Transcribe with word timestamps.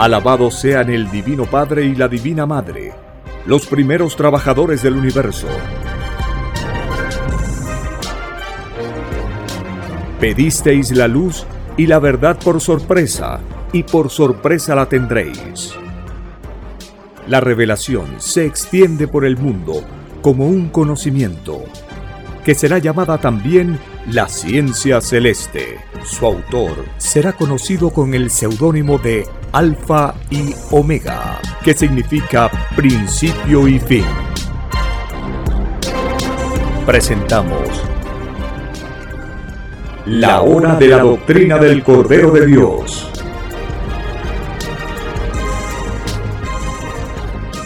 Alabados 0.00 0.54
sean 0.54 0.88
el 0.88 1.10
Divino 1.10 1.44
Padre 1.44 1.84
y 1.84 1.94
la 1.94 2.08
Divina 2.08 2.46
Madre, 2.46 2.94
los 3.44 3.66
primeros 3.66 4.16
trabajadores 4.16 4.82
del 4.82 4.94
universo. 4.94 5.46
Pedisteis 10.18 10.90
la 10.92 11.06
luz 11.06 11.44
y 11.76 11.86
la 11.86 11.98
verdad 11.98 12.38
por 12.42 12.62
sorpresa, 12.62 13.40
y 13.74 13.82
por 13.82 14.08
sorpresa 14.08 14.74
la 14.74 14.86
tendréis. 14.86 15.74
La 17.28 17.40
revelación 17.40 18.06
se 18.20 18.46
extiende 18.46 19.06
por 19.06 19.26
el 19.26 19.36
mundo 19.36 19.84
como 20.22 20.46
un 20.46 20.70
conocimiento, 20.70 21.62
que 22.42 22.54
será 22.54 22.78
llamada 22.78 23.18
también 23.18 23.78
la 24.10 24.30
ciencia 24.30 25.02
celeste. 25.02 25.76
Su 26.04 26.24
autor 26.24 26.86
será 26.96 27.34
conocido 27.34 27.90
con 27.90 28.14
el 28.14 28.30
seudónimo 28.30 28.96
de 28.96 29.26
Alfa 29.52 30.14
y 30.30 30.54
Omega, 30.70 31.40
que 31.64 31.74
significa 31.74 32.48
principio 32.76 33.66
y 33.66 33.80
fin. 33.80 34.04
Presentamos 36.86 37.68
La 40.06 40.42
hora 40.42 40.76
de 40.76 40.86
la 40.86 40.98
doctrina 40.98 41.58
del 41.58 41.82
Cordero 41.82 42.30
de 42.30 42.46
Dios. 42.46 43.10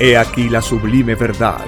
He 0.01 0.17
aquí 0.17 0.49
la 0.49 0.63
sublime 0.63 1.15
verdad. 1.17 1.67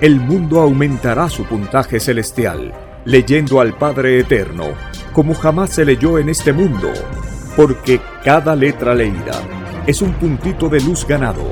El 0.00 0.20
mundo 0.20 0.60
aumentará 0.60 1.28
su 1.28 1.44
puntaje 1.44 1.98
celestial, 1.98 2.72
leyendo 3.04 3.60
al 3.60 3.76
Padre 3.76 4.20
Eterno, 4.20 4.66
como 5.12 5.34
jamás 5.34 5.70
se 5.70 5.84
leyó 5.84 6.18
en 6.18 6.28
este 6.28 6.52
mundo 6.52 6.92
porque 7.56 8.00
cada 8.24 8.56
letra 8.56 8.94
leída 8.94 9.40
es 9.86 10.02
un 10.02 10.12
puntito 10.14 10.68
de 10.68 10.80
luz 10.80 11.06
ganado, 11.06 11.44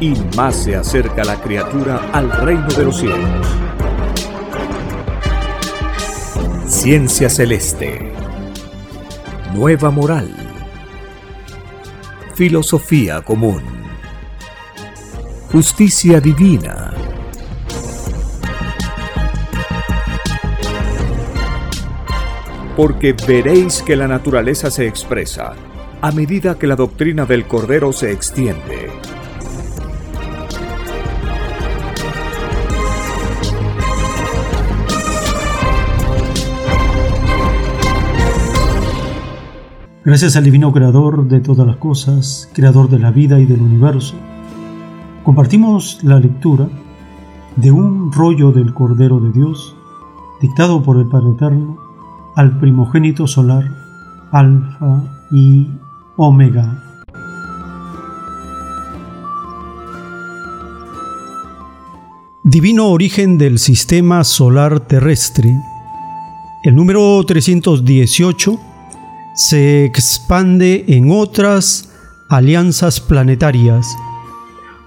y 0.00 0.14
más 0.36 0.56
se 0.56 0.76
acerca 0.76 1.24
la 1.24 1.36
criatura 1.36 2.10
al 2.12 2.30
reino 2.30 2.68
de 2.68 2.84
los 2.84 2.96
cielos. 2.98 3.46
Ciencia 6.66 7.30
celeste. 7.30 8.12
Nueva 9.54 9.90
moral. 9.90 10.34
Filosofía 12.34 13.22
común. 13.22 13.62
Justicia 15.50 16.20
divina 16.20 16.92
porque 22.76 23.14
veréis 23.26 23.82
que 23.82 23.96
la 23.96 24.06
naturaleza 24.06 24.70
se 24.70 24.86
expresa 24.86 25.54
a 26.02 26.12
medida 26.12 26.58
que 26.58 26.66
la 26.66 26.76
doctrina 26.76 27.24
del 27.24 27.46
Cordero 27.46 27.92
se 27.92 28.12
extiende. 28.12 28.90
Gracias 40.04 40.36
al 40.36 40.44
Divino 40.44 40.72
Creador 40.72 41.26
de 41.26 41.40
todas 41.40 41.66
las 41.66 41.76
cosas, 41.78 42.48
Creador 42.52 42.88
de 42.90 42.98
la 42.98 43.10
vida 43.10 43.40
y 43.40 43.46
del 43.46 43.60
universo, 43.60 44.14
compartimos 45.24 45.98
la 46.04 46.20
lectura 46.20 46.68
de 47.56 47.72
un 47.72 48.12
rollo 48.12 48.52
del 48.52 48.72
Cordero 48.74 49.18
de 49.18 49.32
Dios, 49.32 49.74
dictado 50.40 50.82
por 50.82 50.98
el 50.98 51.08
Padre 51.08 51.30
Eterno, 51.30 51.85
al 52.36 52.58
primogénito 52.58 53.26
solar, 53.26 53.64
Alfa 54.30 55.02
y 55.32 55.66
Omega. 56.16 56.82
Divino 62.44 62.88
origen 62.88 63.38
del 63.38 63.58
sistema 63.58 64.22
solar 64.22 64.80
terrestre. 64.80 65.50
El 66.62 66.76
número 66.76 67.24
318 67.26 68.60
se 69.34 69.84
expande 69.84 70.84
en 70.88 71.10
otras 71.10 71.90
alianzas 72.28 73.00
planetarias. 73.00 73.86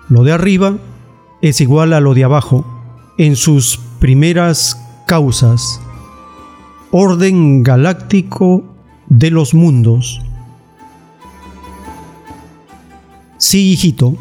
Lo 0.08 0.24
de 0.24 0.34
arriba 0.34 0.78
es 1.42 1.62
igual 1.62 1.94
a 1.94 2.00
lo 2.00 2.14
de 2.14 2.24
abajo 2.24 2.64
en 3.18 3.36
sus 3.36 3.80
primeras 4.00 4.80
causas 5.08 5.82
orden 6.92 7.64
galáctico 7.64 8.64
de 9.08 9.32
los 9.32 9.54
mundos. 9.54 10.22
Sí, 13.38 13.72
hijito, 13.72 14.16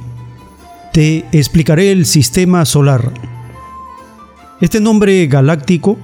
te 0.93 1.25
explicaré 1.33 1.93
el 1.93 2.07
sistema 2.07 2.65
solar. 2.65 3.13
Este 4.61 4.81
nombre 4.81 5.27
galáctico 5.27 5.97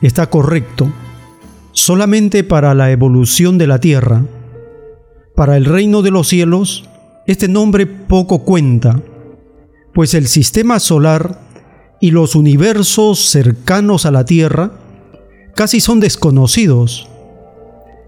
está 0.00 0.28
correcto 0.28 0.90
solamente 1.72 2.44
para 2.44 2.74
la 2.74 2.90
evolución 2.90 3.58
de 3.58 3.66
la 3.66 3.78
Tierra. 3.78 4.24
Para 5.34 5.56
el 5.56 5.64
reino 5.64 6.02
de 6.02 6.10
los 6.10 6.28
cielos, 6.28 6.84
este 7.26 7.48
nombre 7.48 7.86
poco 7.86 8.40
cuenta, 8.40 9.00
pues 9.94 10.14
el 10.14 10.26
sistema 10.26 10.80
solar 10.80 11.40
y 12.00 12.10
los 12.10 12.34
universos 12.34 13.20
cercanos 13.20 14.06
a 14.06 14.10
la 14.10 14.24
Tierra 14.24 14.72
casi 15.54 15.80
son 15.80 16.00
desconocidos. 16.00 17.08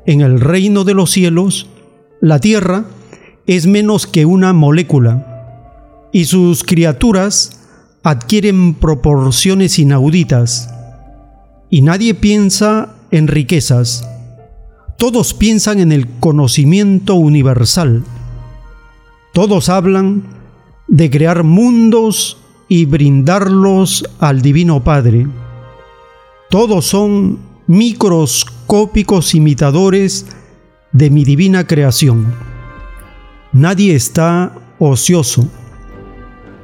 En 0.07 0.21
el 0.21 0.41
reino 0.41 0.85
de 0.85 0.95
los 0.95 1.11
cielos, 1.11 1.69
la 2.21 2.39
tierra 2.39 2.85
es 3.47 3.67
menos 3.67 4.07
que 4.07 4.25
una 4.27 4.53
molécula 4.53 6.09
y 6.13 6.27
sus 6.27 6.65
criaturas 6.65 7.61
adquieren 8.03 8.75
proporciones 8.75 9.79
inauditas. 9.79 10.73
Y 11.71 11.83
nadie 11.83 12.15
piensa 12.15 12.95
en 13.11 13.29
riquezas, 13.29 14.07
todos 15.03 15.35
piensan 15.35 15.81
en 15.81 15.91
el 15.91 16.07
conocimiento 16.07 17.17
universal. 17.17 18.05
Todos 19.33 19.69
hablan 19.69 20.23
de 20.87 21.11
crear 21.11 21.43
mundos 21.43 22.37
y 22.69 22.85
brindarlos 22.85 24.05
al 24.21 24.43
Divino 24.43 24.85
Padre. 24.85 25.27
Todos 26.53 26.85
son 26.85 27.39
microscópicos 27.67 29.35
imitadores 29.35 30.27
de 30.93 31.09
mi 31.09 31.25
divina 31.25 31.67
creación. 31.67 32.35
Nadie 33.55 33.95
está 33.95 34.53
ocioso. 34.79 35.49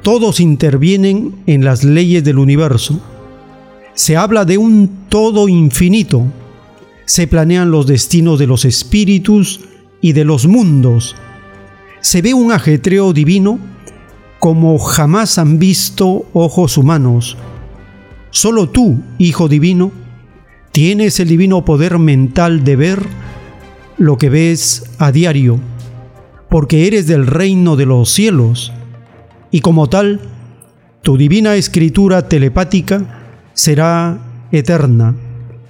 Todos 0.02 0.40
intervienen 0.40 1.36
en 1.46 1.64
las 1.64 1.84
leyes 1.84 2.22
del 2.22 2.38
universo. 2.38 3.00
Se 3.94 4.14
habla 4.14 4.44
de 4.44 4.58
un 4.58 5.06
todo 5.08 5.48
infinito. 5.48 6.26
Se 7.06 7.26
planean 7.26 7.70
los 7.70 7.86
destinos 7.86 8.38
de 8.38 8.46
los 8.46 8.66
espíritus 8.66 9.60
y 10.02 10.12
de 10.12 10.26
los 10.26 10.46
mundos. 10.46 11.16
Se 12.02 12.20
ve 12.20 12.34
un 12.34 12.52
ajetreo 12.52 13.14
divino 13.14 13.58
como 14.38 14.78
jamás 14.78 15.38
han 15.38 15.58
visto 15.58 16.26
ojos 16.34 16.76
humanos 16.76 17.38
Solo 18.30 18.68
tú, 18.68 19.00
Hijo 19.18 19.48
Divino, 19.48 19.90
tienes 20.72 21.18
el 21.18 21.28
divino 21.28 21.64
poder 21.64 21.98
mental 21.98 22.62
de 22.62 22.76
ver 22.76 23.02
lo 23.96 24.18
que 24.18 24.28
ves 24.28 24.84
a 24.98 25.12
diario, 25.12 25.58
porque 26.48 26.86
eres 26.86 27.06
del 27.06 27.26
reino 27.26 27.76
de 27.76 27.86
los 27.86 28.10
cielos, 28.10 28.72
y 29.50 29.60
como 29.60 29.88
tal, 29.88 30.20
tu 31.02 31.16
divina 31.16 31.56
escritura 31.56 32.28
telepática 32.28 33.24
será 33.54 34.18
eterna. 34.52 35.14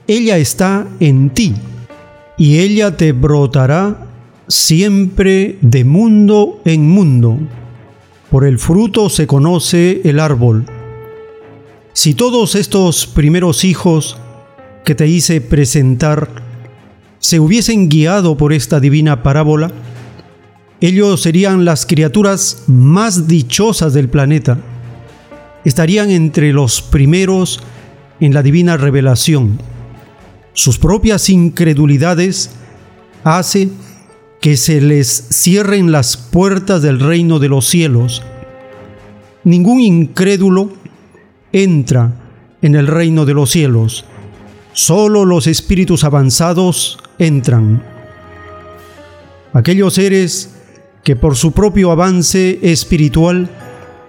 Ella 0.09 0.37
está 0.37 0.87
en 0.99 1.31
ti, 1.31 1.55
y 2.37 2.59
ella 2.59 2.97
te 2.97 3.13
brotará 3.13 4.09
siempre 4.49 5.59
de 5.61 5.85
mundo 5.85 6.61
en 6.65 6.89
mundo. 6.89 7.39
Por 8.31 8.45
el 8.45 8.59
fruto 8.59 9.09
se 9.09 9.27
conoce 9.27 10.03
el 10.05 10.19
árbol 10.19 10.67
si 11.99 12.15
todos 12.15 12.55
estos 12.55 13.09
primeros 13.09 13.65
hijos 13.65 14.17
que 14.85 14.95
te 14.95 15.09
hice 15.09 15.41
presentar 15.41 16.29
se 17.19 17.41
hubiesen 17.41 17.89
guiado 17.89 18.37
por 18.37 18.53
esta 18.53 18.79
divina 18.79 19.25
parábola, 19.25 19.73
ellos 20.81 21.21
serían 21.21 21.65
las 21.65 21.87
criaturas 21.87 22.63
más 22.69 23.27
dichosas 23.27 23.95
del 23.95 24.09
planeta. 24.09 24.61
Estarían 25.65 26.11
entre 26.13 26.53
los 26.53 26.83
primeros 26.83 27.59
en 28.21 28.33
la 28.33 28.45
divina 28.45 28.77
revelación. 28.77 29.59
Sus 30.53 30.79
propias 30.79 31.29
incredulidades 31.29 32.53
hace 33.25 33.71
que 34.41 34.57
se 34.57 34.81
les 34.81 35.09
cierren 35.31 35.91
las 35.91 36.17
puertas 36.17 36.81
del 36.81 37.01
reino 37.01 37.41
de 37.41 37.49
los 37.49 37.67
cielos. 37.67 38.23
Ningún 39.43 39.81
incrédulo 39.81 40.78
entra 41.53 42.13
en 42.63 42.75
el 42.75 42.87
reino 42.87 43.25
de 43.27 43.35
los 43.35 43.51
cielos. 43.51 44.05
Solo 44.73 45.25
los 45.25 45.47
espíritus 45.47 46.05
avanzados 46.05 46.99
entran. 47.19 47.83
Aquellos 49.53 49.95
seres 49.95 50.55
que 51.03 51.17
por 51.17 51.37
su 51.37 51.53
propio 51.53 51.91
avance 51.91 52.59
espiritual 52.63 53.49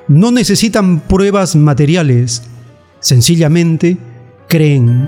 no 0.08 0.32
necesitan 0.32 1.00
pruebas 1.02 1.56
materiales, 1.56 2.44
sencillamente 3.00 3.98
creen. 4.48 5.08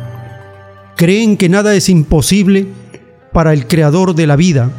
Creen 0.95 1.37
que 1.37 1.49
nada 1.49 1.75
es 1.75 1.89
imposible 1.89 2.67
para 3.33 3.53
el 3.53 3.67
Creador 3.67 4.15
de 4.15 4.27
la 4.27 4.35
vida. 4.35 4.69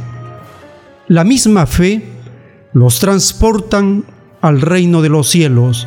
La 1.08 1.24
misma 1.24 1.66
fe 1.66 2.02
los 2.72 3.00
transportan 3.00 4.04
al 4.40 4.60
reino 4.60 5.02
de 5.02 5.08
los 5.08 5.28
cielos. 5.28 5.86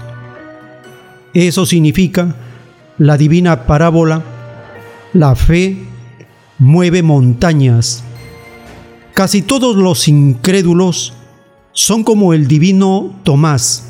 Eso 1.35 1.65
significa 1.65 2.33
la 2.97 3.17
divina 3.17 3.65
parábola, 3.67 4.23
la 5.11 5.35
fe 5.35 5.77
mueve 6.57 7.03
montañas. 7.03 8.05
Casi 9.13 9.41
todos 9.41 9.75
los 9.75 10.07
incrédulos 10.07 11.13
son 11.73 12.05
como 12.05 12.33
el 12.33 12.47
divino 12.47 13.13
Tomás. 13.23 13.89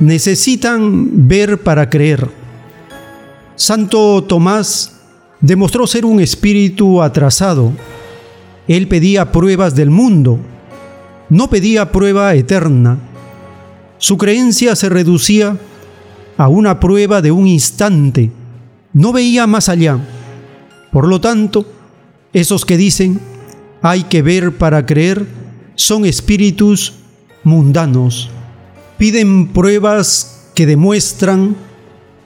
Necesitan 0.00 1.28
ver 1.28 1.62
para 1.62 1.88
creer. 1.88 2.28
Santo 3.54 4.24
Tomás 4.24 4.96
demostró 5.40 5.86
ser 5.86 6.04
un 6.04 6.18
espíritu 6.18 7.00
atrasado. 7.00 7.70
Él 8.66 8.88
pedía 8.88 9.30
pruebas 9.30 9.76
del 9.76 9.90
mundo, 9.90 10.40
no 11.28 11.48
pedía 11.48 11.92
prueba 11.92 12.34
eterna. 12.34 12.98
Su 13.98 14.18
creencia 14.18 14.74
se 14.74 14.88
reducía 14.88 15.50
a 15.50 15.58
una 16.38 16.80
prueba 16.80 17.22
de 17.22 17.30
un 17.30 17.46
instante, 17.46 18.30
no 18.92 19.12
veía 19.12 19.46
más 19.46 19.68
allá. 19.68 19.98
Por 20.92 21.08
lo 21.08 21.20
tanto, 21.20 21.66
esos 22.32 22.64
que 22.64 22.76
dicen 22.76 23.20
hay 23.82 24.04
que 24.04 24.22
ver 24.22 24.56
para 24.56 24.86
creer 24.86 25.26
son 25.74 26.04
espíritus 26.06 26.94
mundanos. 27.42 28.30
Piden 28.96 29.48
pruebas 29.48 30.50
que 30.54 30.66
demuestran 30.66 31.56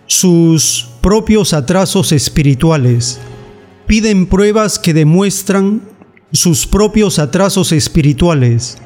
sus 0.06 0.88
propios 1.00 1.52
atrasos 1.52 2.12
espirituales. 2.12 3.18
Piden 3.86 4.26
pruebas 4.26 4.78
que 4.78 4.94
demuestran 4.94 5.82
sus 6.32 6.66
propios 6.66 7.18
atrasos 7.18 7.72
espirituales. 7.72 8.78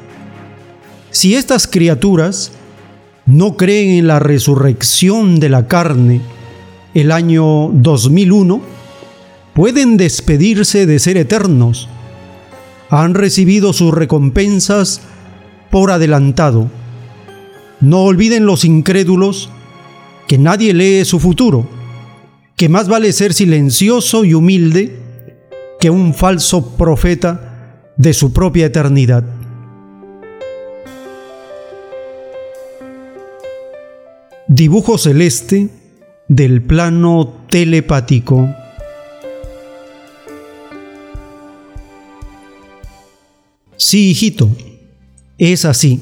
Si 1.10 1.34
estas 1.34 1.66
criaturas 1.66 2.52
no 3.26 3.56
creen 3.56 3.98
en 3.98 4.06
la 4.06 4.18
resurrección 4.18 5.38
de 5.40 5.48
la 5.48 5.66
carne 5.68 6.20
el 6.94 7.12
año 7.12 7.70
2001, 7.72 8.60
pueden 9.54 9.96
despedirse 9.96 10.86
de 10.86 10.98
ser 10.98 11.16
eternos. 11.16 11.88
Han 12.90 13.14
recibido 13.14 13.72
sus 13.72 13.94
recompensas 13.94 15.00
por 15.70 15.90
adelantado. 15.90 16.70
No 17.80 18.02
olviden 18.02 18.46
los 18.46 18.64
incrédulos 18.64 19.48
que 20.28 20.38
nadie 20.38 20.74
lee 20.74 21.04
su 21.04 21.18
futuro, 21.18 21.66
que 22.56 22.68
más 22.68 22.88
vale 22.88 23.12
ser 23.12 23.32
silencioso 23.32 24.24
y 24.24 24.34
humilde 24.34 24.98
que 25.80 25.90
un 25.90 26.14
falso 26.14 26.76
profeta 26.76 27.82
de 27.96 28.12
su 28.12 28.32
propia 28.32 28.66
eternidad. 28.66 29.24
Dibujo 34.62 34.96
celeste 34.96 35.70
del 36.28 36.62
plano 36.62 37.46
telepático. 37.50 38.48
Sí, 43.76 44.10
hijito, 44.10 44.50
es 45.36 45.64
así 45.64 46.00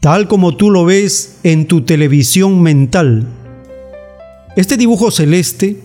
tal 0.00 0.28
como 0.28 0.54
tú 0.58 0.70
lo 0.70 0.84
ves 0.84 1.38
en 1.42 1.66
tu 1.66 1.80
televisión 1.86 2.60
mental. 2.60 3.26
Este 4.56 4.76
dibujo 4.76 5.10
celeste 5.10 5.80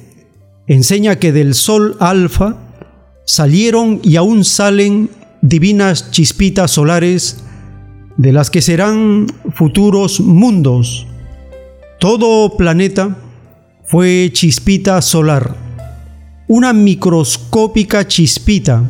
enseña 0.67 1.15
que 1.15 1.31
del 1.31 1.53
Sol 1.53 1.95
alfa 2.01 2.57
salieron 3.25 4.01
y 4.03 4.17
aún 4.17 4.43
salen 4.43 5.09
divinas 5.41 6.11
chispitas 6.11 6.71
solares 6.71 7.37
de 8.17 8.33
las 8.33 8.49
que 8.49 8.61
serán 8.61 9.27
futuros 9.53 10.19
mundos. 10.19 11.05
Todo 11.99 12.55
planeta 12.55 13.17
fue 13.83 14.29
chispita 14.31 15.01
solar, 15.01 15.53
una 16.47 16.71
microscópica 16.71 18.07
chispita. 18.07 18.89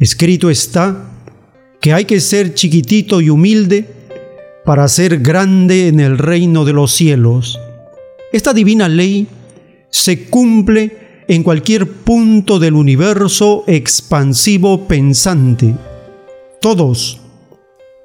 Escrito 0.00 0.48
está 0.48 1.10
que 1.78 1.92
hay 1.92 2.06
que 2.06 2.20
ser 2.20 2.54
chiquitito 2.54 3.20
y 3.20 3.28
humilde 3.28 3.86
para 4.64 4.88
ser 4.88 5.18
grande 5.18 5.88
en 5.88 6.00
el 6.00 6.16
reino 6.16 6.64
de 6.64 6.72
los 6.72 6.92
cielos. 6.92 7.58
Esta 8.32 8.54
divina 8.54 8.88
ley 8.88 9.28
se 9.90 10.24
cumple 10.24 11.24
en 11.28 11.42
cualquier 11.42 11.86
punto 11.86 12.58
del 12.58 12.76
universo 12.76 13.62
expansivo 13.66 14.88
pensante. 14.88 15.74
Todos, 16.62 17.20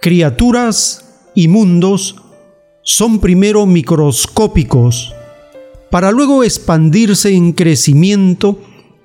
criaturas 0.02 1.06
y 1.34 1.48
mundos, 1.48 2.18
son 2.83 3.19
primero 3.19 3.66
microscópicos, 3.66 5.13
para 5.89 6.12
luego 6.12 6.44
expandirse 6.44 7.33
en 7.33 7.54
crecimiento 7.54 8.60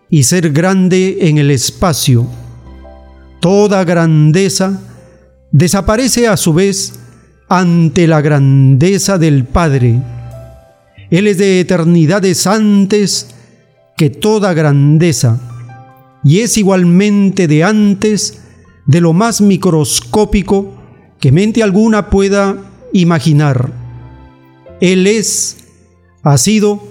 y 0.09 0.23
ser 0.23 0.53
grande 0.53 1.19
en 1.29 1.39
el 1.39 1.51
espacio. 1.51 2.27
Toda 3.41 3.85
grandeza 3.85 4.81
desaparece 5.51 6.29
a 6.29 6.37
su 6.37 6.55
vez 6.55 6.95
ante 7.49 8.07
la 8.07 8.21
grandeza 8.21 9.19
del 9.19 9.45
Padre. 9.45 10.01
Él 11.11 11.27
es 11.27 11.39
de 11.39 11.61
eternidades 11.61 12.47
antes 12.47 13.29
que 13.97 14.11
toda 14.11 14.55
grandeza 14.55 15.41
y 16.25 16.41
es 16.41 16.59
igualmente 16.59 17.47
de 17.47 17.63
antes 17.63 18.41
de 18.87 19.01
lo 19.01 19.13
más 19.13 19.41
microscópico 19.41 20.75
que 21.21 21.33
mente 21.33 21.63
alguna 21.63 22.11
pueda 22.11 22.66
imaginar. 23.01 23.73
Él 24.81 25.07
es, 25.07 25.57
ha 26.23 26.37
sido 26.39 26.83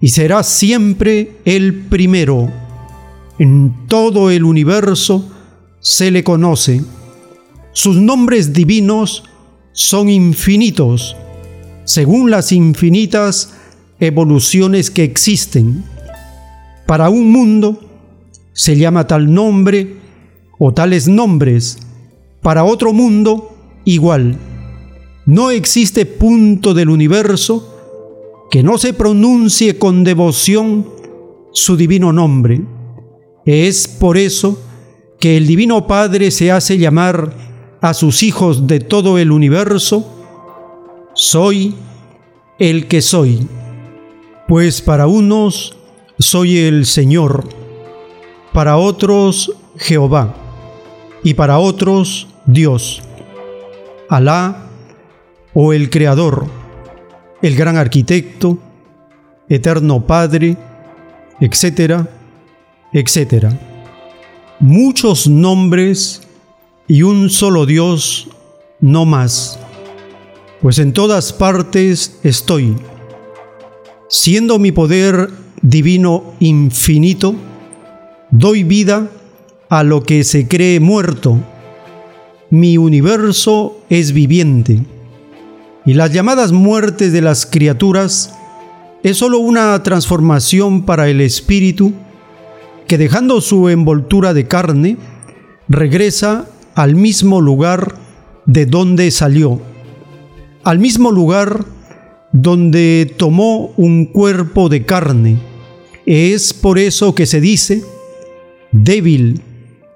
y 0.00 0.08
será 0.08 0.42
siempre 0.42 1.36
el 1.44 1.74
primero. 1.74 2.50
En 3.38 3.86
todo 3.88 4.30
el 4.30 4.44
universo 4.44 5.30
se 5.80 6.10
le 6.10 6.22
conoce. 6.22 6.82
Sus 7.72 7.96
nombres 7.96 8.52
divinos 8.52 9.24
son 9.72 10.08
infinitos, 10.08 11.16
según 11.84 12.30
las 12.30 12.52
infinitas 12.52 13.54
evoluciones 13.98 14.90
que 14.90 15.04
existen. 15.04 15.84
Para 16.86 17.08
un 17.08 17.30
mundo 17.30 17.80
se 18.52 18.76
llama 18.76 19.06
tal 19.06 19.32
nombre 19.32 19.96
o 20.58 20.72
tales 20.74 21.08
nombres, 21.08 21.78
para 22.42 22.64
otro 22.64 22.92
mundo 22.92 23.56
igual. 23.84 24.36
No 25.26 25.50
existe 25.50 26.04
punto 26.04 26.74
del 26.74 26.90
universo 26.90 27.68
que 28.50 28.62
no 28.62 28.76
se 28.76 28.92
pronuncie 28.92 29.78
con 29.78 30.04
devoción 30.04 30.88
su 31.52 31.76
divino 31.76 32.12
nombre. 32.12 32.62
Es 33.44 33.86
por 33.86 34.16
eso 34.16 34.60
que 35.20 35.36
el 35.36 35.46
Divino 35.46 35.86
Padre 35.86 36.30
se 36.30 36.50
hace 36.50 36.78
llamar 36.78 37.32
a 37.80 37.94
sus 37.94 38.22
hijos 38.22 38.66
de 38.66 38.80
todo 38.80 39.18
el 39.18 39.30
universo, 39.30 40.04
soy 41.14 41.74
el 42.58 42.88
que 42.88 43.00
soy. 43.00 43.46
Pues 44.48 44.82
para 44.82 45.06
unos 45.06 45.76
soy 46.18 46.58
el 46.58 46.86
Señor, 46.86 47.48
para 48.52 48.76
otros 48.76 49.52
Jehová, 49.76 50.34
y 51.22 51.34
para 51.34 51.58
otros 51.58 52.26
Dios, 52.46 53.02
Alá 54.08 54.71
o 55.54 55.72
el 55.72 55.90
Creador, 55.90 56.46
el 57.42 57.56
gran 57.56 57.76
arquitecto, 57.76 58.58
eterno 59.48 60.06
Padre, 60.06 60.56
etcétera, 61.40 62.08
etcétera. 62.92 63.58
Muchos 64.60 65.26
nombres 65.28 66.22
y 66.86 67.02
un 67.02 67.30
solo 67.30 67.66
Dios, 67.66 68.28
no 68.80 69.04
más, 69.04 69.58
pues 70.60 70.78
en 70.78 70.92
todas 70.92 71.32
partes 71.32 72.18
estoy. 72.22 72.76
Siendo 74.08 74.58
mi 74.58 74.72
poder 74.72 75.30
divino 75.62 76.34
infinito, 76.38 77.34
doy 78.30 78.62
vida 78.62 79.10
a 79.68 79.82
lo 79.82 80.02
que 80.02 80.22
se 80.22 80.46
cree 80.46 80.80
muerto. 80.80 81.38
Mi 82.50 82.76
universo 82.76 83.80
es 83.88 84.12
viviente. 84.12 84.82
Y 85.84 85.94
las 85.94 86.12
llamadas 86.12 86.52
muertes 86.52 87.12
de 87.12 87.20
las 87.20 87.44
criaturas 87.44 88.34
es 89.02 89.16
sólo 89.16 89.38
una 89.38 89.82
transformación 89.82 90.82
para 90.82 91.08
el 91.08 91.20
espíritu 91.20 91.92
que 92.86 92.98
dejando 92.98 93.40
su 93.40 93.68
envoltura 93.68 94.34
de 94.34 94.46
carne, 94.46 94.96
regresa 95.68 96.46
al 96.74 96.94
mismo 96.94 97.40
lugar 97.40 97.94
de 98.46 98.66
donde 98.66 99.10
salió, 99.10 99.60
al 100.62 100.78
mismo 100.78 101.10
lugar 101.10 101.64
donde 102.32 103.12
tomó 103.16 103.72
un 103.76 104.06
cuerpo 104.06 104.68
de 104.68 104.84
carne. 104.84 105.38
Es 106.06 106.52
por 106.52 106.78
eso 106.78 107.14
que 107.14 107.26
se 107.26 107.40
dice, 107.40 107.82
débil 108.72 109.40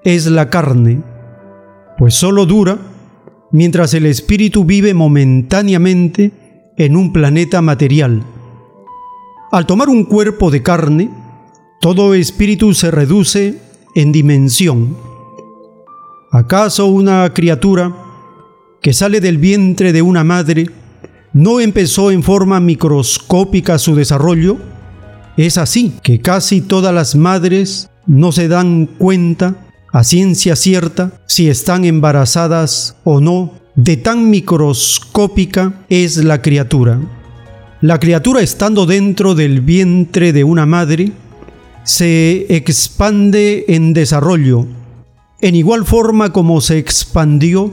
es 0.03 0.25
la 0.25 0.49
carne, 0.49 1.01
pues 1.97 2.15
solo 2.15 2.45
dura 2.45 2.77
mientras 3.51 3.93
el 3.93 4.05
espíritu 4.05 4.65
vive 4.65 4.93
momentáneamente 4.93 6.31
en 6.77 6.95
un 6.95 7.13
planeta 7.13 7.61
material. 7.61 8.23
Al 9.51 9.65
tomar 9.65 9.89
un 9.89 10.03
cuerpo 10.03 10.51
de 10.51 10.61
carne, 10.61 11.09
todo 11.79 12.13
espíritu 12.13 12.73
se 12.73 12.91
reduce 12.91 13.57
en 13.95 14.11
dimensión. 14.11 14.97
¿Acaso 16.31 16.87
una 16.87 17.33
criatura 17.33 17.95
que 18.81 18.93
sale 18.93 19.21
del 19.21 19.37
vientre 19.37 19.93
de 19.93 20.01
una 20.01 20.23
madre 20.23 20.69
no 21.33 21.59
empezó 21.59 22.11
en 22.11 22.23
forma 22.23 22.59
microscópica 22.59 23.77
su 23.77 23.95
desarrollo? 23.95 24.57
Es 25.37 25.57
así 25.57 25.93
que 26.03 26.19
casi 26.19 26.61
todas 26.61 26.93
las 26.93 27.15
madres 27.15 27.89
no 28.05 28.31
se 28.31 28.47
dan 28.47 28.87
cuenta 28.87 29.66
a 29.91 30.03
ciencia 30.03 30.55
cierta 30.55 31.11
si 31.25 31.49
están 31.49 31.85
embarazadas 31.85 32.95
o 33.03 33.21
no, 33.21 33.53
de 33.75 33.95
tan 33.95 34.29
microscópica 34.29 35.85
es 35.87 36.17
la 36.17 36.41
criatura. 36.41 36.99
La 37.81 37.99
criatura 37.99 38.41
estando 38.41 38.85
dentro 38.85 39.35
del 39.35 39.61
vientre 39.61 40.33
de 40.33 40.43
una 40.43 40.65
madre, 40.65 41.11
se 41.83 42.53
expande 42.53 43.65
en 43.67 43.93
desarrollo, 43.93 44.67
en 45.41 45.55
igual 45.55 45.85
forma 45.85 46.33
como 46.33 46.59
se 46.59 46.79
expandió 46.79 47.71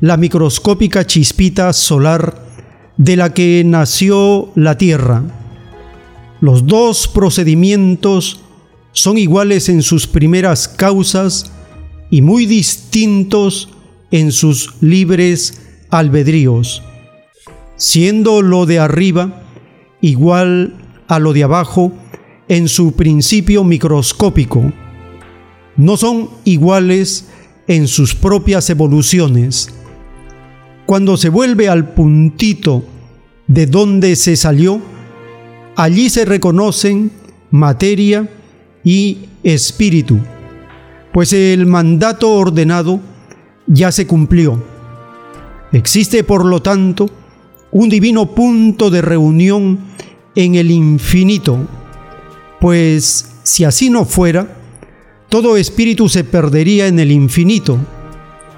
la 0.00 0.16
microscópica 0.16 1.06
chispita 1.06 1.72
solar 1.72 2.42
de 2.98 3.16
la 3.16 3.32
que 3.32 3.62
nació 3.64 4.50
la 4.54 4.76
Tierra. 4.76 5.22
Los 6.40 6.66
dos 6.66 7.08
procedimientos 7.08 8.40
son 8.92 9.18
iguales 9.18 9.68
en 9.68 9.82
sus 9.82 10.06
primeras 10.06 10.68
causas 10.68 11.50
y 12.10 12.22
muy 12.22 12.46
distintos 12.46 13.70
en 14.10 14.32
sus 14.32 14.74
libres 14.80 15.62
albedríos, 15.90 16.82
siendo 17.76 18.42
lo 18.42 18.66
de 18.66 18.78
arriba 18.78 19.42
igual 20.00 20.76
a 21.08 21.18
lo 21.18 21.32
de 21.32 21.44
abajo 21.44 21.92
en 22.48 22.68
su 22.68 22.92
principio 22.92 23.64
microscópico. 23.64 24.72
No 25.76 25.96
son 25.96 26.28
iguales 26.44 27.28
en 27.66 27.88
sus 27.88 28.14
propias 28.14 28.68
evoluciones. 28.68 29.70
Cuando 30.84 31.16
se 31.16 31.30
vuelve 31.30 31.68
al 31.70 31.94
puntito 31.94 32.84
de 33.46 33.66
donde 33.66 34.16
se 34.16 34.36
salió, 34.36 34.80
allí 35.76 36.10
se 36.10 36.26
reconocen 36.26 37.10
materia 37.50 38.28
y 38.84 39.18
espíritu, 39.42 40.18
pues 41.12 41.32
el 41.32 41.66
mandato 41.66 42.32
ordenado 42.32 43.00
ya 43.66 43.92
se 43.92 44.06
cumplió. 44.06 44.62
Existe, 45.72 46.24
por 46.24 46.44
lo 46.44 46.60
tanto, 46.60 47.08
un 47.70 47.88
divino 47.88 48.34
punto 48.34 48.90
de 48.90 49.02
reunión 49.02 49.78
en 50.34 50.54
el 50.54 50.70
infinito, 50.70 51.58
pues 52.60 53.32
si 53.42 53.64
así 53.64 53.90
no 53.90 54.04
fuera, 54.04 54.56
todo 55.28 55.56
espíritu 55.56 56.08
se 56.08 56.24
perdería 56.24 56.86
en 56.86 56.98
el 56.98 57.10
infinito, 57.10 57.78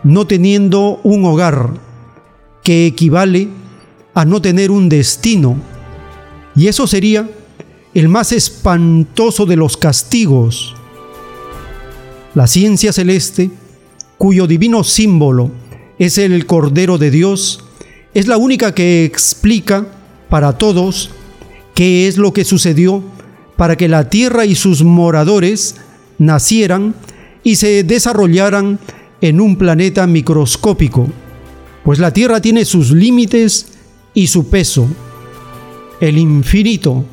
no 0.03 0.27
teniendo 0.27 1.01
un 1.05 1.25
hogar, 1.25 1.71
que 2.63 2.87
equivale 2.87 3.49
a 4.15 4.25
no 4.25 4.41
tener 4.41 4.71
un 4.71 4.89
destino, 4.89 5.57
y 6.57 6.67
eso 6.67 6.87
sería 6.87 7.29
el 7.95 8.09
más 8.09 8.33
espantoso 8.33 9.47
de 9.47 9.57
los 9.57 9.77
castigos. 9.77 10.75
La 12.35 12.49
ciencia 12.49 12.93
celeste, 12.93 13.51
cuyo 14.19 14.49
divino 14.49 14.83
símbolo 14.83 15.53
es 15.99 16.19
el 16.19 16.45
Cordero 16.47 16.99
de 16.99 17.13
Dios, 17.13 17.65
es 18.13 18.27
la 18.27 18.37
única 18.37 18.75
que 18.75 19.05
explica 19.05 19.87
para 20.29 20.59
todos 20.59 21.11
qué 21.75 22.09
es 22.09 22.19
lo 22.19 22.33
que 22.33 22.45
sucedió 22.45 23.03
para 23.57 23.77
que 23.77 23.89
la 23.89 24.11
tierra 24.11 24.45
y 24.45 24.57
sus 24.57 24.83
moradores 24.83 25.77
nacieran 26.19 26.95
y 27.45 27.57
se 27.57 27.85
desarrollaran 27.85 28.81
en 29.21 29.41
un 29.41 29.57
planeta 29.57 30.07
microscópico, 30.09 31.09
pues 31.85 32.01
la 32.01 32.13
tierra 32.13 32.41
tiene 32.41 32.65
sus 32.65 32.91
límites 32.91 33.67
y 34.13 34.27
su 34.27 34.49
peso. 34.49 34.89
El 36.01 36.19
infinito 36.19 37.05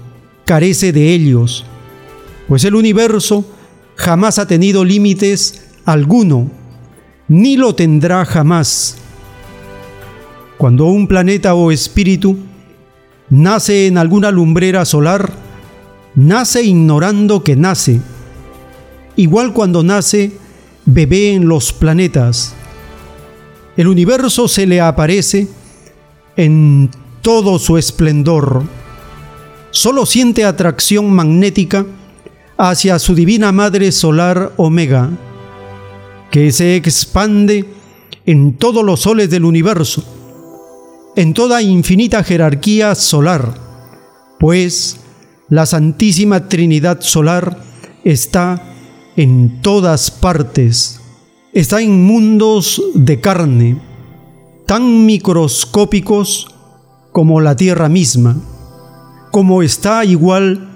carece 0.51 0.91
de 0.91 1.13
ellos, 1.13 1.63
pues 2.49 2.65
el 2.65 2.75
universo 2.75 3.45
jamás 3.95 4.37
ha 4.37 4.49
tenido 4.49 4.83
límites 4.83 5.63
alguno, 5.85 6.51
ni 7.29 7.55
lo 7.55 7.73
tendrá 7.73 8.25
jamás. 8.25 8.97
Cuando 10.57 10.87
un 10.87 11.07
planeta 11.07 11.55
o 11.55 11.71
espíritu 11.71 12.37
nace 13.29 13.87
en 13.87 13.97
alguna 13.97 14.29
lumbrera 14.29 14.83
solar, 14.83 15.31
nace 16.15 16.63
ignorando 16.63 17.45
que 17.45 17.55
nace, 17.55 18.01
igual 19.15 19.53
cuando 19.53 19.83
nace 19.83 20.33
bebé 20.85 21.33
en 21.33 21.47
los 21.47 21.71
planetas. 21.71 22.55
El 23.77 23.87
universo 23.87 24.49
se 24.49 24.67
le 24.67 24.81
aparece 24.81 25.47
en 26.35 26.89
todo 27.21 27.57
su 27.57 27.77
esplendor 27.77 28.80
solo 29.71 30.05
siente 30.05 30.43
atracción 30.43 31.09
magnética 31.11 31.85
hacia 32.57 32.99
su 32.99 33.15
divina 33.15 33.51
madre 33.51 33.91
solar 33.91 34.53
Omega, 34.57 35.09
que 36.29 36.51
se 36.51 36.75
expande 36.75 37.65
en 38.25 38.57
todos 38.57 38.85
los 38.85 39.01
soles 39.01 39.29
del 39.29 39.45
universo, 39.45 40.03
en 41.15 41.33
toda 41.33 41.61
infinita 41.61 42.23
jerarquía 42.23 42.93
solar, 42.95 43.55
pues 44.39 44.99
la 45.49 45.65
Santísima 45.65 46.47
Trinidad 46.47 47.01
Solar 47.01 47.57
está 48.03 48.61
en 49.17 49.61
todas 49.61 50.11
partes, 50.11 51.01
está 51.53 51.81
en 51.81 52.03
mundos 52.03 52.81
de 52.93 53.19
carne, 53.19 53.81
tan 54.65 55.05
microscópicos 55.05 56.53
como 57.11 57.41
la 57.41 57.55
Tierra 57.55 57.89
misma 57.89 58.37
como 59.31 59.63
está 59.63 60.03
igual 60.05 60.67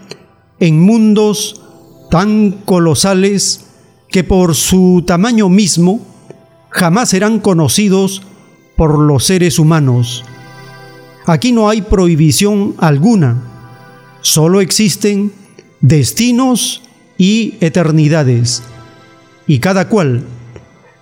en 0.59 0.79
mundos 0.81 1.61
tan 2.09 2.51
colosales 2.63 3.65
que 4.09 4.23
por 4.23 4.55
su 4.55 5.03
tamaño 5.05 5.49
mismo 5.49 5.99
jamás 6.69 7.09
serán 7.09 7.39
conocidos 7.39 8.21
por 8.77 8.99
los 8.99 9.25
seres 9.25 9.59
humanos. 9.59 10.23
Aquí 11.25 11.51
no 11.51 11.69
hay 11.69 11.81
prohibición 11.81 12.75
alguna, 12.77 13.41
solo 14.21 14.61
existen 14.61 15.33
destinos 15.81 16.81
y 17.17 17.55
eternidades, 17.61 18.63
y 19.47 19.59
cada 19.59 19.89
cual, 19.89 20.23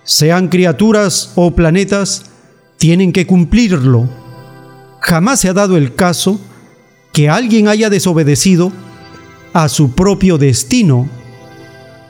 sean 0.04 0.48
criaturas 0.48 1.32
o 1.34 1.52
planetas, 1.52 2.26
tienen 2.78 3.12
que 3.12 3.26
cumplirlo. 3.26 4.08
Jamás 5.00 5.40
se 5.40 5.48
ha 5.48 5.52
dado 5.54 5.76
el 5.76 5.94
caso 5.94 6.40
que 7.14 7.30
alguien 7.30 7.68
haya 7.68 7.90
desobedecido 7.90 8.72
a 9.52 9.68
su 9.68 9.92
propio 9.92 10.36
destino. 10.36 11.08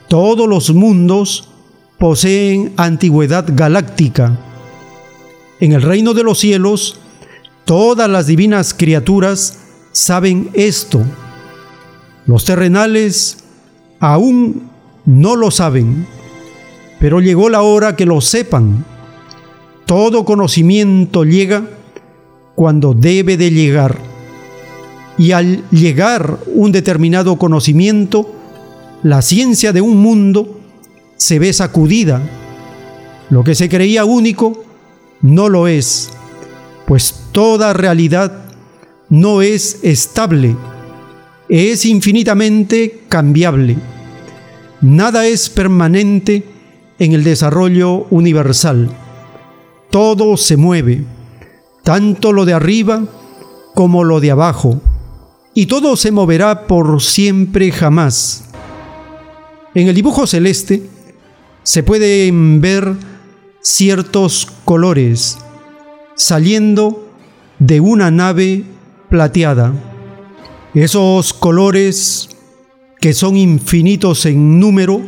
Todos 0.08 0.48
los 0.48 0.72
mundos 0.72 1.50
poseen 1.98 2.72
antigüedad 2.78 3.44
galáctica. 3.46 4.38
En 5.60 5.72
el 5.72 5.82
reino 5.82 6.14
de 6.14 6.22
los 6.24 6.38
cielos, 6.38 6.98
todas 7.66 8.08
las 8.08 8.26
divinas 8.26 8.72
criaturas 8.72 9.58
saben 9.92 10.48
esto. 10.54 11.02
Los 12.24 12.46
terrenales 12.46 13.44
aún 14.00 14.70
no 15.04 15.36
lo 15.36 15.50
saben, 15.50 16.06
pero 16.98 17.20
llegó 17.20 17.50
la 17.50 17.60
hora 17.60 17.94
que 17.94 18.06
lo 18.06 18.22
sepan. 18.22 18.86
Todo 19.84 20.24
conocimiento 20.24 21.24
llega 21.24 21.68
cuando 22.54 22.94
debe 22.94 23.36
de 23.36 23.50
llegar 23.50 24.13
y 25.16 25.32
al 25.32 25.68
llegar 25.70 26.38
un 26.46 26.72
determinado 26.72 27.36
conocimiento, 27.36 28.34
la 29.02 29.22
ciencia 29.22 29.72
de 29.72 29.80
un 29.80 29.98
mundo 29.98 30.60
se 31.16 31.38
ve 31.38 31.52
sacudida. 31.52 32.22
Lo 33.30 33.44
que 33.44 33.54
se 33.54 33.68
creía 33.68 34.04
único 34.04 34.64
no 35.22 35.48
lo 35.48 35.68
es, 35.68 36.10
pues 36.86 37.28
toda 37.32 37.72
realidad 37.72 38.44
no 39.08 39.42
es 39.42 39.78
estable, 39.82 40.56
es 41.48 41.84
infinitamente 41.86 43.02
cambiable. 43.08 43.76
Nada 44.80 45.26
es 45.26 45.48
permanente 45.48 46.44
en 46.98 47.12
el 47.12 47.24
desarrollo 47.24 48.06
universal. 48.10 48.90
Todo 49.90 50.36
se 50.36 50.56
mueve, 50.56 51.04
tanto 51.82 52.32
lo 52.32 52.44
de 52.44 52.54
arriba 52.54 53.04
como 53.74 54.04
lo 54.04 54.20
de 54.20 54.30
abajo, 54.30 54.80
y 55.54 55.66
todo 55.66 55.96
se 55.96 56.10
moverá 56.10 56.66
por 56.66 57.00
siempre 57.00 57.70
jamás. 57.70 58.44
En 59.74 59.88
el 59.88 59.94
dibujo 59.94 60.26
celeste 60.26 60.82
se 61.62 61.82
pueden 61.82 62.60
ver 62.60 62.94
ciertos 63.60 64.46
colores 64.64 65.38
saliendo 66.16 67.08
de 67.58 67.80
una 67.80 68.10
nave 68.10 68.64
plateada. 69.08 69.72
Esos 70.74 71.32
colores 71.32 72.28
que 73.00 73.14
son 73.14 73.36
infinitos 73.36 74.26
en 74.26 74.58
número 74.58 75.00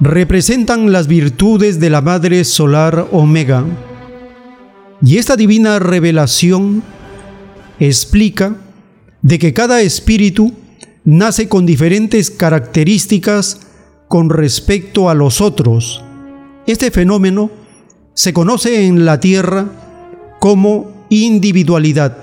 representan 0.00 0.92
las 0.92 1.06
virtudes 1.06 1.78
de 1.78 1.90
la 1.90 2.00
Madre 2.00 2.44
Solar 2.44 3.08
Omega. 3.12 3.64
Y 5.02 5.18
esta 5.18 5.36
divina 5.36 5.78
revelación 5.78 6.82
explica 7.78 8.56
de 9.22 9.38
que 9.38 9.52
cada 9.52 9.80
espíritu 9.82 10.52
nace 11.04 11.48
con 11.48 11.66
diferentes 11.66 12.30
características 12.30 13.60
con 14.08 14.30
respecto 14.30 15.08
a 15.08 15.14
los 15.14 15.40
otros. 15.40 16.02
Este 16.66 16.90
fenómeno 16.90 17.50
se 18.14 18.32
conoce 18.32 18.86
en 18.86 19.04
la 19.04 19.20
Tierra 19.20 19.66
como 20.40 21.06
individualidad, 21.10 22.16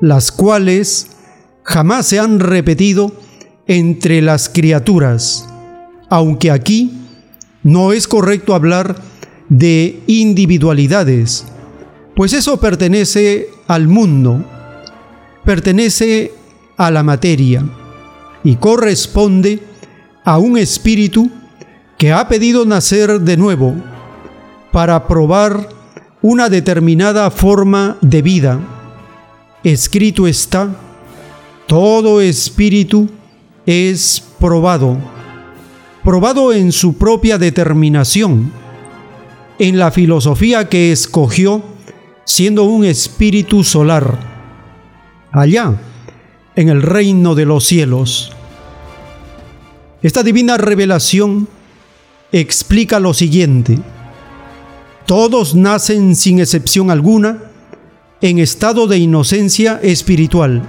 las 0.00 0.32
cuales 0.32 1.08
jamás 1.62 2.06
se 2.06 2.18
han 2.18 2.40
repetido 2.40 3.12
entre 3.66 4.22
las 4.22 4.48
criaturas, 4.48 5.48
aunque 6.08 6.50
aquí 6.50 6.92
no 7.62 7.92
es 7.92 8.08
correcto 8.08 8.54
hablar 8.54 8.96
de 9.48 10.00
individualidades, 10.06 11.44
pues 12.16 12.32
eso 12.32 12.58
pertenece 12.58 13.48
al 13.68 13.86
mundo, 13.88 14.44
pertenece 15.44 16.32
a 16.76 16.90
la 16.90 17.02
materia 17.02 17.64
y 18.44 18.56
corresponde 18.56 19.62
a 20.24 20.38
un 20.38 20.58
espíritu 20.58 21.30
que 21.98 22.12
ha 22.12 22.26
pedido 22.28 22.64
nacer 22.64 23.20
de 23.20 23.36
nuevo 23.36 23.74
para 24.72 25.06
probar 25.06 25.68
una 26.22 26.48
determinada 26.48 27.30
forma 27.30 27.96
de 28.00 28.22
vida. 28.22 28.60
Escrito 29.62 30.26
está, 30.26 30.70
todo 31.66 32.20
espíritu 32.20 33.08
es 33.66 34.22
probado, 34.40 34.98
probado 36.02 36.52
en 36.52 36.72
su 36.72 36.96
propia 36.96 37.38
determinación, 37.38 38.52
en 39.58 39.78
la 39.78 39.90
filosofía 39.90 40.68
que 40.68 40.90
escogió 40.90 41.62
siendo 42.24 42.64
un 42.64 42.84
espíritu 42.84 43.62
solar, 43.62 44.31
allá, 45.32 45.74
en 46.54 46.68
el 46.68 46.82
reino 46.82 47.34
de 47.34 47.46
los 47.46 47.64
cielos. 47.64 48.32
Esta 50.02 50.22
divina 50.22 50.58
revelación 50.58 51.48
explica 52.30 53.00
lo 53.00 53.14
siguiente. 53.14 53.78
Todos 55.06 55.54
nacen 55.54 56.14
sin 56.14 56.40
excepción 56.40 56.90
alguna 56.90 57.38
en 58.20 58.38
estado 58.38 58.86
de 58.86 58.98
inocencia 58.98 59.80
espiritual. 59.82 60.62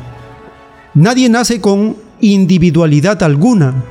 Nadie 0.93 1.29
nace 1.29 1.61
con 1.61 1.97
individualidad 2.19 3.21
alguna, 3.23 3.83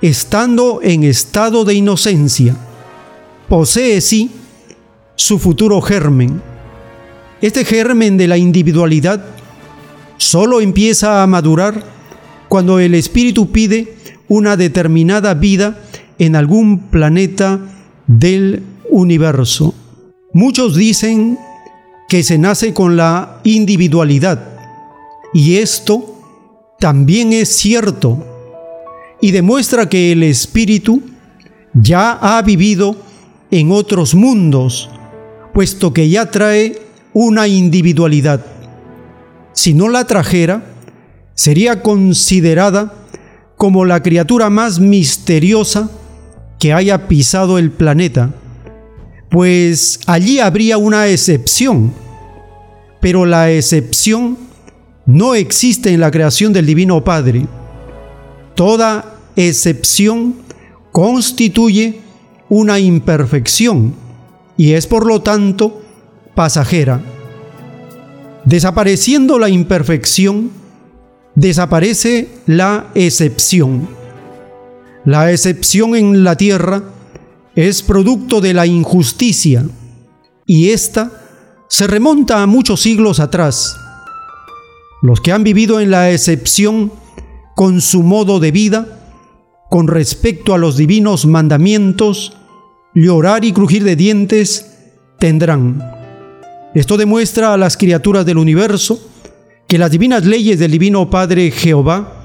estando 0.00 0.80
en 0.82 1.04
estado 1.04 1.64
de 1.64 1.74
inocencia. 1.74 2.56
Posee 3.48 4.00
sí 4.00 4.30
su 5.16 5.38
futuro 5.38 5.80
germen. 5.80 6.42
Este 7.40 7.64
germen 7.64 8.16
de 8.16 8.28
la 8.28 8.36
individualidad 8.36 9.24
solo 10.22 10.60
empieza 10.60 11.22
a 11.22 11.26
madurar 11.26 11.84
cuando 12.48 12.78
el 12.78 12.94
espíritu 12.94 13.50
pide 13.50 13.94
una 14.28 14.56
determinada 14.56 15.34
vida 15.34 15.80
en 16.18 16.36
algún 16.36 16.78
planeta 16.90 17.60
del 18.06 18.62
universo. 18.90 19.74
Muchos 20.32 20.76
dicen 20.76 21.38
que 22.08 22.22
se 22.22 22.38
nace 22.38 22.72
con 22.72 22.96
la 22.96 23.40
individualidad 23.44 24.48
y 25.34 25.56
esto 25.56 26.14
también 26.78 27.32
es 27.32 27.48
cierto 27.56 28.24
y 29.20 29.30
demuestra 29.30 29.88
que 29.88 30.12
el 30.12 30.22
espíritu 30.22 31.02
ya 31.74 32.12
ha 32.12 32.42
vivido 32.42 32.96
en 33.50 33.70
otros 33.70 34.14
mundos, 34.14 34.90
puesto 35.54 35.92
que 35.92 36.08
ya 36.08 36.30
trae 36.30 36.80
una 37.12 37.46
individualidad. 37.48 38.44
Si 39.62 39.74
no 39.74 39.88
la 39.88 40.08
trajera, 40.08 40.64
sería 41.36 41.82
considerada 41.82 42.94
como 43.56 43.84
la 43.84 44.02
criatura 44.02 44.50
más 44.50 44.80
misteriosa 44.80 45.88
que 46.58 46.72
haya 46.72 47.06
pisado 47.06 47.58
el 47.58 47.70
planeta, 47.70 48.34
pues 49.30 50.00
allí 50.08 50.40
habría 50.40 50.78
una 50.78 51.06
excepción, 51.06 51.94
pero 53.00 53.24
la 53.24 53.52
excepción 53.52 54.36
no 55.06 55.36
existe 55.36 55.92
en 55.92 56.00
la 56.00 56.10
creación 56.10 56.52
del 56.52 56.66
Divino 56.66 57.04
Padre. 57.04 57.46
Toda 58.56 59.14
excepción 59.36 60.38
constituye 60.90 62.00
una 62.48 62.80
imperfección 62.80 63.94
y 64.56 64.72
es 64.72 64.88
por 64.88 65.06
lo 65.06 65.22
tanto 65.22 65.82
pasajera. 66.34 67.11
Desapareciendo 68.44 69.38
la 69.38 69.48
imperfección, 69.48 70.50
desaparece 71.34 72.28
la 72.46 72.90
excepción. 72.94 73.88
La 75.04 75.30
excepción 75.30 75.96
en 75.96 76.24
la 76.24 76.36
tierra 76.36 76.82
es 77.54 77.82
producto 77.82 78.40
de 78.40 78.54
la 78.54 78.66
injusticia 78.66 79.64
y 80.46 80.70
ésta 80.70 81.12
se 81.68 81.86
remonta 81.86 82.42
a 82.42 82.46
muchos 82.46 82.80
siglos 82.80 83.20
atrás 83.20 83.76
los 85.02 85.20
que 85.20 85.32
han 85.32 85.42
vivido 85.42 85.80
en 85.80 85.90
la 85.90 86.10
excepción 86.10 86.92
con 87.54 87.80
su 87.80 88.02
modo 88.02 88.38
de 88.38 88.52
vida, 88.52 88.86
con 89.68 89.88
respecto 89.88 90.54
a 90.54 90.58
los 90.58 90.76
divinos 90.76 91.26
mandamientos, 91.26 92.36
llorar 92.94 93.44
y 93.44 93.52
crujir 93.52 93.82
de 93.84 93.96
dientes 93.96 94.78
tendrán. 95.18 96.01
Esto 96.74 96.96
demuestra 96.96 97.52
a 97.52 97.58
las 97.58 97.76
criaturas 97.76 98.24
del 98.24 98.38
universo 98.38 99.00
que 99.68 99.76
las 99.78 99.90
divinas 99.90 100.24
leyes 100.24 100.58
del 100.58 100.70
Divino 100.70 101.10
Padre 101.10 101.50
Jehová 101.50 102.24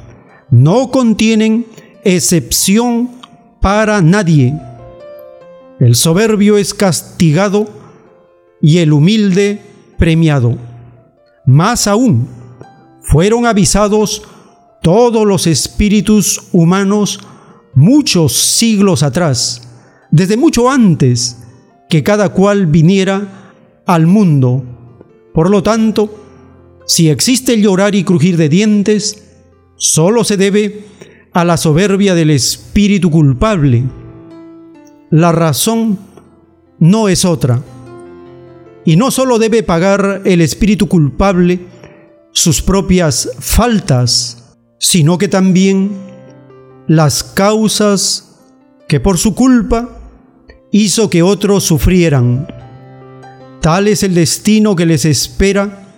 no 0.49 0.89
contienen 0.89 1.65
excepción 2.03 3.12
para 3.62 4.01
nadie. 4.01 4.53
El 5.79 5.95
soberbio 5.95 6.57
es 6.57 6.73
castigado 6.73 7.69
y 8.62 8.77
el 8.77 8.93
humilde 8.93 9.62
premiado. 9.97 10.57
Más 11.45 11.88
aún, 11.88 12.27
fueron 13.01 13.45
avisados 13.45 14.23
todos 14.81 15.25
los 15.27 15.47
espíritus 15.47 16.47
humanos 16.53 17.19
muchos 17.73 18.33
siglos 18.33 19.03
atrás, 19.03 19.67
desde 20.10 20.38
mucho 20.38 20.69
antes 20.69 21.38
que 21.89 22.03
cada 22.03 22.29
cual 22.29 22.65
viniera 22.65 23.46
al 23.88 24.06
mundo. 24.06 24.63
Por 25.34 25.50
lo 25.50 25.63
tanto, 25.63 26.13
si 26.86 27.10
existe 27.10 27.60
llorar 27.60 27.95
y 27.95 28.04
crujir 28.04 28.38
de 28.38 28.50
dientes, 28.50 29.23
solo 29.76 30.23
se 30.23 30.38
debe 30.38 30.86
a 31.34 31.43
la 31.43 31.58
soberbia 31.58 32.13
del 32.15 32.30
espíritu 32.30 33.10
culpable. 33.10 33.84
La 35.10 35.32
razón 35.32 36.00
no 36.80 37.10
es 37.10 37.26
otra. 37.26 37.62
Y 38.86 38.95
no 38.95 39.12
solo 39.12 39.39
debe 39.39 39.63
pagar 39.63 40.21
el 40.26 40.41
espíritu 40.41 40.88
culpable, 40.88 41.60
sus 42.32 42.62
propias 42.62 43.32
faltas, 43.39 44.58
sino 44.80 45.17
que 45.17 45.28
también 45.28 45.91
las 46.88 47.23
causas 47.23 48.39
que 48.88 49.00
por 49.00 49.17
su 49.17 49.36
culpa 49.36 49.89
hizo 50.71 51.10
que 51.10 51.23
otros 51.23 51.63
sufrieran. 51.63 52.47
Tal 53.62 53.88
es 53.88 54.04
el 54.04 54.13
destino 54.13 54.76
que 54.76 54.86
les 54.86 55.06
espera 55.06 55.93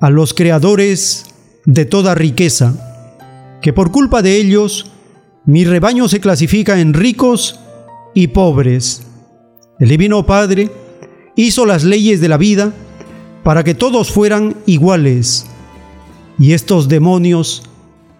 a 0.00 0.10
los 0.10 0.32
creadores 0.32 1.26
de 1.66 1.84
toda 1.84 2.14
riqueza, 2.14 2.74
que 3.60 3.72
por 3.72 3.90
culpa 3.90 4.22
de 4.22 4.36
ellos 4.36 4.90
mi 5.44 5.64
rebaño 5.64 6.08
se 6.08 6.20
clasifica 6.20 6.80
en 6.80 6.94
ricos 6.94 7.60
y 8.14 8.28
pobres. 8.28 9.02
El 9.78 9.88
Divino 9.88 10.24
Padre 10.24 10.70
hizo 11.36 11.66
las 11.66 11.84
leyes 11.84 12.20
de 12.20 12.28
la 12.28 12.36
vida 12.36 12.72
para 13.42 13.64
que 13.64 13.74
todos 13.74 14.10
fueran 14.10 14.56
iguales 14.66 15.46
y 16.38 16.52
estos 16.52 16.88
demonios 16.88 17.62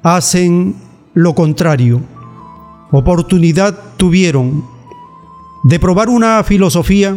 hacen 0.03 0.77
lo 1.15 1.35
contrario. 1.35 2.01
Oportunidad 2.91 3.79
tuvieron 3.97 4.65
de 5.65 5.79
probar 5.79 6.09
una 6.09 6.43
filosofía 6.45 7.17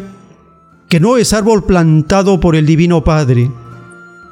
que 0.93 0.99
no 0.99 1.17
es 1.17 1.33
árbol 1.33 1.63
plantado 1.63 2.39
por 2.39 2.55
el 2.55 2.67
Divino 2.67 3.03
Padre, 3.03 3.49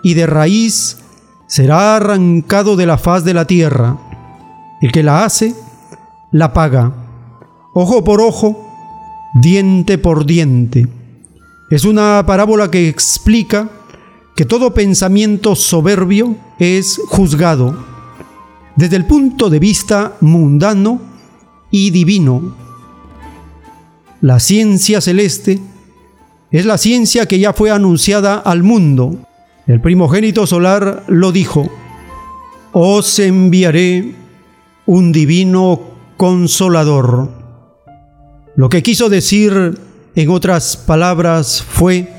y 0.03 0.13
de 0.13 0.27
raíz 0.27 0.99
será 1.47 1.95
arrancado 1.95 2.75
de 2.75 2.85
la 2.85 2.99
faz 2.99 3.23
de 3.23 3.33
la 3.33 3.45
tierra. 3.45 3.97
El 4.79 4.91
que 4.91 5.01
la 5.01 5.25
hace, 5.25 5.55
la 6.31 6.53
paga, 6.53 6.93
ojo 7.73 8.03
por 8.03 8.21
ojo, 8.21 8.63
diente 9.41 9.97
por 9.97 10.27
diente. 10.27 10.87
Es 11.71 11.83
una 11.83 12.23
parábola 12.27 12.69
que 12.69 12.87
explica 12.87 13.67
que 14.35 14.45
todo 14.45 14.71
pensamiento 14.71 15.55
soberbio 15.55 16.35
es 16.59 17.01
juzgado 17.07 17.75
desde 18.75 18.97
el 18.97 19.05
punto 19.07 19.49
de 19.49 19.57
vista 19.57 20.15
mundano 20.21 21.01
y 21.71 21.89
divino. 21.89 22.55
La 24.21 24.39
ciencia 24.39 25.01
celeste 25.01 25.59
es 26.51 26.65
la 26.65 26.77
ciencia 26.77 27.25
que 27.27 27.39
ya 27.39 27.53
fue 27.53 27.71
anunciada 27.71 28.35
al 28.35 28.61
mundo. 28.63 29.17
El 29.67 29.79
primogénito 29.79 30.45
solar 30.45 31.03
lo 31.07 31.31
dijo, 31.31 31.69
os 32.73 33.19
enviaré 33.19 34.15
un 34.85 35.11
divino 35.11 35.79
consolador. 36.17 37.29
Lo 38.55 38.67
que 38.67 38.83
quiso 38.83 39.09
decir 39.09 39.79
en 40.13 40.29
otras 40.29 40.75
palabras 40.75 41.63
fue, 41.63 42.11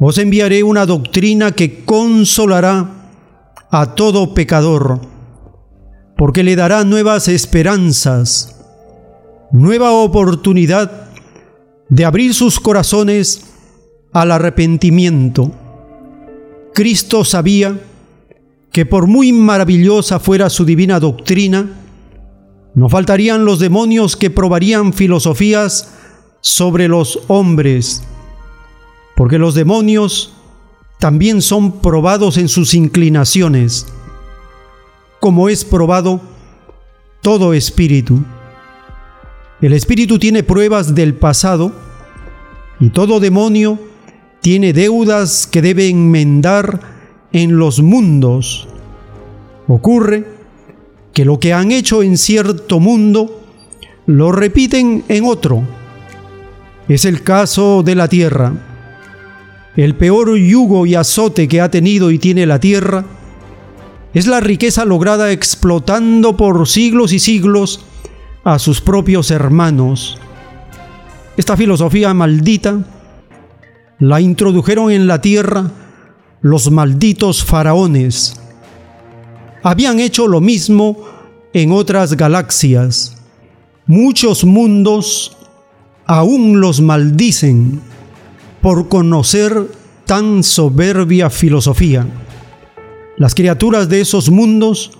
os 0.00 0.18
enviaré 0.18 0.64
una 0.64 0.84
doctrina 0.84 1.52
que 1.52 1.84
consolará 1.84 2.90
a 3.70 3.94
todo 3.94 4.34
pecador, 4.34 5.00
porque 6.16 6.42
le 6.42 6.56
dará 6.56 6.82
nuevas 6.82 7.28
esperanzas, 7.28 8.60
nueva 9.52 9.92
oportunidad 9.92 11.05
de 11.88 12.04
abrir 12.04 12.34
sus 12.34 12.60
corazones 12.60 13.46
al 14.12 14.32
arrepentimiento. 14.32 15.52
Cristo 16.74 17.24
sabía 17.24 17.80
que 18.72 18.86
por 18.86 19.06
muy 19.06 19.32
maravillosa 19.32 20.18
fuera 20.18 20.50
su 20.50 20.64
divina 20.64 21.00
doctrina, 21.00 21.66
no 22.74 22.88
faltarían 22.88 23.44
los 23.44 23.58
demonios 23.58 24.16
que 24.16 24.30
probarían 24.30 24.92
filosofías 24.92 25.94
sobre 26.40 26.88
los 26.88 27.20
hombres 27.28 28.02
porque 29.16 29.38
los 29.38 29.54
demonios 29.54 30.34
también 31.00 31.42
son 31.42 31.80
probados 31.80 32.36
en 32.36 32.48
sus 32.48 32.74
inclinaciones, 32.74 33.86
como 35.20 35.48
es 35.48 35.64
probado 35.64 36.20
todo 37.22 37.54
espíritu. 37.54 38.22
El 39.60 39.72
espíritu 39.72 40.18
tiene 40.18 40.42
pruebas 40.42 40.94
del 40.94 41.14
pasado 41.14 41.72
y 42.78 42.90
todo 42.90 43.20
demonio 43.20 43.78
tiene 44.40 44.72
deudas 44.72 45.46
que 45.46 45.62
debe 45.62 45.88
enmendar 45.88 46.80
en 47.32 47.56
los 47.56 47.80
mundos. 47.80 48.68
Ocurre 49.66 50.24
que 51.12 51.24
lo 51.24 51.40
que 51.40 51.52
han 51.52 51.72
hecho 51.72 52.02
en 52.02 52.18
cierto 52.18 52.80
mundo 52.80 53.42
lo 54.06 54.30
repiten 54.30 55.04
en 55.08 55.24
otro. 55.24 55.62
Es 56.88 57.04
el 57.04 57.22
caso 57.22 57.82
de 57.82 57.94
la 57.94 58.08
tierra 58.08 58.52
el 59.76 59.94
peor 59.94 60.36
yugo 60.38 60.86
y 60.86 60.94
azote 60.94 61.48
que 61.48 61.60
ha 61.60 61.70
tenido 61.70 62.10
y 62.10 62.18
tiene 62.18 62.46
la 62.46 62.58
tierra 62.58 63.04
es 64.14 64.26
la 64.26 64.40
riqueza 64.40 64.86
lograda 64.86 65.30
explotando 65.32 66.36
por 66.36 66.66
siglos 66.66 67.12
y 67.12 67.18
siglos 67.18 67.84
a 68.46 68.60
sus 68.60 68.80
propios 68.80 69.32
hermanos. 69.32 70.16
Esta 71.36 71.56
filosofía 71.56 72.14
maldita 72.14 72.78
la 73.98 74.20
introdujeron 74.20 74.92
en 74.92 75.08
la 75.08 75.20
tierra 75.20 75.68
los 76.42 76.70
malditos 76.70 77.42
faraones. 77.42 78.40
Habían 79.64 79.98
hecho 79.98 80.28
lo 80.28 80.40
mismo 80.40 80.96
en 81.52 81.72
otras 81.72 82.16
galaxias. 82.16 83.16
Muchos 83.84 84.44
mundos 84.44 85.36
aún 86.06 86.60
los 86.60 86.80
maldicen 86.80 87.80
por 88.62 88.86
conocer 88.86 89.66
tan 90.04 90.44
soberbia 90.44 91.30
filosofía. 91.30 92.06
Las 93.16 93.34
criaturas 93.34 93.88
de 93.88 94.02
esos 94.02 94.30
mundos 94.30 94.92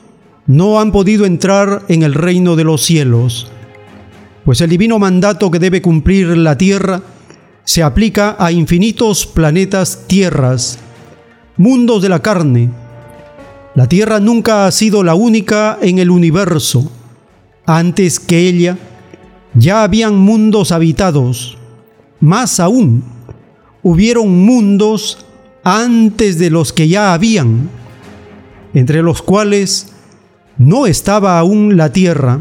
no 0.47 0.81
han 0.81 0.93
podido 0.93 1.27
entrar 1.27 1.83
en 1.89 2.03
el 2.03 2.15
reino 2.15 2.57
de 2.57 2.65
los 2.65 2.83
cielos, 2.83 3.51
pues 4.45 4.61
el 4.61 4.71
divino 4.71 4.99
mandato 4.99 5.51
que 5.51 5.59
debe 5.59 5.83
cumplir 5.83 6.37
la 6.37 6.57
tierra 6.57 7.03
se 7.65 7.83
aplica 7.83 8.37
a 8.39 8.53
infinitos 8.53 9.27
planetas 9.27 10.05
tierras, 10.07 10.79
mundos 11.57 12.01
de 12.01 12.09
la 12.09 12.21
carne. 12.21 12.71
La 13.75 13.89
tierra 13.89 14.21
nunca 14.21 14.67
ha 14.67 14.71
sido 14.71 15.03
la 15.03 15.17
única 15.17 15.79
en 15.83 15.99
el 15.99 16.11
universo. 16.11 16.91
Antes 17.67 18.21
que 18.21 18.39
ella, 18.39 18.79
ya 19.55 19.83
habían 19.83 20.17
mundos 20.17 20.71
habitados. 20.71 21.59
Más 22.21 22.61
aún, 22.61 23.03
hubieron 23.83 24.45
mundos 24.45 25.19
antes 25.65 26.39
de 26.39 26.51
los 26.51 26.73
que 26.73 26.87
ya 26.87 27.13
habían, 27.13 27.69
entre 28.75 29.03
los 29.03 29.23
cuales 29.23 29.96
no 30.59 30.87
estaba 30.87 31.39
aún 31.39 31.77
la 31.77 31.93
Tierra, 31.93 32.39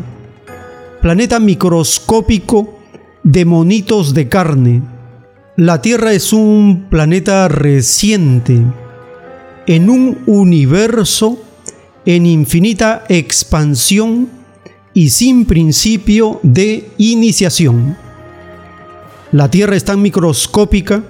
planeta 1.01 1.39
microscópico 1.39 2.79
de 3.23 3.45
monitos 3.45 4.13
de 4.13 4.29
carne. 4.29 4.81
La 5.57 5.81
Tierra 5.81 6.13
es 6.13 6.33
un 6.33 6.87
planeta 6.89 7.47
reciente 7.47 8.61
en 9.67 9.89
un 9.89 10.19
universo 10.27 11.41
en 12.05 12.25
infinita 12.25 13.03
expansión 13.09 14.29
y 14.93 15.09
sin 15.09 15.45
principio 15.45 16.39
de 16.43 16.89
iniciación. 16.97 17.97
La 19.31 19.49
Tierra 19.49 19.75
es 19.75 19.83
tan 19.83 20.01
microscópica 20.01 21.03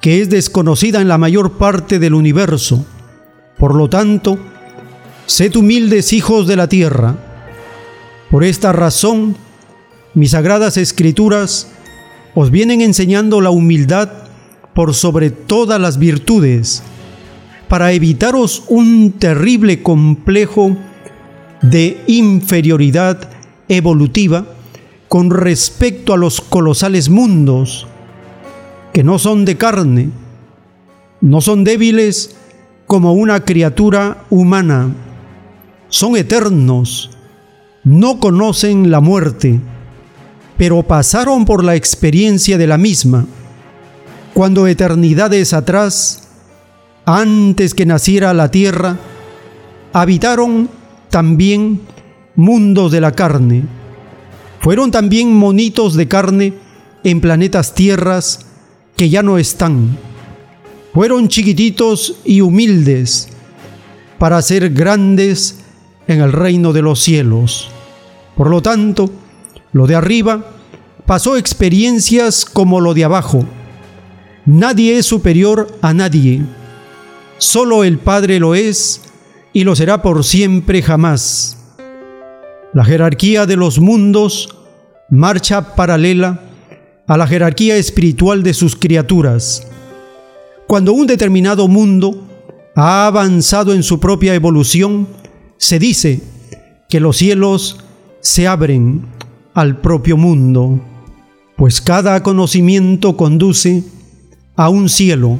que 0.00 0.20
es 0.20 0.28
desconocida 0.28 1.00
en 1.00 1.08
la 1.08 1.16
mayor 1.16 1.52
parte 1.52 1.98
del 1.98 2.14
universo. 2.14 2.84
Por 3.56 3.74
lo 3.74 3.88
tanto, 3.88 4.38
sed 5.26 5.56
humildes 5.56 6.12
hijos 6.12 6.46
de 6.46 6.56
la 6.56 6.68
tierra. 6.68 7.16
Por 8.30 8.44
esta 8.44 8.72
razón, 8.72 9.36
mis 10.14 10.30
sagradas 10.30 10.76
escrituras 10.76 11.68
os 12.34 12.50
vienen 12.50 12.80
enseñando 12.80 13.40
la 13.40 13.50
humildad 13.50 14.10
por 14.74 14.94
sobre 14.94 15.30
todas 15.30 15.80
las 15.80 15.98
virtudes, 15.98 16.82
para 17.68 17.92
evitaros 17.92 18.64
un 18.68 19.12
terrible 19.12 19.82
complejo 19.82 20.76
de 21.62 22.00
inferioridad 22.06 23.28
evolutiva 23.68 24.46
con 25.08 25.30
respecto 25.30 26.12
a 26.12 26.16
los 26.16 26.40
colosales 26.40 27.08
mundos 27.08 27.86
que 28.92 29.02
no 29.02 29.18
son 29.18 29.44
de 29.44 29.56
carne, 29.56 30.10
no 31.20 31.40
son 31.40 31.64
débiles 31.64 32.36
como 32.86 33.14
una 33.14 33.44
criatura 33.44 34.24
humana, 34.30 34.94
son 35.88 36.16
eternos, 36.16 37.10
no 37.84 38.18
conocen 38.18 38.90
la 38.90 39.00
muerte, 39.00 39.60
pero 40.56 40.82
pasaron 40.82 41.44
por 41.44 41.62
la 41.62 41.74
experiencia 41.76 42.58
de 42.58 42.66
la 42.66 42.78
misma, 42.78 43.26
cuando 44.34 44.66
eternidades 44.66 45.52
atrás, 45.52 46.28
antes 47.04 47.74
que 47.74 47.86
naciera 47.86 48.34
la 48.34 48.50
tierra, 48.50 48.96
habitaron 49.92 50.68
también 51.10 51.80
mundos 52.34 52.92
de 52.92 53.00
la 53.00 53.12
carne, 53.12 53.64
fueron 54.60 54.90
también 54.90 55.32
monitos 55.32 55.94
de 55.94 56.08
carne 56.08 56.54
en 57.04 57.20
planetas 57.20 57.74
tierras 57.74 58.46
que 58.96 59.08
ya 59.08 59.22
no 59.22 59.38
están. 59.38 59.96
Fueron 60.92 61.28
chiquititos 61.28 62.16
y 62.24 62.40
humildes 62.40 63.28
para 64.18 64.40
ser 64.42 64.70
grandes 64.70 65.58
en 66.08 66.20
el 66.20 66.32
reino 66.32 66.72
de 66.72 66.82
los 66.82 67.00
cielos. 67.00 67.70
Por 68.36 68.50
lo 68.50 68.62
tanto, 68.62 69.10
lo 69.72 69.86
de 69.86 69.94
arriba 69.94 70.44
pasó 71.06 71.36
experiencias 71.36 72.44
como 72.44 72.80
lo 72.80 72.94
de 72.94 73.04
abajo. 73.04 73.44
Nadie 74.44 74.98
es 74.98 75.06
superior 75.06 75.68
a 75.82 75.94
nadie. 75.94 76.42
Solo 77.38 77.84
el 77.84 77.98
Padre 77.98 78.38
lo 78.38 78.54
es 78.54 79.02
y 79.52 79.64
lo 79.64 79.74
será 79.74 80.02
por 80.02 80.24
siempre 80.24 80.82
jamás. 80.82 81.58
La 82.72 82.84
jerarquía 82.84 83.46
de 83.46 83.56
los 83.56 83.78
mundos 83.80 84.54
marcha 85.08 85.74
paralela 85.74 86.40
a 87.06 87.16
la 87.16 87.26
jerarquía 87.26 87.76
espiritual 87.76 88.42
de 88.42 88.52
sus 88.54 88.76
criaturas. 88.76 89.66
Cuando 90.66 90.92
un 90.92 91.06
determinado 91.06 91.68
mundo 91.68 92.26
ha 92.74 93.06
avanzado 93.06 93.72
en 93.72 93.82
su 93.82 94.00
propia 94.00 94.34
evolución, 94.34 95.06
se 95.58 95.78
dice 95.78 96.20
que 96.88 97.00
los 97.00 97.16
cielos 97.16 97.78
se 98.20 98.46
abren 98.46 99.02
al 99.54 99.80
propio 99.80 100.16
mundo. 100.16 100.80
pues 101.56 101.80
cada 101.80 102.22
conocimiento 102.22 103.16
conduce 103.16 103.82
a 104.56 104.68
un 104.68 104.90
cielo. 104.90 105.38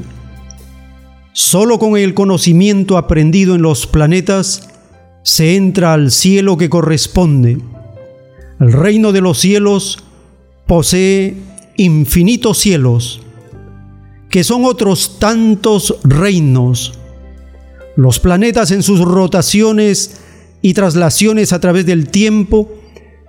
Solo 1.33 1.79
con 1.79 1.99
el 1.99 2.15
conocimiento 2.15 2.97
aprendido 2.97 3.55
en 3.55 3.61
los 3.61 3.87
planetas 3.87 4.71
se 5.23 5.57
entra 5.57 5.93
al 5.93 6.11
cielo 6.11 6.57
que 6.57 6.71
corresponde. 6.71 7.59
El 8.59 8.73
reino 8.73 9.13
de 9.13 9.21
los 9.21 9.39
cielos 9.39 9.99
posee 10.67 11.37
infinitos 11.77 12.57
cielos, 12.57 13.21
que 14.31 14.43
son 14.43 14.65
otros 14.65 15.19
tantos 15.19 15.99
reinos. 16.03 16.96
Los 17.97 18.21
planetas 18.21 18.71
en 18.71 18.83
sus 18.83 19.01
rotaciones 19.01 20.19
y 20.61 20.75
traslaciones 20.75 21.53
a 21.53 21.61
través 21.61 21.87
del 21.87 22.09
tiempo 22.09 22.71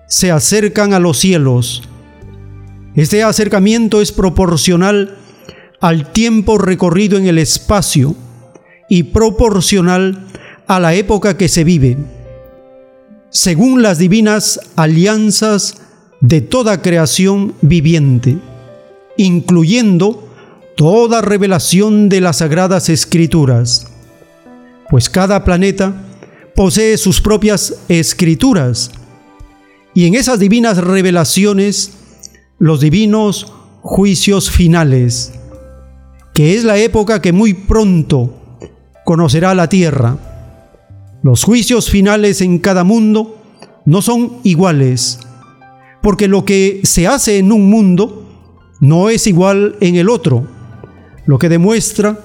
se 0.07 0.29
acercan 0.29 0.93
a 0.93 0.99
los 0.99 1.17
cielos. 1.17 1.83
Este 2.95 3.23
acercamiento 3.23 4.01
es 4.01 4.11
proporcional 4.11 5.17
al 5.79 6.11
tiempo 6.11 6.57
recorrido 6.57 7.17
en 7.17 7.27
el 7.27 7.37
espacio 7.37 8.15
y 8.89 9.03
proporcional 9.03 10.25
a 10.67 10.79
la 10.79 10.95
época 10.95 11.37
que 11.37 11.47
se 11.47 11.63
vive, 11.63 11.97
según 13.29 13.81
las 13.81 13.99
divinas 13.99 14.59
alianzas 14.75 15.77
de 16.19 16.41
toda 16.41 16.81
creación 16.81 17.53
viviente, 17.61 18.37
incluyendo 19.17 20.27
toda 20.75 21.21
revelación 21.21 22.09
de 22.09 22.21
las 22.21 22.37
sagradas 22.37 22.89
escrituras, 22.89 23.91
pues 24.89 25.09
cada 25.09 25.43
planeta 25.43 25.93
posee 26.55 26.97
sus 26.97 27.21
propias 27.21 27.75
escrituras, 27.87 28.91
y 29.93 30.05
en 30.05 30.13
esas 30.13 30.39
divinas 30.39 30.77
revelaciones, 30.77 31.93
los 32.59 32.81
divinos 32.81 33.51
juicios 33.81 34.51
finales, 34.51 35.33
que 36.33 36.55
es 36.55 36.63
la 36.63 36.77
época 36.77 37.21
que 37.21 37.31
muy 37.31 37.55
pronto 37.55 38.59
conocerá 39.05 39.55
la 39.55 39.69
tierra. 39.69 40.17
Los 41.23 41.43
juicios 41.43 41.89
finales 41.89 42.41
en 42.41 42.59
cada 42.59 42.83
mundo 42.83 43.37
no 43.85 44.03
son 44.03 44.37
iguales, 44.43 45.19
porque 46.03 46.27
lo 46.27 46.45
que 46.45 46.81
se 46.83 47.07
hace 47.07 47.39
en 47.39 47.51
un 47.51 47.69
mundo 47.69 48.23
no 48.79 49.09
es 49.09 49.25
igual 49.25 49.77
en 49.79 49.95
el 49.95 50.09
otro, 50.09 50.47
lo 51.25 51.39
que 51.39 51.49
demuestra 51.49 52.19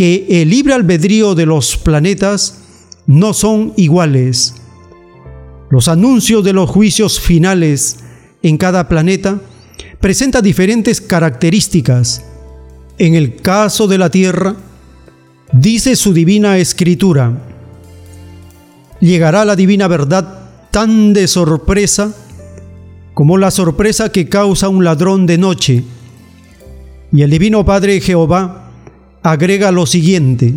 que 0.00 0.24
el 0.40 0.48
libre 0.48 0.72
albedrío 0.72 1.34
de 1.34 1.44
los 1.44 1.76
planetas 1.76 2.62
no 3.06 3.34
son 3.34 3.74
iguales. 3.76 4.54
Los 5.68 5.88
anuncios 5.88 6.42
de 6.42 6.54
los 6.54 6.70
juicios 6.70 7.20
finales 7.20 7.98
en 8.42 8.56
cada 8.56 8.88
planeta 8.88 9.38
presentan 10.00 10.42
diferentes 10.42 11.02
características 11.02 12.24
en 12.96 13.14
el 13.14 13.36
caso 13.42 13.88
de 13.88 13.98
la 13.98 14.08
tierra, 14.08 14.56
dice 15.52 15.94
su 15.96 16.14
divina 16.14 16.56
escritura, 16.56 17.38
llegará 19.00 19.44
la 19.44 19.54
divina 19.54 19.86
verdad 19.86 20.48
tan 20.70 21.12
de 21.12 21.28
sorpresa 21.28 22.14
como 23.12 23.36
la 23.36 23.50
sorpresa 23.50 24.10
que 24.10 24.30
causa 24.30 24.70
un 24.70 24.82
ladrón 24.82 25.26
de 25.26 25.36
noche. 25.36 25.84
Y 27.12 27.20
el 27.20 27.28
divino 27.28 27.66
Padre 27.66 28.00
Jehová 28.00 28.69
agrega 29.22 29.70
lo 29.70 29.86
siguiente, 29.86 30.54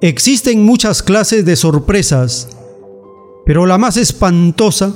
existen 0.00 0.64
muchas 0.64 1.02
clases 1.02 1.44
de 1.44 1.56
sorpresas, 1.56 2.48
pero 3.46 3.66
la 3.66 3.78
más 3.78 3.96
espantosa 3.96 4.94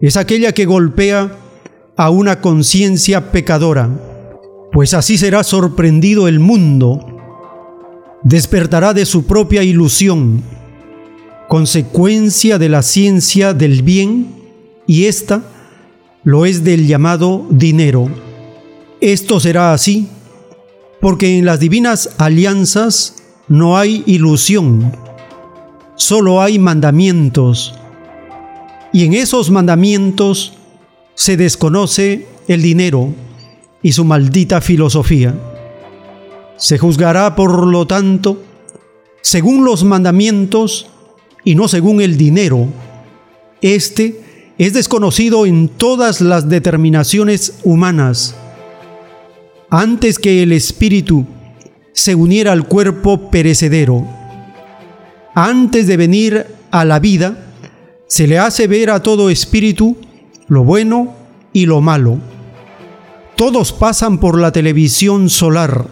es 0.00 0.16
aquella 0.16 0.52
que 0.52 0.66
golpea 0.66 1.36
a 1.96 2.10
una 2.10 2.40
conciencia 2.40 3.32
pecadora 3.32 3.90
pues 4.76 4.92
así 4.92 5.16
será 5.16 5.42
sorprendido 5.42 6.28
el 6.28 6.38
mundo, 6.38 7.00
despertará 8.22 8.92
de 8.92 9.06
su 9.06 9.24
propia 9.24 9.62
ilusión, 9.62 10.42
consecuencia 11.48 12.58
de 12.58 12.68
la 12.68 12.82
ciencia 12.82 13.54
del 13.54 13.80
bien, 13.80 14.34
y 14.86 15.06
esta 15.06 15.42
lo 16.24 16.44
es 16.44 16.62
del 16.62 16.86
llamado 16.86 17.46
dinero. 17.48 18.10
Esto 19.00 19.40
será 19.40 19.72
así 19.72 20.08
porque 21.06 21.38
en 21.38 21.44
las 21.44 21.60
divinas 21.60 22.10
alianzas 22.18 23.14
no 23.46 23.78
hay 23.78 24.02
ilusión, 24.06 24.90
solo 25.94 26.42
hay 26.42 26.58
mandamientos, 26.58 27.76
y 28.92 29.04
en 29.04 29.14
esos 29.14 29.52
mandamientos 29.52 30.54
se 31.14 31.36
desconoce 31.36 32.26
el 32.48 32.60
dinero 32.60 33.14
y 33.84 33.92
su 33.92 34.04
maldita 34.04 34.60
filosofía. 34.60 35.32
Se 36.56 36.76
juzgará, 36.76 37.36
por 37.36 37.68
lo 37.68 37.86
tanto, 37.86 38.42
según 39.22 39.64
los 39.64 39.84
mandamientos 39.84 40.88
y 41.44 41.54
no 41.54 41.68
según 41.68 42.00
el 42.00 42.16
dinero. 42.16 42.66
Este 43.62 44.22
es 44.58 44.72
desconocido 44.72 45.46
en 45.46 45.68
todas 45.68 46.20
las 46.20 46.48
determinaciones 46.48 47.60
humanas. 47.62 48.34
Antes 49.70 50.18
que 50.18 50.42
el 50.42 50.52
espíritu 50.52 51.26
se 51.92 52.14
uniera 52.14 52.52
al 52.52 52.66
cuerpo 52.68 53.30
perecedero, 53.30 54.06
antes 55.34 55.86
de 55.86 55.96
venir 55.96 56.46
a 56.70 56.84
la 56.84 56.98
vida, 56.98 57.38
se 58.06 58.26
le 58.26 58.38
hace 58.38 58.66
ver 58.66 58.90
a 58.90 59.02
todo 59.02 59.30
espíritu 59.30 59.96
lo 60.48 60.64
bueno 60.64 61.14
y 61.52 61.66
lo 61.66 61.80
malo 61.80 62.18
todos 63.36 63.74
pasan 63.74 64.18
por 64.18 64.40
la 64.40 64.50
televisión 64.50 65.28
solar. 65.28 65.86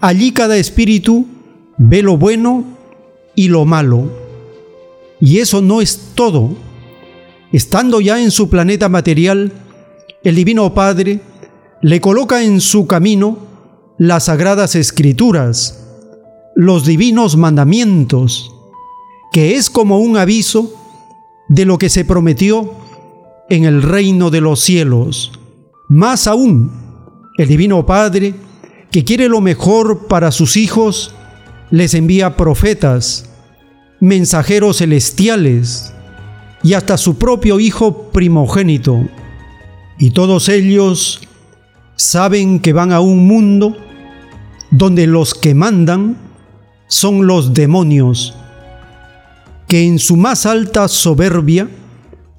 Allí 0.00 0.32
cada 0.32 0.56
espíritu 0.56 1.26
ve 1.76 2.02
lo 2.02 2.16
bueno 2.16 2.64
y 3.34 3.48
lo 3.48 3.66
malo. 3.66 4.10
Y 5.20 5.38
eso 5.38 5.60
no 5.60 5.82
es 5.82 6.12
todo. 6.14 6.56
Estando 7.52 8.00
ya 8.00 8.20
en 8.20 8.30
su 8.30 8.48
planeta 8.48 8.88
material, 8.88 9.52
el 10.24 10.34
Divino 10.34 10.72
Padre 10.72 11.20
le 11.82 12.00
coloca 12.00 12.44
en 12.44 12.60
su 12.60 12.86
camino 12.86 13.38
las 13.98 14.26
sagradas 14.26 14.76
escrituras, 14.76 15.84
los 16.54 16.86
divinos 16.86 17.36
mandamientos, 17.36 18.54
que 19.32 19.56
es 19.56 19.68
como 19.68 19.98
un 19.98 20.16
aviso 20.16 20.72
de 21.48 21.64
lo 21.64 21.78
que 21.78 21.88
se 21.88 22.04
prometió 22.04 22.72
en 23.50 23.64
el 23.64 23.82
reino 23.82 24.30
de 24.30 24.40
los 24.40 24.60
cielos. 24.60 25.32
Más 25.88 26.28
aún, 26.28 26.70
el 27.36 27.48
Divino 27.48 27.84
Padre, 27.84 28.34
que 28.92 29.02
quiere 29.02 29.28
lo 29.28 29.40
mejor 29.40 30.06
para 30.06 30.30
sus 30.30 30.56
hijos, 30.56 31.14
les 31.70 31.94
envía 31.94 32.36
profetas, 32.36 33.28
mensajeros 33.98 34.78
celestiales 34.78 35.92
y 36.62 36.74
hasta 36.74 36.96
su 36.96 37.18
propio 37.18 37.58
Hijo 37.58 38.10
primogénito. 38.12 39.00
Y 39.98 40.10
todos 40.10 40.48
ellos 40.48 41.20
saben 42.02 42.60
que 42.60 42.72
van 42.72 42.92
a 42.92 43.00
un 43.00 43.26
mundo 43.26 43.76
donde 44.70 45.06
los 45.06 45.34
que 45.34 45.54
mandan 45.54 46.16
son 46.88 47.26
los 47.26 47.54
demonios, 47.54 48.34
que 49.68 49.86
en 49.86 49.98
su 49.98 50.16
más 50.16 50.46
alta 50.46 50.88
soberbia 50.88 51.68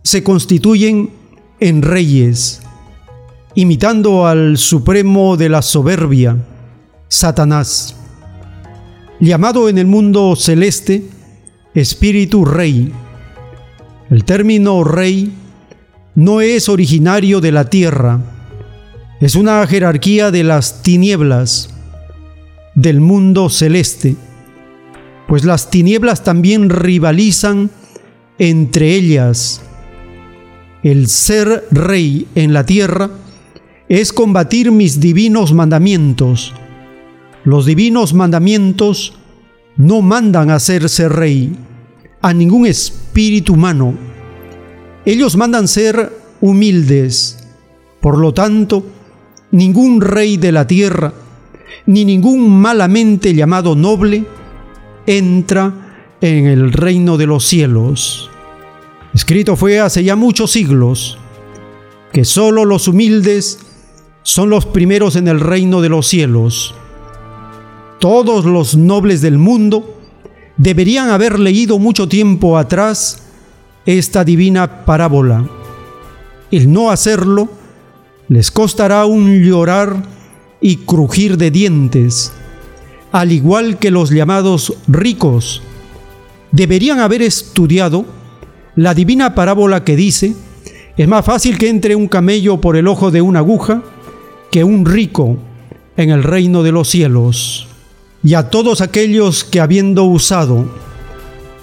se 0.04 0.24
constituyen 0.24 1.12
en 1.60 1.82
reyes 1.82 2.62
imitando 3.56 4.26
al 4.26 4.58
supremo 4.58 5.38
de 5.38 5.50
la 5.50 5.62
soberbia, 5.62 6.38
Satanás, 7.08 7.96
llamado 9.20 9.70
en 9.70 9.78
el 9.78 9.86
mundo 9.86 10.36
celeste 10.36 11.04
Espíritu 11.76 12.46
Rey. 12.46 12.92
El 14.10 14.26
término 14.26 14.84
rey 14.84 15.32
no 16.16 16.42
es 16.42 16.68
originario 16.68 17.42
de 17.42 17.52
la 17.52 17.70
tierra, 17.70 18.20
es 19.24 19.36
una 19.36 19.66
jerarquía 19.68 20.32
de 20.32 20.44
las 20.44 20.84
tinieblas 20.84 21.70
del 22.76 23.00
mundo 23.00 23.50
celeste, 23.50 24.18
pues 25.30 25.46
las 25.46 25.70
tinieblas 25.70 26.26
también 26.26 26.70
rivalizan 26.70 27.70
entre 28.38 28.94
ellas. 28.94 29.62
El 30.84 31.08
ser 31.08 31.66
rey 31.72 32.28
en 32.36 32.52
la 32.52 32.66
tierra 32.66 33.12
es 33.88 34.12
combatir 34.12 34.74
mis 34.74 35.00
divinos 35.00 35.54
mandamientos. 35.54 36.54
Los 37.46 37.66
divinos 37.66 38.14
mandamientos 38.14 39.14
no 39.78 40.02
mandan 40.02 40.50
a 40.50 40.56
hacerse 40.56 41.08
rey 41.08 41.56
a 42.22 42.34
ningún 42.34 42.66
espíritu 42.66 43.54
humano. 43.54 43.94
Ellos 45.06 45.38
mandan 45.38 45.70
ser 45.70 46.12
humildes. 46.42 47.38
Por 48.02 48.18
lo 48.18 48.34
tanto, 48.34 48.86
ningún 49.54 50.02
rey 50.02 50.38
de 50.38 50.52
la 50.52 50.66
tierra, 50.68 51.14
ni 51.86 52.06
ningún 52.06 52.50
malamente 52.60 53.34
llamado 53.34 53.76
noble, 53.76 54.26
entra 55.06 55.74
en 56.20 56.48
el 56.48 56.74
reino 56.74 57.18
de 57.18 57.28
los 57.28 57.46
cielos. 57.46 58.30
Escrito 59.14 59.56
fue 59.56 59.80
hace 59.80 60.04
ya 60.04 60.16
muchos 60.16 60.52
siglos 60.52 61.20
que 62.12 62.26
sólo 62.26 62.66
los 62.66 62.88
humildes 62.88 63.60
son 64.24 64.50
los 64.50 64.66
primeros 64.66 65.16
en 65.16 65.28
el 65.28 65.40
reino 65.40 65.82
de 65.82 65.90
los 65.90 66.08
cielos. 66.08 66.74
Todos 68.00 68.46
los 68.46 68.76
nobles 68.76 69.22
del 69.22 69.38
mundo 69.38 70.00
deberían 70.58 71.10
haber 71.10 71.40
leído 71.40 71.78
mucho 71.78 72.08
tiempo 72.08 72.58
atrás 72.58 73.24
esta 73.86 74.24
divina 74.24 74.86
parábola. 74.86 75.48
El 76.50 76.72
no 76.72 76.90
hacerlo 76.90 77.50
les 78.34 78.50
costará 78.50 79.06
un 79.06 79.44
llorar 79.44 79.96
y 80.60 80.78
crujir 80.78 81.38
de 81.38 81.52
dientes, 81.52 82.32
al 83.12 83.32
igual 83.32 83.78
que 83.78 83.92
los 83.92 84.10
llamados 84.10 84.74
ricos. 84.88 85.62
Deberían 86.52 87.00
haber 87.00 87.22
estudiado 87.22 88.06
la 88.76 88.96
divina 88.96 89.36
parábola 89.36 89.84
que 89.84 89.96
dice, 89.96 90.34
es 90.98 91.08
más 91.08 91.24
fácil 91.24 91.60
que 91.60 91.70
entre 91.70 91.96
un 91.96 92.08
camello 92.08 92.60
por 92.60 92.76
el 92.76 92.88
ojo 92.88 93.12
de 93.12 93.22
una 93.22 93.38
aguja 93.38 93.84
que 94.50 94.64
un 94.64 94.84
rico 94.84 95.38
en 95.96 96.10
el 96.10 96.24
reino 96.24 96.64
de 96.64 96.72
los 96.72 96.90
cielos. 96.90 97.68
Y 98.24 98.34
a 98.34 98.50
todos 98.50 98.82
aquellos 98.82 99.44
que 99.44 99.60
habiendo 99.60 100.06
usado 100.06 100.66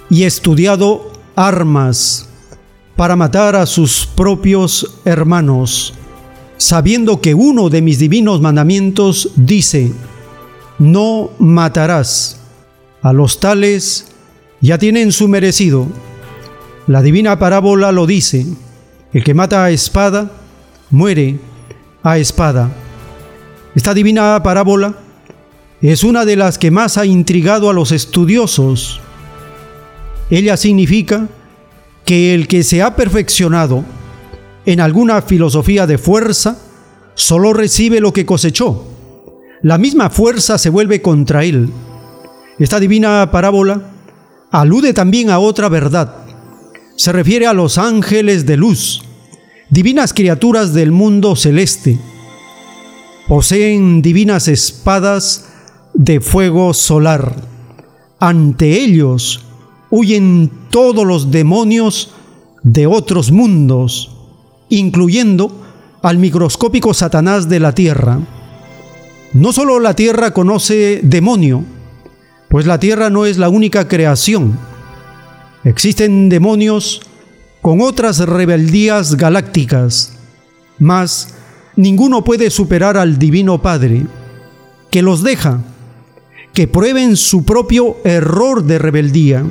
y 0.09 0.23
estudiado 0.23 1.11
armas 1.35 2.29
para 2.95 3.17
matar 3.17 3.57
a 3.57 3.65
sus 3.65 4.05
propios 4.05 4.99
hermanos, 5.03 5.95
sabiendo 6.61 7.21
que 7.21 7.33
uno 7.33 7.71
de 7.71 7.81
mis 7.81 7.97
divinos 7.97 8.39
mandamientos 8.39 9.31
dice, 9.35 9.91
no 10.77 11.31
matarás. 11.39 12.39
A 13.01 13.13
los 13.13 13.39
tales 13.39 14.11
ya 14.61 14.77
tienen 14.77 15.11
su 15.11 15.27
merecido. 15.27 15.87
La 16.85 17.01
divina 17.01 17.39
parábola 17.39 17.91
lo 17.91 18.05
dice, 18.05 18.45
el 19.11 19.23
que 19.23 19.33
mata 19.33 19.63
a 19.63 19.71
espada, 19.71 20.33
muere 20.91 21.39
a 22.03 22.19
espada. 22.19 22.69
Esta 23.73 23.95
divina 23.95 24.43
parábola 24.43 24.93
es 25.81 26.03
una 26.03 26.25
de 26.25 26.35
las 26.35 26.59
que 26.59 26.69
más 26.69 26.99
ha 26.99 27.07
intrigado 27.07 27.71
a 27.71 27.73
los 27.73 27.91
estudiosos. 27.91 29.01
Ella 30.29 30.57
significa 30.57 31.27
que 32.05 32.35
el 32.35 32.47
que 32.47 32.61
se 32.61 32.83
ha 32.83 32.95
perfeccionado 32.95 33.83
en 34.65 34.79
alguna 34.79 35.21
filosofía 35.21 35.87
de 35.87 35.97
fuerza 35.97 36.57
solo 37.15 37.53
recibe 37.53 37.99
lo 37.99 38.13
que 38.13 38.25
cosechó. 38.25 38.85
La 39.61 39.77
misma 39.77 40.09
fuerza 40.09 40.57
se 40.57 40.69
vuelve 40.69 41.01
contra 41.01 41.43
él. 41.43 41.69
Esta 42.59 42.79
divina 42.79 43.29
parábola 43.31 43.81
alude 44.51 44.93
también 44.93 45.29
a 45.29 45.39
otra 45.39 45.69
verdad. 45.69 46.15
Se 46.95 47.11
refiere 47.11 47.47
a 47.47 47.53
los 47.53 47.77
ángeles 47.77 48.45
de 48.45 48.57
luz, 48.57 49.01
divinas 49.69 50.13
criaturas 50.13 50.73
del 50.73 50.91
mundo 50.91 51.35
celeste. 51.35 51.97
Poseen 53.27 54.01
divinas 54.01 54.47
espadas 54.47 55.47
de 55.93 56.19
fuego 56.19 56.73
solar. 56.73 57.35
Ante 58.19 58.83
ellos 58.83 59.45
huyen 59.89 60.51
todos 60.69 61.05
los 61.05 61.31
demonios 61.31 62.11
de 62.63 62.87
otros 62.87 63.31
mundos, 63.31 64.10
incluyendo 64.71 65.51
al 66.01 66.17
microscópico 66.17 66.95
Satanás 66.95 67.47
de 67.47 67.59
la 67.59 67.73
Tierra. 67.73 68.19
No 69.33 69.53
solo 69.53 69.79
la 69.79 69.95
Tierra 69.95 70.31
conoce 70.31 71.01
demonio, 71.03 71.63
pues 72.49 72.65
la 72.65 72.79
Tierra 72.79 73.09
no 73.09 73.25
es 73.25 73.37
la 73.37 73.49
única 73.49 73.87
creación. 73.87 74.57
Existen 75.63 76.29
demonios 76.29 77.01
con 77.61 77.81
otras 77.81 78.19
rebeldías 78.19 79.15
galácticas, 79.15 80.13
mas 80.79 81.35
ninguno 81.75 82.23
puede 82.23 82.49
superar 82.49 82.97
al 82.97 83.19
Divino 83.19 83.61
Padre, 83.61 84.05
que 84.89 85.01
los 85.01 85.21
deja, 85.21 85.61
que 86.53 86.67
prueben 86.67 87.17
su 87.17 87.45
propio 87.45 87.97
error 88.03 88.63
de 88.63 88.79
rebeldía. 88.79 89.43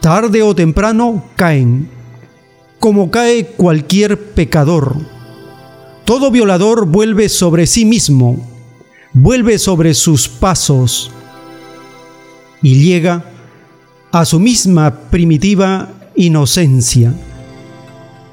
Tarde 0.00 0.42
o 0.42 0.54
temprano 0.54 1.24
caen, 1.36 1.99
como 2.80 3.10
cae 3.10 3.46
cualquier 3.46 4.18
pecador. 4.32 4.96
Todo 6.06 6.30
violador 6.30 6.86
vuelve 6.86 7.28
sobre 7.28 7.66
sí 7.66 7.84
mismo, 7.84 8.48
vuelve 9.12 9.58
sobre 9.58 9.92
sus 9.94 10.28
pasos 10.28 11.12
y 12.62 12.82
llega 12.82 13.24
a 14.10 14.24
su 14.24 14.40
misma 14.40 15.10
primitiva 15.10 15.90
inocencia, 16.16 17.14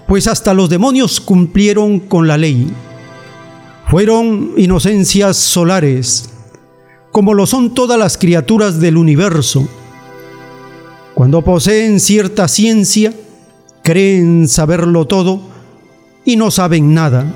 pues 0.08 0.28
hasta 0.28 0.54
los 0.54 0.70
demonios 0.70 1.20
cumplieron 1.20 2.00
con 2.00 2.28
la 2.28 2.38
ley. 2.38 2.72
Fueron 3.90 4.54
inocencias 4.58 5.38
solares, 5.38 6.30
como 7.12 7.34
lo 7.34 7.46
son 7.46 7.74
todas 7.74 8.00
las 8.00 8.18
criaturas 8.18 8.80
del 8.80 8.98
universo. 8.98 9.68
Cuando 11.14 11.42
poseen 11.44 12.00
cierta 12.00 12.48
ciencia, 12.48 13.14
creen 13.88 14.50
saberlo 14.50 15.06
todo 15.06 15.40
y 16.26 16.36
no 16.36 16.52
saben 16.52 16.94
nada, 16.94 17.34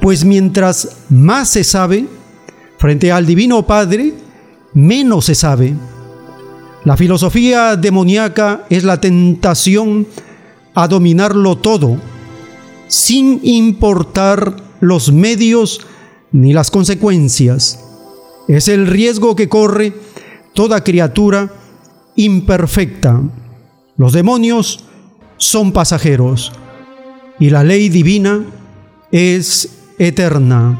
pues 0.00 0.24
mientras 0.24 0.96
más 1.10 1.50
se 1.50 1.64
sabe, 1.64 2.06
frente 2.78 3.12
al 3.12 3.26
Divino 3.26 3.66
Padre, 3.66 4.14
menos 4.72 5.26
se 5.26 5.34
sabe. 5.34 5.74
La 6.86 6.96
filosofía 6.96 7.76
demoníaca 7.76 8.64
es 8.70 8.84
la 8.84 9.02
tentación 9.02 10.06
a 10.72 10.88
dominarlo 10.88 11.58
todo, 11.58 11.98
sin 12.88 13.40
importar 13.42 14.56
los 14.80 15.12
medios 15.12 15.82
ni 16.32 16.54
las 16.54 16.70
consecuencias. 16.70 17.84
Es 18.48 18.66
el 18.68 18.86
riesgo 18.86 19.36
que 19.36 19.50
corre 19.50 19.92
toda 20.54 20.82
criatura 20.82 21.52
imperfecta. 22.16 23.20
Los 23.98 24.14
demonios 24.14 24.86
son 25.40 25.72
pasajeros 25.72 26.52
y 27.40 27.50
la 27.50 27.64
ley 27.64 27.88
divina 27.88 28.44
es 29.10 29.70
eterna. 29.98 30.78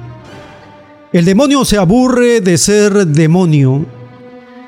El 1.13 1.25
demonio 1.25 1.65
se 1.65 1.77
aburre 1.77 2.41
de 2.41 2.57
ser 2.57 3.09
demonio 3.09 3.85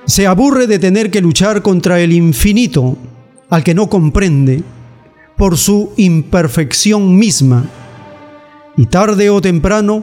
se 0.05 0.27
aburre 0.27 0.67
de 0.67 0.79
tener 0.79 1.11
que 1.11 1.21
luchar 1.21 1.63
contra 1.63 2.01
el 2.01 2.13
infinito, 2.13 2.97
al 3.51 3.63
que 3.63 3.75
no 3.75 3.89
comprende, 3.89 4.63
por 5.37 5.57
su 5.57 5.93
imperfección 5.97 7.17
misma, 7.17 7.65
y 8.77 8.87
tarde 8.87 9.31
o 9.31 9.41
temprano 9.41 10.03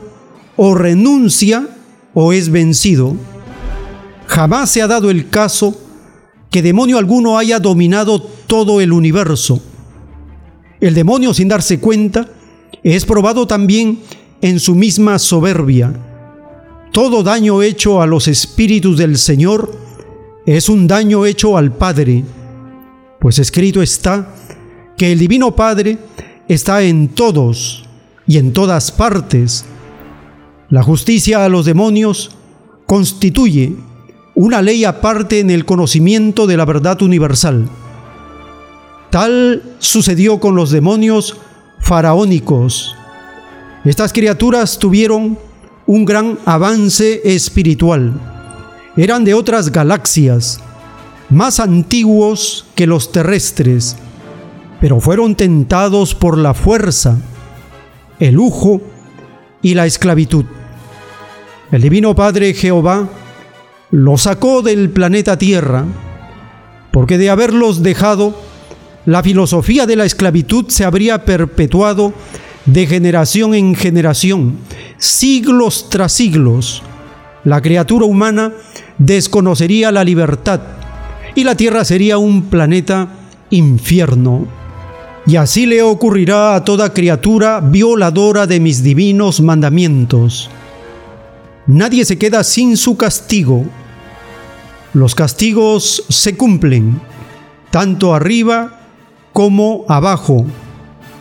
o 0.56 0.76
renuncia 0.76 1.68
o 2.14 2.34
es 2.34 2.50
vencido. 2.50 3.16
Jamás 4.28 4.70
se 4.70 4.82
ha 4.82 4.88
dado 4.88 5.10
el 5.10 5.30
caso 5.30 5.76
que 6.52 6.62
demonio 6.62 6.98
alguno 6.98 7.38
haya 7.38 7.60
dominado 7.60 8.22
todo 8.22 8.82
el 8.82 8.92
universo. 8.94 9.62
El 10.82 10.94
demonio, 10.94 11.34
sin 11.34 11.48
darse 11.48 11.80
cuenta, 11.80 12.28
es 12.84 13.06
probado 13.06 13.46
también 13.46 14.00
en 14.42 14.60
su 14.60 14.76
misma 14.76 15.20
soberbia. 15.20 15.94
Todo 16.92 17.24
daño 17.24 17.62
hecho 17.62 18.02
a 18.02 18.08
los 18.08 18.28
espíritus 18.28 18.98
del 18.98 19.18
Señor 19.18 19.72
es 20.46 20.70
un 20.70 20.88
daño 20.88 21.26
hecho 21.26 21.58
al 21.58 21.74
Padre, 21.74 22.24
pues 23.20 23.40
escrito 23.40 23.82
está 23.82 24.34
que 24.98 25.12
el 25.12 25.20
Divino 25.20 25.56
Padre 25.56 25.98
está 26.48 26.82
en 26.82 27.10
todos 27.10 27.86
y 28.26 28.38
en 28.38 28.54
todas 28.54 28.92
partes. 28.92 29.66
La 30.70 30.84
justicia 30.84 31.46
a 31.46 31.50
los 31.50 31.66
demonios 31.66 32.32
constituye 32.86 33.76
una 34.36 34.62
ley 34.62 34.86
aparte 34.86 35.40
en 35.40 35.50
el 35.50 35.66
conocimiento 35.66 36.48
de 36.48 36.58
la 36.58 36.66
verdad 36.66 37.02
universal. 37.02 37.68
Tal 39.10 39.64
sucedió 39.80 40.40
con 40.40 40.56
los 40.56 40.72
demonios 40.72 41.38
faraónicos. 41.80 42.96
Estas 43.86 44.14
criaturas 44.14 44.78
tuvieron 44.78 45.38
un 45.88 46.06
gran 46.06 46.38
avance 46.46 47.22
espiritual 47.24 48.14
eran 49.02 49.24
de 49.24 49.34
otras 49.34 49.72
galaxias, 49.72 50.60
más 51.30 51.62
antiguos 51.62 52.66
que 52.76 52.86
los 52.86 53.14
terrestres, 53.14 53.96
pero 54.82 55.00
fueron 55.00 55.36
tentados 55.36 56.16
por 56.16 56.38
la 56.38 56.54
fuerza, 56.54 57.18
el 58.20 58.36
lujo 58.36 58.82
y 59.62 59.74
la 59.76 59.86
esclavitud. 59.86 60.44
El 61.72 61.82
Divino 61.82 62.14
Padre 62.14 62.54
Jehová 62.54 63.08
los 63.92 64.24
sacó 64.24 64.62
del 64.64 64.90
planeta 64.90 65.38
Tierra, 65.38 65.86
porque 66.92 67.18
de 67.18 67.30
haberlos 67.30 67.84
dejado, 67.84 68.36
la 69.06 69.24
filosofía 69.24 69.86
de 69.86 69.96
la 69.96 70.06
esclavitud 70.06 70.66
se 70.68 70.84
habría 70.84 71.24
perpetuado 71.26 72.14
de 72.66 72.86
generación 72.86 73.56
en 73.56 73.76
generación, 73.76 74.58
siglos 74.98 75.90
tras 75.90 76.12
siglos. 76.14 76.84
La 77.44 77.62
criatura 77.62 78.06
humana 78.06 78.54
desconocería 78.98 79.92
la 79.92 80.04
libertad 80.04 80.62
y 81.36 81.44
la 81.44 81.56
Tierra 81.56 81.86
sería 81.86 82.18
un 82.18 82.44
planeta 82.44 83.08
infierno. 83.50 84.48
y 85.26 85.36
así 85.36 85.68
le 85.68 85.84
ocurrirá 85.84 86.56
a 86.56 86.64
toda 86.64 86.92
criatura 86.92 87.60
violadora 87.60 88.48
de 88.48 88.60
mis 88.60 88.82
divinos 88.82 89.42
mandamientos. 89.42 90.50
Nadie 91.68 92.04
se 92.04 92.18
queda 92.18 92.44
sin 92.44 92.78
su 92.78 92.98
castigo. 92.98 93.64
Los 94.94 95.14
castigos 95.14 96.04
se 96.10 96.36
cumplen, 96.36 97.00
tanto 97.70 98.16
arriba 98.16 98.79
como 99.40 99.86
abajo. 99.88 100.46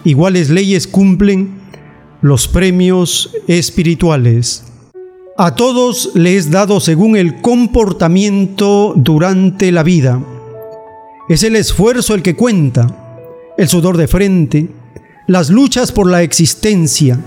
Iguales 0.02 0.50
leyes 0.50 0.88
cumplen 0.88 1.60
los 2.20 2.48
premios 2.48 3.30
espirituales. 3.46 4.64
A 5.36 5.54
todos 5.54 6.10
les 6.16 6.46
es 6.46 6.50
dado 6.50 6.80
según 6.80 7.16
el 7.16 7.40
comportamiento 7.40 8.92
durante 8.96 9.70
la 9.70 9.84
vida. 9.84 10.20
Es 11.28 11.44
el 11.44 11.54
esfuerzo 11.54 12.16
el 12.16 12.22
que 12.22 12.34
cuenta 12.34 13.22
el 13.56 13.68
sudor 13.68 13.96
de 13.96 14.08
frente, 14.08 14.68
las 15.28 15.48
luchas 15.48 15.92
por 15.92 16.10
la 16.10 16.24
existencia, 16.24 17.20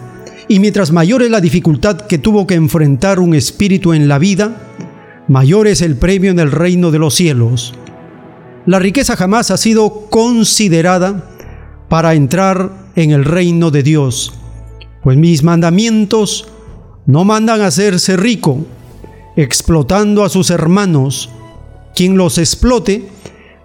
y 0.50 0.60
mientras 0.60 0.92
mayor 0.92 1.24
es 1.24 1.32
la 1.32 1.40
dificultad 1.40 2.02
que 2.02 2.18
tuvo 2.18 2.46
que 2.46 2.56
enfrentar 2.56 3.22
un 3.22 3.34
espíritu 3.34 3.94
en 3.94 4.10
la 4.10 4.20
vida, 4.20 4.74
mayor 5.30 5.68
es 5.68 5.82
el 5.82 5.96
premio 5.96 6.32
en 6.32 6.40
el 6.40 6.52
reino 6.52 6.92
de 6.92 7.00
los 7.00 7.16
cielos. 7.16 7.76
La 8.66 8.80
riqueza 8.80 9.16
jamás 9.16 9.52
ha 9.52 9.58
sido 9.58 10.08
considerada 10.10 11.30
para 11.90 12.14
entrar 12.14 12.92
en 12.96 13.12
el 13.12 13.26
reino 13.26 13.72
de 13.72 13.84
Dios, 13.84 14.34
pues 15.04 15.18
mis 15.18 15.44
mandamientos 15.44 16.48
no 17.06 17.26
mandan 17.26 17.62
a 17.62 17.68
hacerse 17.68 18.18
rico, 18.18 18.66
explotando 19.36 20.24
a 20.24 20.30
sus 20.30 20.50
hermanos. 20.50 21.30
Quien 21.96 22.18
los 22.18 22.38
explote, 22.38 23.10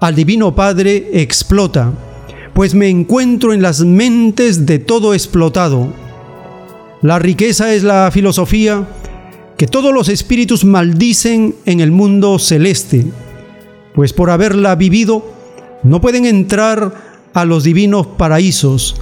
al 0.01 0.15
Divino 0.15 0.55
Padre 0.55 1.11
explota 1.13 1.93
pues 2.57 2.73
me 2.73 2.89
encuentro 2.89 3.53
en 3.53 3.61
las 3.61 3.81
mentes 3.83 4.65
de 4.65 4.79
todo 4.79 5.13
explotado. 5.13 5.93
La 7.03 7.19
riqueza 7.19 7.75
es 7.75 7.83
la 7.83 8.11
filosofía 8.11 8.89
que 9.59 9.67
todos 9.67 9.93
los 9.93 10.09
espíritus 10.09 10.65
maldicen 10.65 11.55
en 11.67 11.81
el 11.81 11.91
mundo 11.91 12.39
celeste, 12.39 13.05
pues 13.97 14.13
por 14.13 14.31
haberla 14.31 14.77
vivido 14.77 15.25
no 15.83 16.01
pueden 16.01 16.27
entrar 16.27 16.95
a 17.33 17.45
los 17.45 17.65
divinos 17.65 18.07
paraísos, 18.07 18.95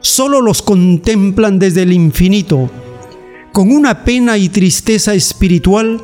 solo 0.00 0.40
los 0.40 0.62
contemplan 0.62 1.58
desde 1.58 1.82
el 1.82 1.92
infinito, 1.92 2.70
con 3.52 3.70
una 3.70 4.04
pena 4.04 4.38
y 4.38 4.48
tristeza 4.48 5.12
espiritual 5.14 6.00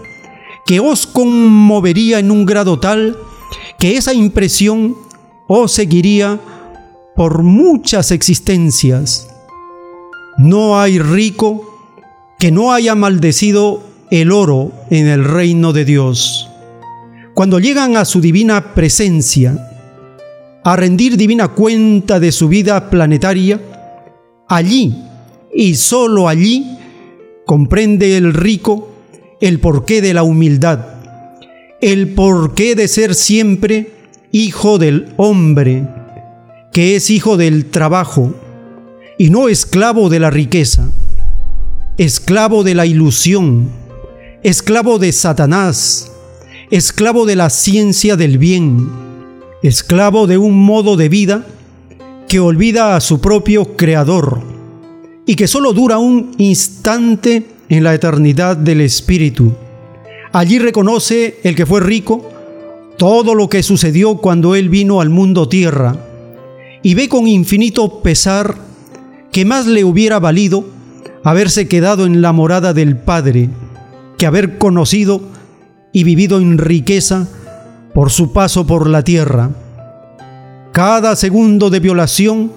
que 0.66 0.81
os 0.81 1.07
conmovería 1.07 2.19
en 2.19 2.31
un 2.31 2.45
grado 2.45 2.79
tal 2.79 3.16
que 3.79 3.97
esa 3.97 4.12
impresión 4.12 4.97
os 5.47 5.73
seguiría 5.73 6.41
por 7.16 7.43
muchas 7.43 8.11
existencias. 8.11 9.29
No 10.37 10.79
hay 10.79 10.99
rico 10.99 11.64
que 12.39 12.51
no 12.51 12.73
haya 12.73 12.95
maldecido 12.95 13.83
el 14.11 14.33
oro 14.33 14.73
en 14.91 15.07
el 15.07 15.25
reino 15.25 15.73
de 15.73 15.85
Dios. 15.85 16.47
Cuando 17.39 17.61
llegan 17.61 17.97
a 17.97 18.05
su 18.05 18.20
divina 18.20 18.74
presencia, 18.74 19.70
a 20.64 20.74
rendir 20.74 21.16
divina 21.16 21.47
cuenta 21.47 22.18
de 22.18 22.32
su 22.32 22.49
vida 22.49 22.91
planetaria, 22.91 23.61
allí 24.49 25.05
y 25.55 25.76
sólo 25.76 26.26
allí 26.26 26.66
comprende 27.47 28.16
el 28.16 28.34
rico 28.34 28.91
el 29.41 29.61
porqué 29.61 30.03
de 30.03 30.14
la 30.14 30.24
humildad, 30.24 30.80
el 31.80 32.09
porqué 32.09 32.74
de 32.74 32.89
ser 32.89 33.14
siempre 33.14 33.93
hijo 34.32 34.78
del 34.78 35.14
hombre, 35.16 35.86
que 36.72 36.97
es 36.97 37.09
hijo 37.09 37.36
del 37.36 37.66
trabajo 37.66 38.34
y 39.16 39.30
no 39.30 39.49
esclavo 39.49 40.09
de 40.09 40.18
la 40.18 40.30
riqueza, 40.30 40.91
esclavo 41.99 42.64
de 42.64 42.74
la 42.74 42.84
ilusión, 42.84 43.68
esclavo 44.43 44.99
de 44.99 45.12
Satanás, 45.12 46.11
esclavo 46.71 47.25
de 47.25 47.37
la 47.37 47.51
ciencia 47.51 48.16
del 48.16 48.39
bien, 48.39 48.89
esclavo 49.62 50.27
de 50.27 50.37
un 50.37 50.64
modo 50.64 50.97
de 50.97 51.09
vida 51.09 51.47
que 52.29 52.41
olvida 52.41 52.95
a 52.95 53.01
su 53.01 53.21
propio 53.21 53.77
Creador 53.77 54.43
y 55.25 55.35
que 55.35 55.47
solo 55.47 55.73
dura 55.73 55.99
un 55.99 56.35
instante 56.39 57.47
en 57.69 57.85
la 57.85 57.95
eternidad 57.95 58.57
del 58.57 58.83
Espíritu. 58.83 59.55
Allí 60.33 60.59
reconoce 60.59 61.39
el 61.43 61.55
que 61.55 61.64
fue 61.64 61.81
rico 61.81 62.29
todo 62.99 63.35
lo 63.35 63.49
que 63.49 63.62
sucedió 63.62 64.16
cuando 64.19 64.55
Él 64.55 64.69
vino 64.69 65.01
al 65.01 65.09
mundo 65.09 65.49
tierra 65.49 65.97
y 66.83 66.95
ve 66.95 67.09
con 67.09 67.27
infinito 67.27 68.03
pesar 68.03 68.57
que 69.33 69.45
más 69.45 69.66
le 69.66 69.85
hubiera 69.85 70.19
valido 70.19 70.64
haberse 71.25 71.66
quedado 71.66 72.05
en 72.05 72.21
la 72.21 72.33
morada 72.33 72.75
del 72.75 72.97
Padre 72.97 73.49
que 74.19 74.27
haber 74.27 74.59
conocido 74.59 75.23
y 75.93 76.05
vivido 76.05 76.39
en 76.39 76.59
riqueza 76.59 77.28
por 77.95 78.11
su 78.11 78.32
paso 78.32 78.66
por 78.66 78.89
la 78.89 79.03
tierra. 79.03 79.51
Cada 80.72 81.16
segundo 81.16 81.70
de 81.70 81.80
violación 81.80 82.53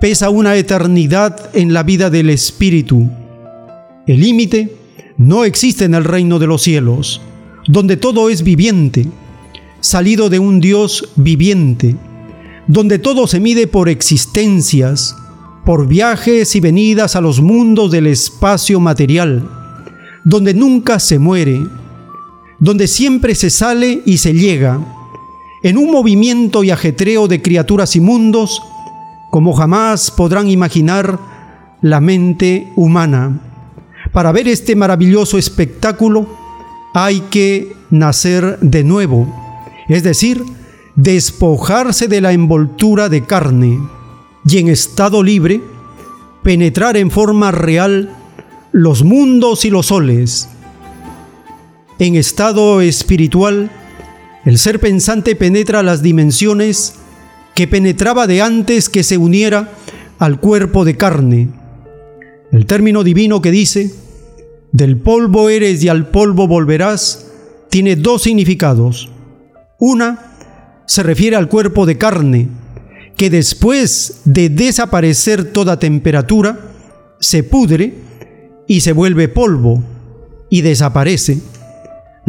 pesa 0.00 0.30
una 0.30 0.56
eternidad 0.56 1.50
en 1.54 1.72
la 1.72 1.82
vida 1.82 2.10
del 2.10 2.30
Espíritu. 2.30 3.08
El 4.06 4.20
límite 4.20 4.76
no 5.16 5.44
existe 5.44 5.84
en 5.84 5.94
el 5.94 6.04
reino 6.04 6.38
de 6.38 6.46
los 6.46 6.62
cielos, 6.62 7.20
donde 7.66 7.96
todo 7.96 8.30
es 8.30 8.42
viviente, 8.42 9.06
salido 9.80 10.28
de 10.28 10.38
un 10.38 10.60
Dios 10.60 11.10
viviente 11.16 11.96
donde 12.68 12.98
todo 12.98 13.26
se 13.26 13.40
mide 13.40 13.66
por 13.66 13.88
existencias, 13.88 15.16
por 15.64 15.88
viajes 15.88 16.54
y 16.54 16.60
venidas 16.60 17.16
a 17.16 17.20
los 17.22 17.40
mundos 17.40 17.90
del 17.90 18.06
espacio 18.06 18.78
material, 18.78 19.48
donde 20.22 20.52
nunca 20.52 21.00
se 21.00 21.18
muere, 21.18 21.66
donde 22.58 22.86
siempre 22.86 23.34
se 23.34 23.50
sale 23.50 24.02
y 24.04 24.18
se 24.18 24.32
llega, 24.34 24.80
en 25.62 25.76
un 25.76 25.90
movimiento 25.90 26.62
y 26.64 26.70
ajetreo 26.70 27.28
de 27.28 27.42
criaturas 27.42 27.96
y 27.96 28.00
mundos 28.00 28.62
como 29.30 29.52
jamás 29.52 30.10
podrán 30.10 30.48
imaginar 30.48 31.18
la 31.82 32.00
mente 32.00 32.72
humana. 32.76 33.40
Para 34.12 34.32
ver 34.32 34.48
este 34.48 34.74
maravilloso 34.74 35.38
espectáculo 35.38 36.26
hay 36.94 37.20
que 37.30 37.72
nacer 37.90 38.58
de 38.60 38.84
nuevo, 38.84 39.32
es 39.88 40.02
decir, 40.02 40.42
despojarse 40.96 42.08
de 42.08 42.20
la 42.20 42.32
envoltura 42.32 43.08
de 43.08 43.24
carne 43.24 43.78
y 44.46 44.58
en 44.58 44.68
estado 44.68 45.22
libre 45.22 45.60
penetrar 46.42 46.96
en 46.96 47.10
forma 47.10 47.50
real 47.50 48.16
los 48.72 49.04
mundos 49.04 49.64
y 49.64 49.70
los 49.70 49.86
soles. 49.86 50.48
En 51.98 52.14
estado 52.14 52.80
espiritual, 52.80 53.70
el 54.44 54.58
ser 54.58 54.78
pensante 54.78 55.34
penetra 55.34 55.82
las 55.82 56.00
dimensiones 56.00 56.94
que 57.56 57.66
penetraba 57.66 58.28
de 58.28 58.40
antes 58.40 58.88
que 58.88 59.02
se 59.02 59.18
uniera 59.18 59.72
al 60.20 60.38
cuerpo 60.38 60.84
de 60.84 60.96
carne. 60.96 61.48
El 62.52 62.66
término 62.66 63.02
divino 63.02 63.42
que 63.42 63.50
dice, 63.50 63.92
del 64.70 64.96
polvo 64.96 65.48
eres 65.48 65.82
y 65.82 65.88
al 65.88 66.08
polvo 66.10 66.46
volverás, 66.46 67.26
tiene 67.68 67.96
dos 67.96 68.22
significados. 68.22 69.10
Una, 69.80 70.36
se 70.86 71.02
refiere 71.02 71.34
al 71.34 71.48
cuerpo 71.48 71.84
de 71.84 71.98
carne, 71.98 72.48
que 73.16 73.28
después 73.28 74.20
de 74.24 74.50
desaparecer 74.50 75.52
toda 75.52 75.80
temperatura, 75.80 76.60
se 77.18 77.42
pudre 77.42 77.94
y 78.68 78.82
se 78.82 78.92
vuelve 78.92 79.26
polvo 79.26 79.82
y 80.48 80.60
desaparece. 80.60 81.40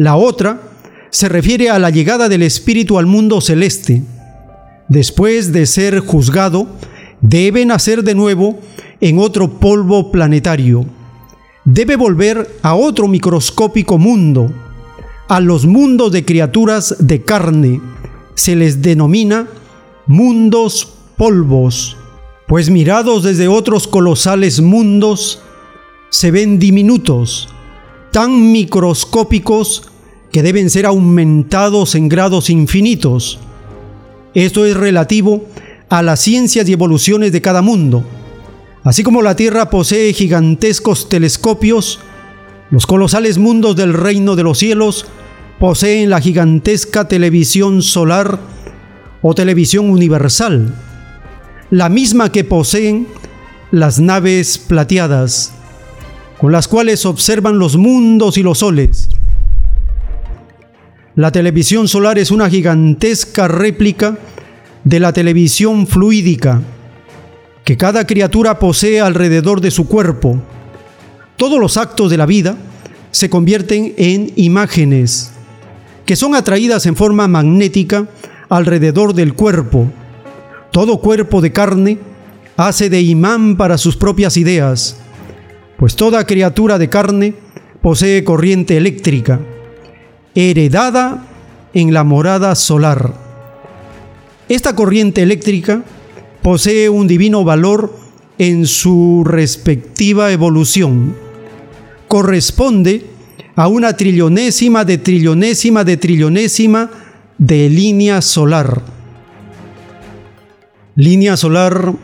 La 0.00 0.16
otra 0.16 0.62
se 1.10 1.28
refiere 1.28 1.68
a 1.68 1.78
la 1.78 1.90
llegada 1.90 2.30
del 2.30 2.40
espíritu 2.40 2.98
al 2.98 3.04
mundo 3.04 3.42
celeste. 3.42 4.02
Después 4.88 5.52
de 5.52 5.66
ser 5.66 5.98
juzgado, 5.98 6.68
debe 7.20 7.66
nacer 7.66 8.02
de 8.02 8.14
nuevo 8.14 8.58
en 9.02 9.18
otro 9.18 9.60
polvo 9.60 10.10
planetario. 10.10 10.86
Debe 11.66 11.96
volver 11.96 12.50
a 12.62 12.76
otro 12.76 13.08
microscópico 13.08 13.98
mundo, 13.98 14.50
a 15.28 15.38
los 15.40 15.66
mundos 15.66 16.12
de 16.12 16.24
criaturas 16.24 16.96
de 16.98 17.22
carne, 17.22 17.82
se 18.34 18.56
les 18.56 18.80
denomina 18.80 19.48
mundos 20.06 20.94
polvos, 21.18 21.98
pues 22.48 22.70
mirados 22.70 23.22
desde 23.22 23.48
otros 23.48 23.86
colosales 23.86 24.62
mundos, 24.62 25.42
se 26.08 26.30
ven 26.30 26.58
diminutos, 26.58 27.50
tan 28.12 28.50
microscópicos 28.50 29.89
que 30.32 30.42
deben 30.42 30.70
ser 30.70 30.86
aumentados 30.86 31.94
en 31.94 32.08
grados 32.08 32.50
infinitos. 32.50 33.38
Esto 34.34 34.64
es 34.64 34.76
relativo 34.76 35.44
a 35.88 36.02
las 36.02 36.20
ciencias 36.20 36.68
y 36.68 36.72
evoluciones 36.72 37.32
de 37.32 37.40
cada 37.40 37.62
mundo. 37.62 38.04
Así 38.84 39.02
como 39.02 39.22
la 39.22 39.36
Tierra 39.36 39.70
posee 39.70 40.12
gigantescos 40.12 41.08
telescopios, 41.08 42.00
los 42.70 42.86
colosales 42.86 43.38
mundos 43.38 43.74
del 43.76 43.92
reino 43.92 44.36
de 44.36 44.44
los 44.44 44.58
cielos 44.58 45.06
poseen 45.58 46.08
la 46.08 46.20
gigantesca 46.20 47.08
televisión 47.08 47.82
solar 47.82 48.38
o 49.22 49.34
televisión 49.34 49.90
universal. 49.90 50.74
la 51.70 51.88
misma 51.88 52.32
que 52.32 52.42
poseen 52.42 53.06
las 53.70 54.00
naves 54.00 54.58
plateadas, 54.58 55.52
con 56.38 56.50
las 56.50 56.66
cuales 56.66 57.06
observan 57.06 57.60
los 57.60 57.76
mundos 57.76 58.36
y 58.38 58.42
los 58.42 58.58
soles. 58.58 59.08
La 61.16 61.32
televisión 61.32 61.88
solar 61.88 62.18
es 62.18 62.30
una 62.30 62.48
gigantesca 62.48 63.48
réplica 63.48 64.16
de 64.84 65.00
la 65.00 65.12
televisión 65.12 65.86
fluídica 65.88 66.62
que 67.64 67.76
cada 67.76 68.06
criatura 68.06 68.58
posee 68.58 69.00
alrededor 69.00 69.60
de 69.60 69.72
su 69.72 69.88
cuerpo. 69.88 70.40
Todos 71.36 71.58
los 71.58 71.76
actos 71.76 72.10
de 72.10 72.16
la 72.16 72.26
vida 72.26 72.56
se 73.10 73.28
convierten 73.28 73.94
en 73.96 74.32
imágenes 74.36 75.32
que 76.06 76.16
son 76.16 76.34
atraídas 76.34 76.86
en 76.86 76.96
forma 76.96 77.28
magnética 77.28 78.08
alrededor 78.48 79.14
del 79.14 79.34
cuerpo. 79.34 79.90
Todo 80.70 81.00
cuerpo 81.00 81.40
de 81.40 81.52
carne 81.52 81.98
hace 82.56 82.88
de 82.88 83.00
imán 83.00 83.56
para 83.56 83.78
sus 83.78 83.96
propias 83.96 84.36
ideas, 84.36 84.96
pues 85.76 85.96
toda 85.96 86.26
criatura 86.26 86.78
de 86.78 86.88
carne 86.88 87.34
posee 87.80 88.22
corriente 88.22 88.76
eléctrica, 88.76 89.40
heredada 90.34 91.26
en 91.74 91.92
la 91.92 92.04
morada 92.04 92.54
solar. 92.54 93.14
Esta 94.48 94.74
corriente 94.74 95.22
eléctrica 95.22 95.82
posee 96.42 96.88
un 96.88 97.06
divino 97.06 97.44
valor 97.44 97.94
en 98.38 98.66
su 98.66 99.22
respectiva 99.24 100.32
evolución. 100.32 101.14
Corresponde 102.08 103.06
a 103.54 103.68
una 103.68 103.96
trillonésima 103.96 104.84
de 104.84 104.98
trillonésima 104.98 105.84
de 105.84 105.96
trillonésima 105.96 106.90
de 107.38 107.68
línea 107.68 108.22
solar. 108.22 108.82
Línea 110.96 111.36
solar 111.36 111.94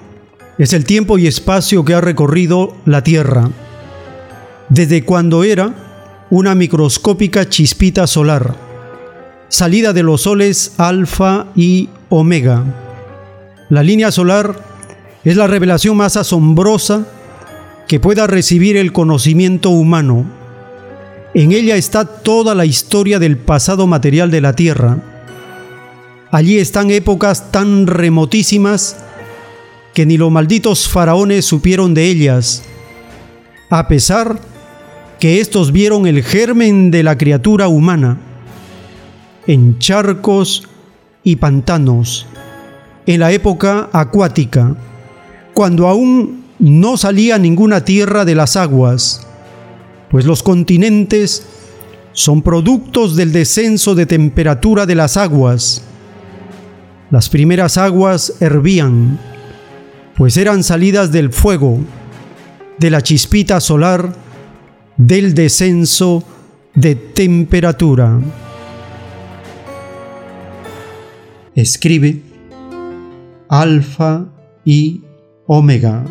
es 0.59 0.73
el 0.73 0.85
tiempo 0.85 1.19
y 1.19 1.27
espacio 1.27 1.85
que 1.85 1.95
ha 1.95 2.01
recorrido 2.01 2.77
la 2.85 3.03
Tierra, 3.03 3.51
desde 4.69 5.05
cuando 5.05 5.45
era 5.45 5.86
una 6.31 6.55
microscópica 6.55 7.49
chispita 7.49 8.07
solar, 8.07 8.55
salida 9.49 9.93
de 9.93 10.03
los 10.03 10.23
soles 10.23 10.73
alfa 10.79 11.47
y 11.55 11.89
omega. 12.09 12.65
La 13.71 13.83
línea 13.83 14.11
solar 14.11 14.57
es 15.25 15.37
la 15.37 15.47
revelación 15.47 15.97
más 15.97 16.17
asombrosa 16.17 17.07
que 17.89 18.01
pueda 18.01 18.27
recibir 18.27 18.77
el 18.77 18.93
conocimiento 18.93 19.71
humano 19.71 20.27
en 21.37 21.53
ella 21.53 21.77
está 21.77 22.07
toda 22.07 22.55
la 22.55 22.65
historia 22.65 23.19
del 23.19 23.37
pasado 23.37 23.87
material 23.87 24.31
de 24.31 24.41
la 24.41 24.55
Tierra. 24.55 24.97
Allí 26.31 26.57
están 26.57 26.91
épocas 26.91 27.53
tan 27.53 27.87
remotísimas 27.87 28.97
que 29.93 30.07
ni 30.07 30.17
los 30.17 30.33
malditos 30.33 30.89
faraones 30.89 31.45
supieron 31.45 31.93
de 31.93 32.07
ellas, 32.07 32.63
a 33.69 33.87
pesar 33.87 34.41
que 35.19 35.41
éstos 35.41 35.73
vieron 35.73 36.07
el 36.07 36.23
germen 36.23 36.91
de 36.91 37.03
la 37.03 37.17
criatura 37.17 37.69
humana 37.69 38.19
en 39.47 39.79
charcos 39.79 40.69
y 41.23 41.37
pantanos, 41.37 42.27
en 43.07 43.21
la 43.21 43.33
época 43.33 43.89
acuática, 43.93 44.77
cuando 45.55 45.89
aún 45.89 46.45
no 46.59 46.97
salía 46.97 47.39
ninguna 47.39 47.85
tierra 47.85 48.25
de 48.25 48.35
las 48.35 48.57
aguas, 48.57 49.27
pues 50.11 50.25
los 50.25 50.43
continentes 50.43 51.47
son 52.13 52.43
productos 52.43 53.17
del 53.17 53.33
descenso 53.33 53.95
de 53.95 54.07
temperatura 54.07 54.87
de 54.87 54.95
las 54.95 55.17
aguas. 55.17 55.83
Las 57.11 57.29
primeras 57.29 57.77
aguas 57.77 58.35
hervían, 58.41 59.19
pues 60.17 60.37
eran 60.37 60.65
salidas 60.65 61.13
del 61.13 61.33
fuego, 61.33 61.79
de 62.79 62.91
la 62.91 63.03
chispita 63.03 63.61
solar, 63.61 64.26
del 64.97 65.35
descenso 65.35 66.23
de 66.75 66.95
temperatura. 66.95 68.19
Escribe 71.55 72.23
Alfa 73.49 74.27
y 74.65 75.03
Omega. 75.47 76.05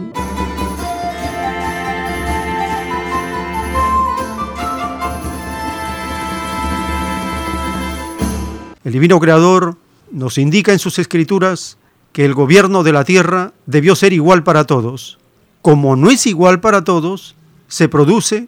El 8.84 8.92
divino 8.94 9.20
creador 9.20 9.78
nos 10.12 10.38
indica 10.38 10.72
en 10.72 10.80
sus 10.80 11.00
escrituras 11.00 11.78
que 12.14 12.24
el 12.24 12.36
gobierno 12.36 12.84
de 12.84 12.94
la 12.94 13.04
tierra 13.04 13.54
debió 13.66 13.96
ser 13.96 14.14
igual 14.14 14.44
para 14.44 14.66
todos. 14.66 15.18
Como 15.64 15.96
no 15.96 16.12
es 16.12 16.28
igual 16.28 16.62
para 16.62 16.84
todos, 16.84 17.36
se 17.68 17.90
produce 17.90 18.48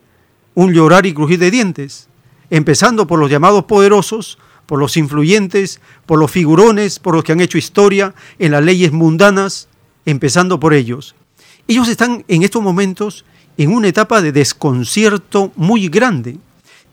un 0.57 0.73
llorar 0.73 1.05
y 1.05 1.13
crujir 1.13 1.37
de 1.37 1.51
dientes, 1.51 2.07
empezando 2.49 3.05
por 3.05 3.19
los 3.19 3.29
llamados 3.29 3.65
poderosos, 3.65 4.39
por 4.65 4.79
los 4.79 4.97
influyentes, 4.97 5.79
por 6.07 6.17
los 6.17 6.31
figurones, 6.31 6.97
por 6.97 7.13
los 7.13 7.23
que 7.23 7.31
han 7.31 7.41
hecho 7.41 7.59
historia 7.59 8.15
en 8.39 8.53
las 8.53 8.63
leyes 8.63 8.91
mundanas, 8.91 9.67
empezando 10.07 10.59
por 10.59 10.73
ellos. 10.73 11.13
Ellos 11.67 11.87
están 11.87 12.25
en 12.27 12.41
estos 12.41 12.63
momentos 12.63 13.23
en 13.55 13.71
una 13.71 13.87
etapa 13.87 14.19
de 14.23 14.31
desconcierto 14.31 15.51
muy 15.55 15.89
grande. 15.89 16.39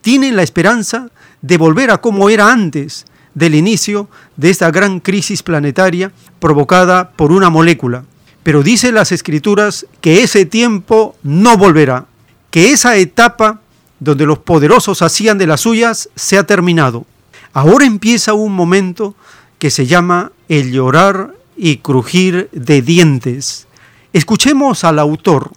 Tienen 0.02 0.36
la 0.36 0.42
esperanza 0.42 1.08
de 1.40 1.56
volver 1.56 1.90
a 1.90 2.02
como 2.02 2.28
era 2.28 2.52
antes, 2.52 3.06
del 3.32 3.54
inicio 3.54 4.10
de 4.36 4.50
esta 4.50 4.70
gran 4.70 5.00
crisis 5.00 5.42
planetaria 5.42 6.12
provocada 6.38 7.12
por 7.12 7.32
una 7.32 7.48
molécula. 7.48 8.04
Pero 8.42 8.62
dice 8.62 8.92
las 8.92 9.10
escrituras 9.10 9.86
que 10.02 10.22
ese 10.22 10.44
tiempo 10.44 11.16
no 11.22 11.56
volverá, 11.56 12.08
que 12.54 12.70
esa 12.70 12.96
etapa 12.96 13.58
donde 13.98 14.26
los 14.26 14.38
poderosos 14.38 15.02
hacían 15.02 15.38
de 15.38 15.48
las 15.48 15.62
suyas 15.62 16.08
se 16.14 16.38
ha 16.38 16.44
terminado. 16.44 17.04
Ahora 17.52 17.84
empieza 17.84 18.32
un 18.32 18.52
momento 18.52 19.16
que 19.58 19.72
se 19.72 19.86
llama 19.86 20.30
el 20.48 20.70
llorar 20.70 21.34
y 21.56 21.78
crujir 21.78 22.48
de 22.52 22.80
dientes. 22.80 23.66
Escuchemos 24.12 24.84
al 24.84 25.00
autor 25.00 25.50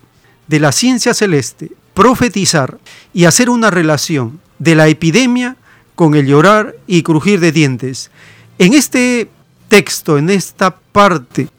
de 0.47 0.59
la 0.59 0.71
ciencia 0.71 1.13
celeste 1.13 1.71
profetizar 1.93 2.79
y 3.13 3.25
hacer 3.25 3.51
una 3.51 3.69
relación 3.69 4.39
de 4.57 4.73
la 4.73 4.87
epidemia 4.87 5.55
con 5.93 6.15
el 6.15 6.25
llorar 6.25 6.77
y 6.87 7.03
crujir 7.03 7.39
de 7.39 7.51
dientes. 7.51 8.09
En 8.57 8.73
este 8.73 9.29
texto, 9.67 10.17
en 10.17 10.31
esta 10.31 10.75
parte 10.75 11.49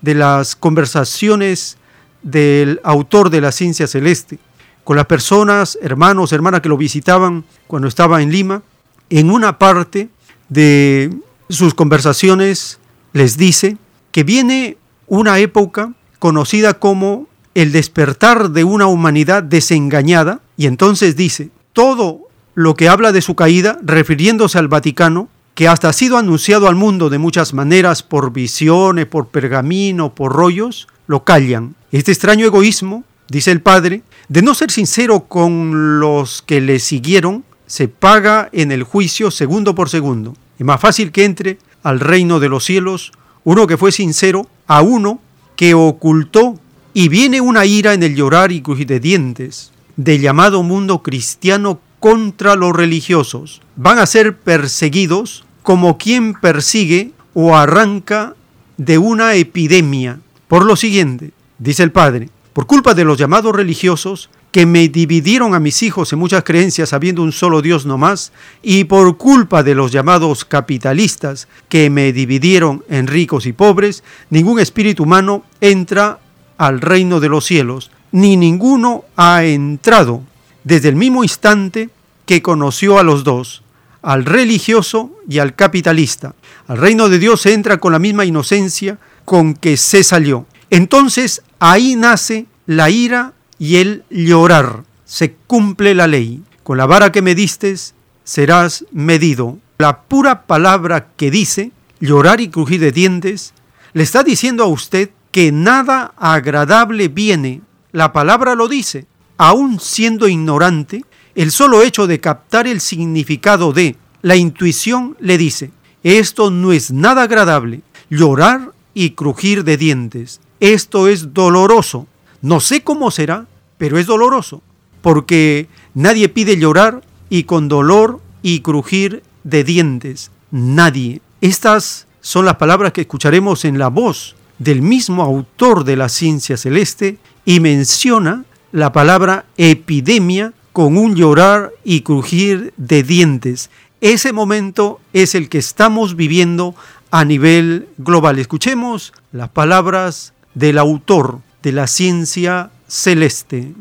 de 0.00 0.14
las 0.14 0.56
conversaciones 0.56 1.76
del 2.22 2.80
autor 2.82 3.28
de 3.28 3.42
la 3.42 3.52
ciencia 3.52 3.86
celeste, 3.86 4.38
con 4.86 4.96
las 4.96 5.06
personas, 5.06 5.76
hermanos, 5.82 6.32
hermanas 6.32 6.60
que 6.60 6.68
lo 6.68 6.76
visitaban 6.76 7.42
cuando 7.66 7.88
estaba 7.88 8.22
en 8.22 8.30
Lima, 8.30 8.62
en 9.10 9.32
una 9.32 9.58
parte 9.58 10.10
de 10.48 11.12
sus 11.48 11.74
conversaciones 11.74 12.78
les 13.12 13.36
dice 13.36 13.78
que 14.12 14.22
viene 14.22 14.76
una 15.08 15.40
época 15.40 15.92
conocida 16.20 16.74
como 16.74 17.26
el 17.56 17.72
despertar 17.72 18.50
de 18.50 18.62
una 18.62 18.86
humanidad 18.86 19.42
desengañada, 19.42 20.38
y 20.56 20.66
entonces 20.66 21.16
dice, 21.16 21.50
todo 21.72 22.20
lo 22.54 22.76
que 22.76 22.88
habla 22.88 23.10
de 23.10 23.22
su 23.22 23.34
caída, 23.34 23.80
refiriéndose 23.82 24.56
al 24.56 24.68
Vaticano, 24.68 25.28
que 25.56 25.66
hasta 25.66 25.88
ha 25.88 25.92
sido 25.92 26.16
anunciado 26.16 26.68
al 26.68 26.76
mundo 26.76 27.10
de 27.10 27.18
muchas 27.18 27.54
maneras, 27.54 28.04
por 28.04 28.32
visiones, 28.32 29.06
por 29.06 29.26
pergamino, 29.30 30.14
por 30.14 30.32
rollos, 30.32 30.86
lo 31.08 31.24
callan. 31.24 31.74
Este 31.90 32.12
extraño 32.12 32.46
egoísmo, 32.46 33.02
dice 33.28 33.50
el 33.50 33.60
padre, 33.60 34.02
de 34.28 34.42
no 34.42 34.54
ser 34.54 34.70
sincero 34.70 35.20
con 35.28 36.00
los 36.00 36.42
que 36.42 36.60
le 36.60 36.78
siguieron, 36.78 37.44
se 37.66 37.88
paga 37.88 38.48
en 38.52 38.72
el 38.72 38.82
juicio 38.84 39.30
segundo 39.30 39.74
por 39.74 39.88
segundo. 39.88 40.34
Es 40.58 40.64
más 40.64 40.80
fácil 40.80 41.12
que 41.12 41.24
entre 41.24 41.58
al 41.82 42.00
reino 42.00 42.40
de 42.40 42.48
los 42.48 42.64
cielos 42.64 43.12
uno 43.44 43.66
que 43.66 43.76
fue 43.76 43.92
sincero 43.92 44.48
a 44.66 44.82
uno 44.82 45.20
que 45.54 45.74
ocultó 45.74 46.58
y 46.92 47.08
viene 47.08 47.40
una 47.40 47.64
ira 47.64 47.94
en 47.94 48.02
el 48.02 48.16
llorar 48.16 48.52
y 48.52 48.60
crujir 48.60 48.86
de 48.86 49.00
dientes 49.00 49.72
del 49.96 50.20
llamado 50.20 50.62
mundo 50.62 51.02
cristiano 51.02 51.80
contra 52.00 52.56
los 52.56 52.74
religiosos. 52.74 53.62
Van 53.76 53.98
a 53.98 54.06
ser 54.06 54.36
perseguidos 54.36 55.44
como 55.62 55.98
quien 55.98 56.34
persigue 56.34 57.12
o 57.34 57.56
arranca 57.56 58.34
de 58.76 58.98
una 58.98 59.34
epidemia. 59.34 60.20
Por 60.48 60.64
lo 60.64 60.76
siguiente, 60.76 61.32
dice 61.58 61.82
el 61.82 61.92
Padre, 61.92 62.30
por 62.56 62.66
culpa 62.66 62.94
de 62.94 63.04
los 63.04 63.18
llamados 63.18 63.54
religiosos, 63.54 64.30
que 64.50 64.64
me 64.64 64.88
dividieron 64.88 65.54
a 65.54 65.60
mis 65.60 65.82
hijos 65.82 66.10
en 66.14 66.18
muchas 66.18 66.42
creencias 66.42 66.94
habiendo 66.94 67.20
un 67.20 67.32
solo 67.32 67.60
Dios 67.60 67.84
no 67.84 67.98
más, 67.98 68.32
y 68.62 68.84
por 68.84 69.18
culpa 69.18 69.62
de 69.62 69.74
los 69.74 69.92
llamados 69.92 70.46
capitalistas, 70.46 71.48
que 71.68 71.90
me 71.90 72.14
dividieron 72.14 72.82
en 72.88 73.08
ricos 73.08 73.44
y 73.44 73.52
pobres, 73.52 74.02
ningún 74.30 74.58
espíritu 74.58 75.02
humano 75.02 75.44
entra 75.60 76.18
al 76.56 76.80
reino 76.80 77.20
de 77.20 77.28
los 77.28 77.44
cielos, 77.44 77.90
ni 78.10 78.38
ninguno 78.38 79.04
ha 79.16 79.44
entrado 79.44 80.22
desde 80.64 80.88
el 80.88 80.96
mismo 80.96 81.24
instante 81.24 81.90
que 82.24 82.40
conoció 82.40 82.98
a 82.98 83.02
los 83.02 83.22
dos, 83.22 83.64
al 84.00 84.24
religioso 84.24 85.10
y 85.28 85.40
al 85.40 85.54
capitalista. 85.54 86.34
Al 86.68 86.78
reino 86.78 87.10
de 87.10 87.18
Dios 87.18 87.42
se 87.42 87.52
entra 87.52 87.76
con 87.76 87.92
la 87.92 87.98
misma 87.98 88.24
inocencia 88.24 88.96
con 89.26 89.52
que 89.52 89.76
se 89.76 90.02
salió. 90.02 90.46
Entonces 90.70 91.42
ahí 91.58 91.96
nace 91.96 92.46
la 92.66 92.90
ira 92.90 93.32
y 93.58 93.76
el 93.76 94.04
llorar. 94.10 94.84
Se 95.04 95.34
cumple 95.46 95.94
la 95.94 96.06
ley. 96.06 96.42
Con 96.62 96.78
la 96.78 96.86
vara 96.86 97.12
que 97.12 97.22
me 97.22 97.34
distes 97.34 97.94
serás 98.24 98.84
medido. 98.90 99.58
La 99.78 100.02
pura 100.02 100.46
palabra 100.46 101.08
que 101.16 101.30
dice, 101.30 101.70
llorar 102.00 102.40
y 102.40 102.48
crujir 102.48 102.80
de 102.80 102.92
dientes, 102.92 103.54
le 103.92 104.02
está 104.02 104.22
diciendo 104.22 104.64
a 104.64 104.66
usted 104.66 105.10
que 105.30 105.52
nada 105.52 106.12
agradable 106.16 107.08
viene. 107.08 107.62
La 107.92 108.12
palabra 108.12 108.54
lo 108.54 108.68
dice. 108.68 109.06
Aún 109.38 109.80
siendo 109.80 110.28
ignorante, 110.28 111.04
el 111.34 111.52
solo 111.52 111.82
hecho 111.82 112.06
de 112.06 112.20
captar 112.20 112.66
el 112.66 112.80
significado 112.80 113.72
de 113.72 113.96
la 114.22 114.34
intuición 114.36 115.16
le 115.20 115.38
dice, 115.38 115.70
esto 116.02 116.50
no 116.50 116.72
es 116.72 116.90
nada 116.90 117.22
agradable, 117.22 117.82
llorar 118.08 118.72
y 118.94 119.10
crujir 119.10 119.62
de 119.62 119.76
dientes. 119.76 120.40
Esto 120.60 121.08
es 121.08 121.34
doloroso. 121.34 122.06
No 122.42 122.60
sé 122.60 122.82
cómo 122.82 123.10
será, 123.10 123.46
pero 123.78 123.98
es 123.98 124.06
doloroso, 124.06 124.62
porque 125.02 125.68
nadie 125.94 126.28
pide 126.28 126.56
llorar 126.56 127.02
y 127.28 127.44
con 127.44 127.68
dolor 127.68 128.20
y 128.42 128.60
crujir 128.60 129.22
de 129.44 129.64
dientes. 129.64 130.30
Nadie. 130.50 131.20
Estas 131.40 132.06
son 132.20 132.44
las 132.44 132.56
palabras 132.56 132.92
que 132.92 133.02
escucharemos 133.02 133.64
en 133.64 133.78
la 133.78 133.88
voz 133.88 134.36
del 134.58 134.82
mismo 134.82 135.22
autor 135.22 135.84
de 135.84 135.96
la 135.96 136.08
ciencia 136.08 136.56
celeste 136.56 137.18
y 137.44 137.60
menciona 137.60 138.44
la 138.72 138.92
palabra 138.92 139.44
epidemia 139.56 140.52
con 140.72 140.96
un 140.96 141.14
llorar 141.14 141.72
y 141.84 142.00
crujir 142.00 142.72
de 142.76 143.02
dientes. 143.02 143.70
Ese 144.00 144.32
momento 144.32 145.00
es 145.12 145.34
el 145.34 145.48
que 145.48 145.58
estamos 145.58 146.16
viviendo 146.16 146.74
a 147.10 147.24
nivel 147.24 147.88
global. 147.98 148.38
Escuchemos 148.38 149.12
las 149.32 149.48
palabras 149.48 150.34
del 150.56 150.78
autor 150.78 151.38
de 151.62 151.72
la 151.72 151.86
ciencia 151.86 152.70
celeste. 152.88 153.74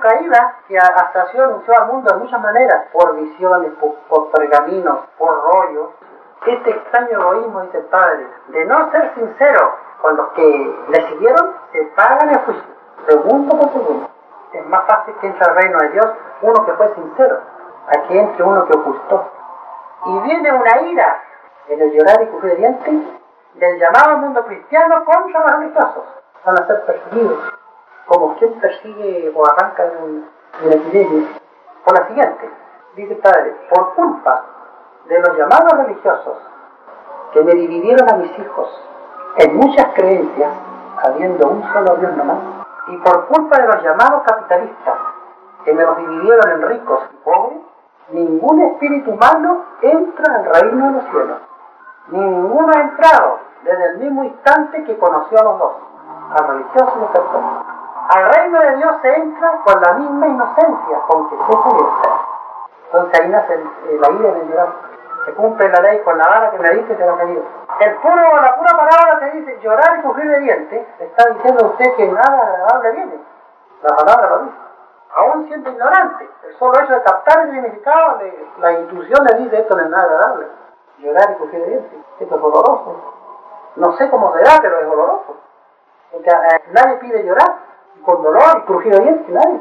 Caída, 0.00 0.56
que 0.68 0.78
hasta 0.78 1.20
ha 1.20 1.44
anunció 1.44 1.76
al 1.76 1.88
mundo 1.88 2.12
de 2.12 2.18
muchas 2.18 2.40
maneras, 2.40 2.86
por 2.92 3.16
visiones, 3.16 3.72
por, 3.80 3.94
por 4.08 4.30
pergaminos, 4.30 5.00
por 5.18 5.42
rollos, 5.42 5.88
este 6.46 6.70
extraño 6.70 7.20
egoísmo, 7.20 7.62
dice 7.62 7.78
el 7.78 7.84
Padre, 7.84 8.26
de 8.48 8.64
no 8.64 8.90
ser 8.92 9.12
sincero 9.14 9.76
con 10.00 10.16
los 10.16 10.28
que 10.30 10.76
le 10.88 11.08
siguieron, 11.08 11.52
se 11.72 11.82
pagan 11.96 12.30
el 12.30 12.38
juicio, 12.38 12.62
segundo 13.06 13.58
por 13.58 13.72
segundo. 13.72 14.17
Es 14.58 14.66
más 14.66 14.86
fácil 14.86 15.14
que 15.20 15.28
entre 15.28 15.48
al 15.48 15.54
reino 15.54 15.78
de 15.78 15.88
Dios 15.90 16.06
uno 16.42 16.66
que 16.66 16.72
fue 16.72 16.92
sincero, 16.94 17.40
a 17.86 18.08
que 18.08 18.18
entre 18.18 18.42
uno 18.42 18.66
que 18.66 18.76
ocultó. 18.76 19.30
Y 20.06 20.18
viene 20.20 20.52
una 20.52 20.80
ira 20.80 21.22
en 21.68 21.80
el 21.80 21.92
llorar 21.92 22.22
y 22.22 22.46
de 22.46 22.56
dientes 22.56 22.94
del 23.54 23.78
llamado 23.78 24.18
mundo 24.18 24.44
cristiano 24.46 25.04
contra 25.04 25.40
los 25.40 25.58
religiosos. 25.60 26.04
Van 26.44 26.60
a 26.60 26.66
ser 26.66 26.84
perseguidos, 26.86 27.38
como 28.06 28.34
quien 28.36 28.58
persigue 28.60 29.32
o 29.34 29.46
arranca 29.46 29.84
de 29.84 29.96
un, 29.98 30.28
de 30.60 30.74
epidemia. 30.74 31.28
Por 31.84 31.96
la 31.96 32.08
siguiente, 32.08 32.50
dice 32.96 33.12
el 33.12 33.20
Padre, 33.20 33.56
por 33.70 33.94
culpa 33.94 34.44
de 35.06 35.20
los 35.20 35.36
llamados 35.36 35.72
religiosos 35.86 36.36
que 37.32 37.42
me 37.42 37.52
dividieron 37.52 38.08
a 38.12 38.16
mis 38.16 38.36
hijos 38.40 38.68
en 39.36 39.56
muchas 39.56 39.86
creencias, 39.94 40.50
habiendo 41.04 41.48
un 41.48 41.62
solo 41.72 41.96
Dios 41.96 42.16
nomás, 42.16 42.57
y 42.88 42.96
por 42.98 43.26
culpa 43.26 43.58
de 43.58 43.66
los 43.66 43.82
llamados 43.82 44.22
capitalistas 44.24 44.94
que 45.64 45.74
los 45.74 45.96
dividieron 45.98 46.50
en 46.50 46.68
ricos 46.68 47.00
y 47.12 47.16
pobres, 47.24 47.58
ningún 48.10 48.62
espíritu 48.62 49.12
humano 49.12 49.64
entra 49.82 50.36
al 50.36 50.44
reino 50.44 50.86
de 50.86 50.92
los 50.92 51.04
cielos. 51.10 51.38
Ni 52.08 52.18
ninguno 52.18 52.72
ha 52.74 52.80
entrado 52.80 53.38
desde 53.62 53.84
el 53.90 53.98
mismo 53.98 54.24
instante 54.24 54.84
que 54.84 54.96
conoció 54.98 55.38
a 55.38 55.44
los 55.44 55.58
dos, 55.58 55.72
al 56.38 56.48
religioso 56.48 56.92
y 56.98 57.02
al 57.02 57.12
católico. 57.12 57.64
Al 58.08 58.32
reino 58.32 58.60
de 58.60 58.76
Dios 58.76 58.92
se 59.02 59.14
entra 59.16 59.60
con 59.64 59.82
la 59.82 59.92
misma 59.92 60.26
inocencia 60.28 60.98
con 61.08 61.28
que 61.28 61.36
se 61.36 61.52
salió. 61.52 61.92
Entonces 62.86 63.20
ahí 63.20 63.28
nace 63.28 63.64
la 64.00 64.10
ira 64.10 64.32
del. 64.32 64.87
Cumple 65.34 65.68
la 65.68 65.80
ley 65.80 66.00
con 66.00 66.18
la 66.18 66.28
vara 66.28 66.50
que 66.50 66.58
me 66.58 66.70
dice 66.70 66.96
se 66.96 67.06
la 67.06 67.16
caído. 67.16 67.42
El 67.80 67.94
puro, 67.96 68.40
la 68.40 68.56
pura 68.56 68.70
palabra 68.70 69.20
que 69.20 69.38
dice 69.38 69.58
llorar 69.62 69.98
y 69.98 70.02
crujir 70.02 70.30
de 70.30 70.38
dientes, 70.40 70.86
está 70.98 71.30
diciendo 71.30 71.66
usted 71.66 71.94
que 71.96 72.06
nada 72.08 72.38
agradable 72.38 72.92
viene. 72.92 73.18
La 73.82 73.96
palabra 73.96 74.28
lo 74.28 74.38
dice 74.44 74.68
aún 75.14 75.46
siendo 75.46 75.70
ignorante. 75.70 76.28
El 76.46 76.58
solo 76.58 76.80
hecho 76.80 76.94
de 76.94 77.02
captar 77.02 77.46
el 77.46 77.52
significado, 77.52 78.18
de, 78.18 78.48
la 78.58 78.72
intuición 78.72 79.26
le 79.26 79.38
dice 79.38 79.60
esto 79.60 79.76
no 79.76 79.82
es 79.82 79.90
nada 79.90 80.04
agradable. 80.04 80.46
Llorar 80.98 81.30
y 81.30 81.34
crujir 81.36 81.60
de 81.60 81.66
dientes, 81.66 81.98
esto 82.18 82.34
es 82.34 82.40
doloroso. 82.40 82.96
No 83.76 83.96
sé 83.96 84.10
cómo 84.10 84.32
será, 84.34 84.58
pero 84.60 84.80
es 84.80 84.86
doloroso. 84.86 85.36
Porque 86.12 86.30
eh, 86.30 86.62
nadie 86.72 86.96
pide 86.96 87.24
llorar 87.24 87.58
con 88.04 88.22
dolor 88.22 88.58
y 88.58 88.62
crujir 88.62 88.92
de 88.92 89.00
dientes, 89.00 89.28
nadie. 89.28 89.60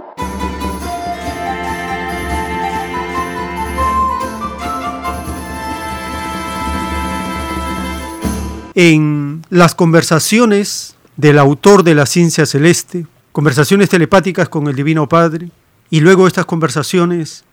En 8.80 9.42
las 9.50 9.74
conversaciones 9.74 10.98
del 11.16 11.40
autor 11.40 11.82
de 11.82 11.96
la 11.96 12.06
ciencia 12.06 12.46
celeste, 12.46 13.08
conversaciones 13.32 13.90
telepáticas 13.90 14.50
con 14.50 14.68
el 14.68 14.76
Divino 14.76 15.10
Padre, 15.10 15.50
y 15.90 16.02
luego 16.02 16.28
estas 16.28 16.46
conversaciones 16.46 17.44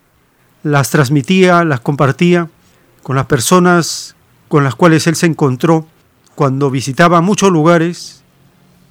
las 0.63 0.91
transmitía, 0.91 1.65
las 1.65 1.81
compartía 1.81 2.51
con 3.03 3.17
las 3.17 3.25
personas 3.25 4.17
con 4.49 4.65
las 4.65 4.75
cuales 4.75 5.07
él 5.07 5.17
se 5.17 5.25
encontró 5.25 5.87
cuando 6.35 6.71
visitaba 6.71 7.23
muchos 7.23 7.51
lugares, 7.51 8.23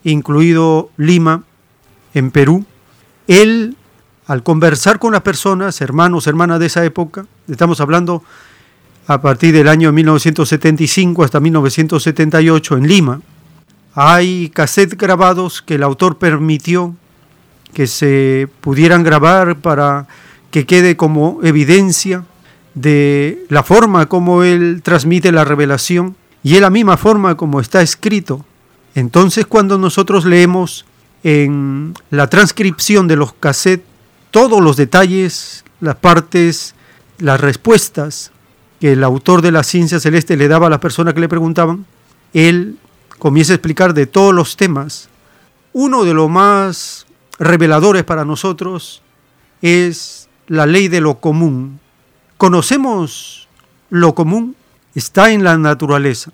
incluido 0.03 0.89
Lima, 0.97 1.43
en 2.15 2.31
Perú. 2.31 2.65
Él, 3.27 3.77
al 4.25 4.41
conversar 4.41 4.97
con 4.97 5.13
las 5.13 5.21
personas, 5.21 5.81
hermanos, 5.81 6.25
hermanas 6.25 6.59
de 6.59 6.65
esa 6.65 6.83
época, 6.83 7.27
estamos 7.47 7.79
hablando 7.79 8.23
a 9.07 9.21
partir 9.21 9.53
del 9.53 9.67
año 9.67 9.91
1975 9.91 11.23
hasta 11.23 11.39
1978 11.39 12.77
en 12.77 12.87
Lima, 12.87 13.21
hay 13.93 14.49
cassettes 14.49 14.97
grabados 14.97 15.61
que 15.61 15.75
el 15.75 15.83
autor 15.83 16.17
permitió 16.17 16.95
que 17.73 17.87
se 17.87 18.47
pudieran 18.61 19.03
grabar 19.03 19.57
para 19.57 20.07
que 20.51 20.65
quede 20.65 20.95
como 20.95 21.39
evidencia 21.43 22.23
de 22.75 23.45
la 23.49 23.63
forma 23.63 24.07
como 24.07 24.43
él 24.43 24.81
transmite 24.83 25.31
la 25.31 25.43
revelación 25.43 26.15
y 26.43 26.55
es 26.55 26.61
la 26.61 26.69
misma 26.69 26.97
forma 26.97 27.35
como 27.35 27.59
está 27.59 27.81
escrito. 27.81 28.45
Entonces 28.95 29.45
cuando 29.45 29.77
nosotros 29.77 30.25
leemos 30.25 30.85
en 31.23 31.93
la 32.09 32.27
transcripción 32.29 33.07
de 33.07 33.15
los 33.15 33.33
cassettes 33.33 33.85
todos 34.31 34.61
los 34.61 34.77
detalles, 34.77 35.63
las 35.79 35.95
partes, 35.95 36.75
las 37.19 37.39
respuestas 37.39 38.31
que 38.83 38.91
el 38.91 39.03
autor 39.05 39.41
de 39.41 39.53
la 39.53 39.63
ciencia 39.63 39.97
celeste 39.97 40.35
le 40.35 40.49
daba 40.49 40.67
a 40.67 40.69
las 40.69 40.79
personas 40.79 41.13
que 41.13 41.21
le 41.21 41.29
preguntaban, 41.29 41.85
él 42.33 42.77
comienza 43.17 43.53
a 43.53 43.55
explicar 43.55 43.93
de 43.93 44.07
todos 44.07 44.33
los 44.33 44.57
temas. 44.57 45.07
Uno 45.71 46.03
de 46.03 46.13
los 46.13 46.29
más 46.29 47.05
reveladores 47.39 48.03
para 48.03 48.25
nosotros 48.25 49.01
es 49.61 50.27
la 50.47 50.65
ley 50.65 50.89
de 50.89 50.99
lo 50.99 51.21
común. 51.21 51.79
Conocemos 52.35 53.47
lo 53.89 54.13
común, 54.15 54.53
está 54.95 55.31
en 55.31 55.45
la 55.45 55.57
naturaleza, 55.57 56.33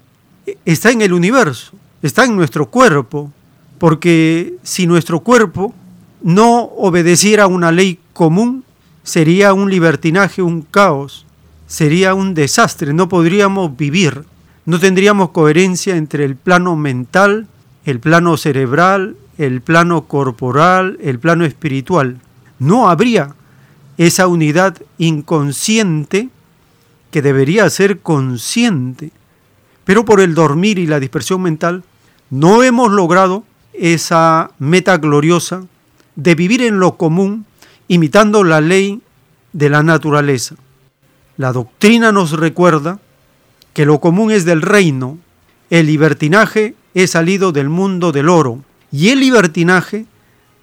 está 0.65 0.89
en 0.89 1.03
el 1.03 1.13
universo, 1.13 1.73
está 2.01 2.25
en 2.25 2.35
nuestro 2.35 2.65
cuerpo, 2.65 3.31
porque 3.77 4.55
si 4.63 4.87
nuestro 4.87 5.19
cuerpo 5.19 5.75
no 6.23 6.61
obedeciera 6.61 7.43
a 7.43 7.47
una 7.47 7.71
ley 7.71 7.99
común, 8.13 8.63
sería 9.03 9.53
un 9.53 9.69
libertinaje, 9.69 10.41
un 10.41 10.63
caos, 10.63 11.27
sería 11.69 12.15
un 12.15 12.33
desastre, 12.33 12.93
no 12.93 13.07
podríamos 13.07 13.77
vivir, 13.77 14.25
no 14.65 14.79
tendríamos 14.79 15.29
coherencia 15.29 15.95
entre 15.95 16.25
el 16.25 16.35
plano 16.35 16.75
mental, 16.75 17.47
el 17.85 17.99
plano 17.99 18.37
cerebral, 18.37 19.15
el 19.37 19.61
plano 19.61 20.05
corporal, 20.05 20.97
el 21.01 21.19
plano 21.19 21.45
espiritual. 21.45 22.17
No 22.57 22.89
habría 22.89 23.35
esa 23.97 24.27
unidad 24.27 24.77
inconsciente 24.97 26.29
que 27.11 27.21
debería 27.21 27.69
ser 27.69 27.99
consciente. 27.99 29.11
Pero 29.85 30.05
por 30.05 30.21
el 30.21 30.33
dormir 30.33 30.79
y 30.79 30.87
la 30.87 30.99
dispersión 30.99 31.41
mental, 31.43 31.83
no 32.31 32.63
hemos 32.63 32.91
logrado 32.91 33.43
esa 33.73 34.51
meta 34.57 34.97
gloriosa 34.97 35.63
de 36.15 36.33
vivir 36.33 36.63
en 36.63 36.79
lo 36.79 36.97
común, 36.97 37.45
imitando 37.87 38.43
la 38.43 38.59
ley 38.59 39.01
de 39.53 39.69
la 39.69 39.83
naturaleza. 39.83 40.55
La 41.39 41.53
doctrina 41.53 42.11
nos 42.11 42.33
recuerda 42.33 42.99
que 43.71 43.85
lo 43.85 44.01
común 44.01 44.29
es 44.29 44.43
del 44.43 44.61
reino, 44.61 45.17
el 45.69 45.85
libertinaje 45.85 46.75
es 46.93 47.11
salido 47.11 47.53
del 47.53 47.69
mundo 47.69 48.11
del 48.11 48.27
oro, 48.27 48.61
y 48.91 49.07
el 49.07 49.21
libertinaje 49.21 50.05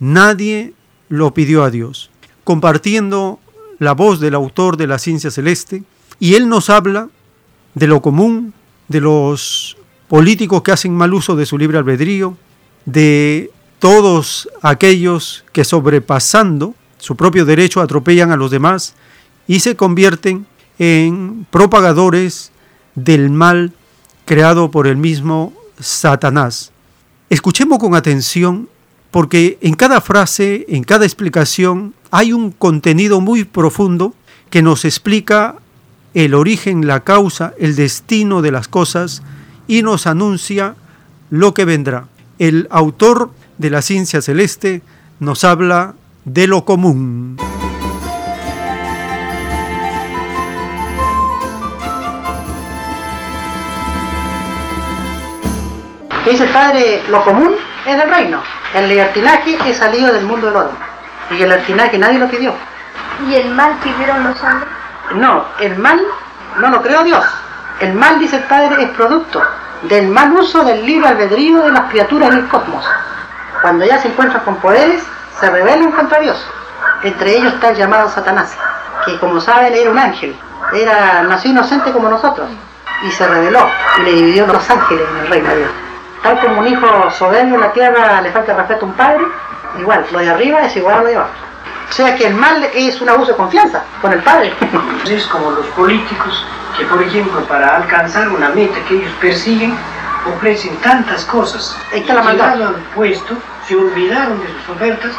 nadie 0.01 0.75
lo 1.09 1.33
pidió 1.33 1.65
a 1.65 1.71
Dios. 1.71 2.11
compartiendo 2.45 3.41
la 3.79 3.93
voz 3.93 4.21
del 4.21 4.35
autor 4.35 4.77
de 4.77 4.87
la 4.87 4.99
ciencia 4.99 5.31
celeste 5.31 5.83
y 6.21 6.35
él 6.35 6.49
nos 6.49 6.69
habla 6.71 7.09
de 7.75 7.87
lo 7.87 8.03
común, 8.03 8.53
de 8.87 9.01
los 9.01 9.79
políticos 10.09 10.63
que 10.63 10.73
hacen 10.73 10.95
mal 10.95 11.13
uso 11.15 11.35
de 11.37 11.47
su 11.47 11.57
libre 11.59 11.79
albedrío, 11.79 12.37
de 12.85 13.51
todos 13.79 14.49
aquellos 14.63 15.45
que 15.53 15.65
sobrepasando 15.65 16.75
su 16.99 17.17
propio 17.17 17.47
derecho 17.47 17.81
atropellan 17.81 18.31
a 18.31 18.37
los 18.37 18.51
demás 18.51 18.95
y 19.49 19.61
se 19.61 19.75
convierten 19.75 20.47
en 20.79 21.47
propagadores 21.51 22.53
del 22.95 23.31
mal 23.31 23.73
creado 24.25 24.71
por 24.71 24.87
el 24.87 24.97
mismo 24.97 25.53
Satanás. 25.79 26.73
Escuchemos 27.31 27.79
con 27.79 27.95
atención 27.95 28.69
porque 29.11 29.59
en 29.61 29.75
cada 29.75 30.01
frase, 30.01 30.67
en 30.69 30.85
cada 30.85 31.05
explicación, 31.05 31.95
hay 32.11 32.33
un 32.33 32.51
contenido 32.51 33.21
muy 33.21 33.45
profundo 33.45 34.15
que 34.51 34.63
nos 34.63 34.85
explica 34.85 35.57
el 36.15 36.35
origen, 36.35 36.87
la 36.87 37.01
causa, 37.01 37.55
el 37.59 37.77
destino 37.77 38.43
de 38.43 38.51
las 38.51 38.69
cosas 38.69 39.23
y 39.67 39.83
nos 39.83 40.07
anuncia 40.07 40.77
lo 41.31 41.55
que 41.55 41.65
vendrá. 41.65 42.09
El 42.39 42.69
autor 42.71 43.31
de 43.59 43.71
la 43.71 43.83
ciencia 43.83 44.23
celeste 44.23 44.83
nos 45.21 45.45
habla 45.45 45.95
de 46.25 46.47
lo 46.47 46.65
común. 46.65 47.37
Dice 56.31 56.45
el 56.45 56.51
padre, 56.51 57.03
lo 57.09 57.23
común 57.25 57.57
es 57.87 57.97
del 57.97 58.11
reino. 58.11 58.43
El 58.75 58.89
libertinaje 58.89 59.59
es 59.67 59.77
salido 59.77 60.13
del 60.13 60.25
mundo 60.25 60.47
del 60.47 60.57
oro. 60.57 60.73
Y 61.31 61.35
el 61.35 61.49
libertinaje 61.49 61.99
nadie 61.99 62.19
lo 62.19 62.29
pidió. 62.29 62.55
¿Y 63.29 63.35
el 63.35 63.51
mal 63.51 63.77
pidieron 63.83 64.25
los 64.25 64.43
hombres? 64.43 64.69
No, 65.15 65.45
el 65.61 65.77
mal 65.77 66.01
no 66.59 66.69
lo 66.69 66.83
creó 66.83 67.03
Dios. 67.05 67.25
El 67.81 67.95
mal, 67.95 68.19
dice 68.19 68.37
el 68.37 68.45
padre, 68.45 68.83
es 68.83 68.91
producto 68.91 69.43
del 69.83 70.09
mal 70.09 70.33
uso 70.33 70.65
del 70.65 70.85
libre 70.85 71.09
albedrío 71.09 71.63
de 71.63 71.73
las 71.73 71.91
criaturas 71.91 72.31
en 72.31 72.39
el 72.39 72.49
cosmos. 72.49 72.85
Cuando 73.63 73.85
ya 73.85 73.99
se 73.99 74.09
encuentran 74.09 74.43
con 74.45 74.57
poderes, 74.57 75.03
se 75.39 75.51
rebelan 75.51 75.93
contra 75.93 76.21
Dios. 76.21 76.45
Entre 77.03 77.37
ellos 77.37 77.53
está 77.55 77.71
el 77.71 77.77
llamado 77.77 78.09
Satanás, 78.09 78.57
que 79.05 79.19
como 79.19 79.41
saben 79.41 79.75
era 79.75 79.91
un 79.91 79.99
ángel, 79.99 80.37
era, 80.75 81.23
nació 81.23 81.51
inocente 81.51 81.93
como 81.93 82.09
nosotros, 82.09 82.49
y 83.03 83.11
se 83.11 83.27
rebeló 83.27 83.69
y 83.99 84.03
le 84.03 84.13
dividió 84.13 84.47
los 84.47 84.71
ángeles 84.71 85.07
en 85.11 85.17
el 85.19 85.29
reino 85.29 85.49
de 85.51 85.57
Dios. 85.59 85.71
Tal 86.23 86.41
como 86.41 86.61
un 86.61 86.67
hijo 86.67 87.11
soberbio 87.11 87.55
en 87.55 87.61
la 87.61 87.73
tierra 87.73 88.21
le 88.21 88.31
falta 88.33 88.55
respeto 88.55 88.85
a 88.87 88.89
un 88.89 88.95
padre, 88.95 89.25
igual, 89.79 90.05
lo 90.11 90.19
de 90.19 90.31
arriba 90.31 90.63
es 90.63 90.77
igual 90.77 90.97
a 90.97 91.01
lo 91.03 91.07
de 91.07 91.17
abajo. 91.17 91.31
O 91.89 91.93
sea 91.93 92.17
que 92.17 92.27
el 92.27 92.35
mal 92.35 92.65
es 92.75 93.01
un 93.01 93.09
abuso 93.09 93.31
de 93.33 93.37
confianza 93.37 93.83
con 94.03 94.13
el 94.13 94.21
padre. 94.21 94.53
Es 95.09 95.25
como 95.29 95.53
los 95.53 95.67
políticos 95.69 96.45
que, 96.77 96.85
por 96.87 97.01
ejemplo, 97.01 97.41
para 97.45 97.77
alcanzar 97.77 98.29
una 98.29 98.49
meta 98.49 98.77
que 98.89 98.97
ellos 98.97 99.13
persiguen, 99.21 99.73
ofrecen 100.37 100.77
tantas 100.79 101.25
cosas. 101.27 101.77
Ahí 101.93 102.01
está 102.01 102.15
la 102.15 102.23
maldad. 102.23 102.61
Al 102.61 102.75
puesto, 102.95 103.35
se 103.69 103.77
olvidaron 103.77 104.41
de 104.41 104.49
sus 104.49 104.69
ofertas 104.75 105.13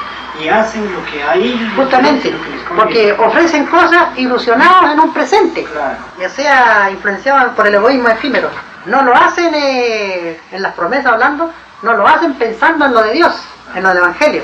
y 0.43 0.49
hacen 0.49 0.83
lo 0.93 1.03
que 1.09 1.23
a 1.23 1.35
ellos 1.35 1.69
Justamente, 1.77 2.29
parece, 2.29 2.31
lo 2.31 2.43
que 2.43 2.49
les 2.49 2.63
conviene. 2.67 2.83
porque 2.83 3.13
ofrecen 3.25 3.65
cosas 3.67 4.07
ilusionados 4.17 4.91
en 4.91 4.99
un 4.99 5.13
presente, 5.13 5.63
Claro. 5.63 5.95
ya 6.19 6.29
sea 6.29 6.89
influenciados 6.91 7.53
por 7.55 7.65
el 7.65 7.75
egoísmo 7.75 8.09
efímero. 8.09 8.49
No 8.87 9.03
lo 9.03 9.13
hacen 9.15 9.53
eh, 9.53 10.39
en 10.51 10.61
las 10.61 10.73
promesas 10.73 11.13
hablando, 11.13 11.51
no 11.81 11.93
lo 11.93 12.07
hacen 12.07 12.33
pensando 12.35 12.85
en 12.85 12.93
lo 12.93 13.01
de 13.03 13.13
Dios, 13.13 13.33
en 13.75 13.83
lo 13.83 13.89
del 13.89 13.97
Evangelio. 13.99 14.43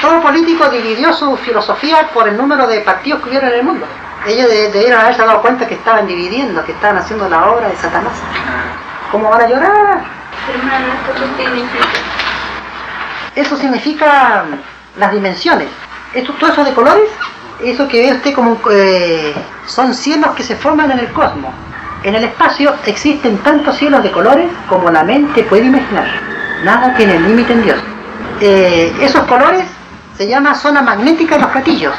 Todo 0.00 0.20
político 0.22 0.68
dividió 0.68 1.12
su 1.12 1.36
filosofía 1.36 2.08
por 2.14 2.28
el 2.28 2.36
número 2.36 2.66
de 2.66 2.80
partidos 2.80 3.20
que 3.22 3.28
hubieron 3.28 3.50
en 3.50 3.58
el 3.58 3.64
mundo. 3.64 3.86
Ellos 4.26 4.48
de- 4.48 4.70
debieron 4.70 5.00
haberse 5.00 5.22
dado 5.24 5.42
cuenta 5.42 5.66
que 5.66 5.74
estaban 5.74 6.06
dividiendo, 6.06 6.64
que 6.64 6.72
estaban 6.72 6.96
haciendo 6.98 7.28
la 7.28 7.46
obra 7.50 7.68
de 7.68 7.76
Satanás. 7.76 8.12
¿Cómo 9.10 9.28
van 9.30 9.42
a 9.42 9.48
llorar? 9.48 10.00
Hermano, 10.48 10.86
¿esto 11.08 11.24
qué 11.36 11.44
significa? 11.44 11.88
Eso 13.34 13.56
significa 13.56 14.44
mm, 14.48 15.00
las 15.00 15.12
dimensiones. 15.12 15.68
Esto, 16.14 16.32
todo 16.34 16.52
eso 16.52 16.64
de 16.64 16.72
colores, 16.74 17.08
eso 17.64 17.88
que 17.88 18.00
ve 18.00 18.12
usted 18.16 18.34
como 18.34 18.60
eh, 18.70 19.34
son 19.66 19.94
cielos 19.94 20.34
que 20.34 20.42
se 20.42 20.56
forman 20.56 20.90
en 20.90 20.98
el 21.00 21.12
cosmos. 21.12 21.52
En 22.04 22.16
el 22.16 22.24
espacio 22.24 22.74
existen 22.84 23.38
tantos 23.38 23.76
cielos 23.76 24.02
de 24.02 24.10
colores 24.10 24.50
como 24.68 24.90
la 24.90 25.04
mente 25.04 25.44
puede 25.44 25.66
imaginar. 25.66 26.06
Nada 26.64 26.94
tiene 26.94 27.20
límite 27.20 27.52
en 27.52 27.62
Dios. 27.62 27.78
Eh, 28.40 28.92
esos 29.00 29.24
colores 29.26 29.64
se 30.16 30.26
llama 30.26 30.54
zona 30.56 30.82
magnética 30.82 31.36
de 31.36 31.42
los 31.42 31.50
platillos. 31.52 31.94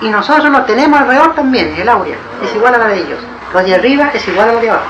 Y 0.00 0.08
nosotros 0.08 0.48
lo 0.50 0.62
tenemos 0.62 0.98
alrededor 0.98 1.34
también, 1.34 1.74
el 1.76 1.88
áurea. 1.90 2.16
Es 2.42 2.54
igual 2.54 2.74
a 2.74 2.78
la 2.78 2.86
de 2.86 3.00
ellos. 3.00 3.18
Lo 3.52 3.62
de 3.62 3.74
arriba 3.74 4.10
es 4.14 4.26
igual 4.26 4.48
a 4.48 4.52
lo 4.54 4.60
de 4.60 4.70
abajo. 4.70 4.86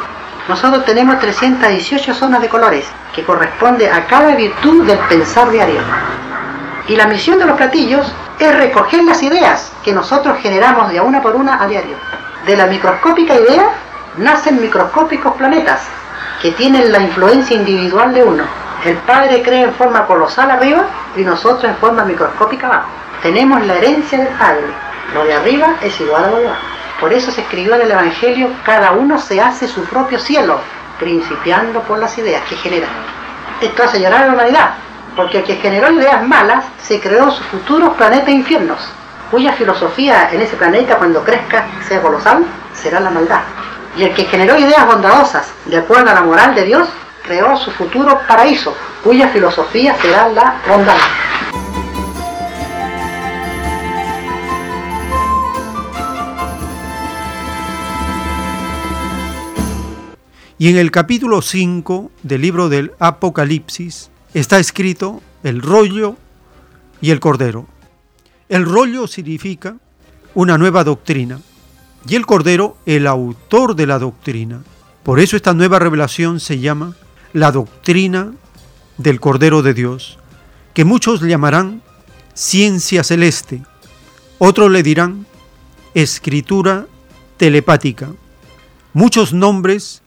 Nosotros 0.49 0.85
tenemos 0.85 1.19
318 1.19 2.15
zonas 2.15 2.41
de 2.41 2.49
colores, 2.49 2.87
que 3.13 3.25
corresponde 3.25 3.91
a 3.91 4.07
cada 4.07 4.37
virtud 4.37 4.87
del 4.87 4.99
pensar 5.01 5.51
diario. 5.51 5.81
Y 6.87 6.95
la 6.95 7.09
misión 7.09 7.41
de 7.41 7.47
los 7.47 7.57
platillos 7.57 8.13
es 8.39 8.55
recoger 8.55 9.03
las 9.03 9.21
ideas 9.21 9.73
que 9.83 9.93
nosotros 9.93 10.39
generamos 10.41 10.93
de 10.93 11.01
una 11.01 11.21
por 11.21 11.35
una 11.35 11.61
a 11.61 11.67
diario. 11.67 11.97
De 12.47 12.57
la 12.57 12.67
microscópica 12.67 13.35
idea 13.35 13.71
nacen 14.19 14.61
microscópicos 14.61 15.35
planetas 15.35 15.83
que 16.41 16.53
tienen 16.53 16.93
la 16.93 17.01
influencia 17.01 17.57
individual 17.57 18.13
de 18.15 18.23
uno. 18.23 18.45
El 18.85 18.97
Padre 18.99 19.43
crea 19.43 19.65
en 19.65 19.75
forma 19.75 20.07
colosal 20.07 20.51
arriba 20.51 20.85
y 21.17 21.23
nosotros 21.23 21.65
en 21.65 21.77
forma 21.77 22.05
microscópica 22.05 22.67
abajo. 22.67 22.89
Tenemos 23.23 23.65
la 23.67 23.75
herencia 23.77 24.19
del 24.19 24.29
Padre. 24.29 24.67
Lo 25.15 25.25
de 25.25 25.35
arriba 25.35 25.77
es 25.81 25.99
igual 26.01 26.25
a 26.25 26.31
lo 26.31 26.39
de 26.39 26.49
abajo. 26.49 26.63
Por 27.01 27.13
eso 27.13 27.31
se 27.31 27.41
escribió 27.41 27.75
en 27.75 27.83
el 27.83 27.91
Evangelio, 27.91 28.51
cada 28.65 28.93
uno 28.93 29.19
se 29.19 29.41
hace 29.41 29.67
su 29.67 29.85
propio 29.85 30.19
cielo, 30.19 30.59
principiando 30.99 31.81
por 31.81 31.99
las 31.99 32.17
ideas 32.19 32.43
que 32.49 32.57
generan. 32.57 32.91
Esto 33.61 33.83
hace 33.83 34.01
llorar 34.01 34.25
a 34.25 34.27
la 34.27 34.33
humanidad, 34.35 34.75
porque 35.17 35.39
el 35.39 35.45
que 35.45 35.57
generó 35.57 35.91
ideas 35.91 36.23
malas 36.27 36.65
se 36.83 37.01
creó 37.01 37.31
sus 37.31 37.47
futuros 37.47 37.95
planetas 37.95 38.29
infiernos, 38.29 38.79
cuya 39.31 39.53
filosofía 39.53 40.29
en 40.31 40.43
ese 40.43 40.57
planeta 40.57 40.97
cuando 40.97 41.25
crezca 41.25 41.67
sea 41.89 42.01
colosal, 42.01 42.45
será 42.75 43.01
la 43.01 43.11
maldad. 43.11 43.41
Y 43.97 44.03
el 44.03 44.15
que 44.15 44.25
generó 44.25 44.59
ideas 44.59 44.87
bondadosas, 44.87 45.53
de 45.67 45.77
acuerdo 45.77 46.11
a 46.11 46.15
la 46.15 46.23
moral 46.23 46.55
de 46.55 46.65
Dios, 46.65 46.89
creó 47.23 47.57
su 47.57 47.71
futuro 47.71 48.19
paraíso, 48.27 48.75
cuya 49.05 49.29
filosofía 49.29 49.97
será 50.01 50.29
la 50.31 50.61
bondad. 50.69 50.97
Y 60.59 60.71
en 60.71 60.77
el 60.77 60.91
capítulo 60.91 61.41
5 61.43 62.11
del 62.23 62.41
libro 62.41 62.69
del 62.69 62.93
Apocalipsis 62.99 64.11
está 64.35 64.59
escrito 64.59 65.21
el 65.43 65.63
rollo 65.63 66.17
y 67.01 67.11
el 67.11 67.21
cordero. 67.21 67.67
El 68.49 68.65
rollo 68.65 69.07
significa 69.07 69.77
una 70.35 70.59
nueva 70.59 70.83
doctrina 70.83 71.39
y 72.07 72.17
el 72.17 72.27
cordero 72.27 72.77
el 72.87 73.07
autor 73.07 73.75
de 73.75 73.87
la 73.87 73.99
doctrina. 73.99 74.63
Por 75.03 75.21
eso 75.21 75.37
esta 75.37 75.55
nueva 75.55 75.79
revelación 75.79 76.41
se 76.41 76.59
llama 76.59 76.97
la 77.33 77.53
doctrina 77.53 78.33
del 78.97 79.21
Cordero 79.21 79.63
de 79.63 79.75
Dios, 79.75 80.19
que 80.73 80.85
muchos 80.85 81.21
llamarán 81.21 81.83
ciencia 82.33 83.05
celeste, 83.05 83.63
otros 84.39 84.71
le 84.71 84.83
dirán 84.83 85.27
escritura 85.95 86.87
telepática, 87.37 88.11
muchos 88.93 89.33
nombres 89.33 90.03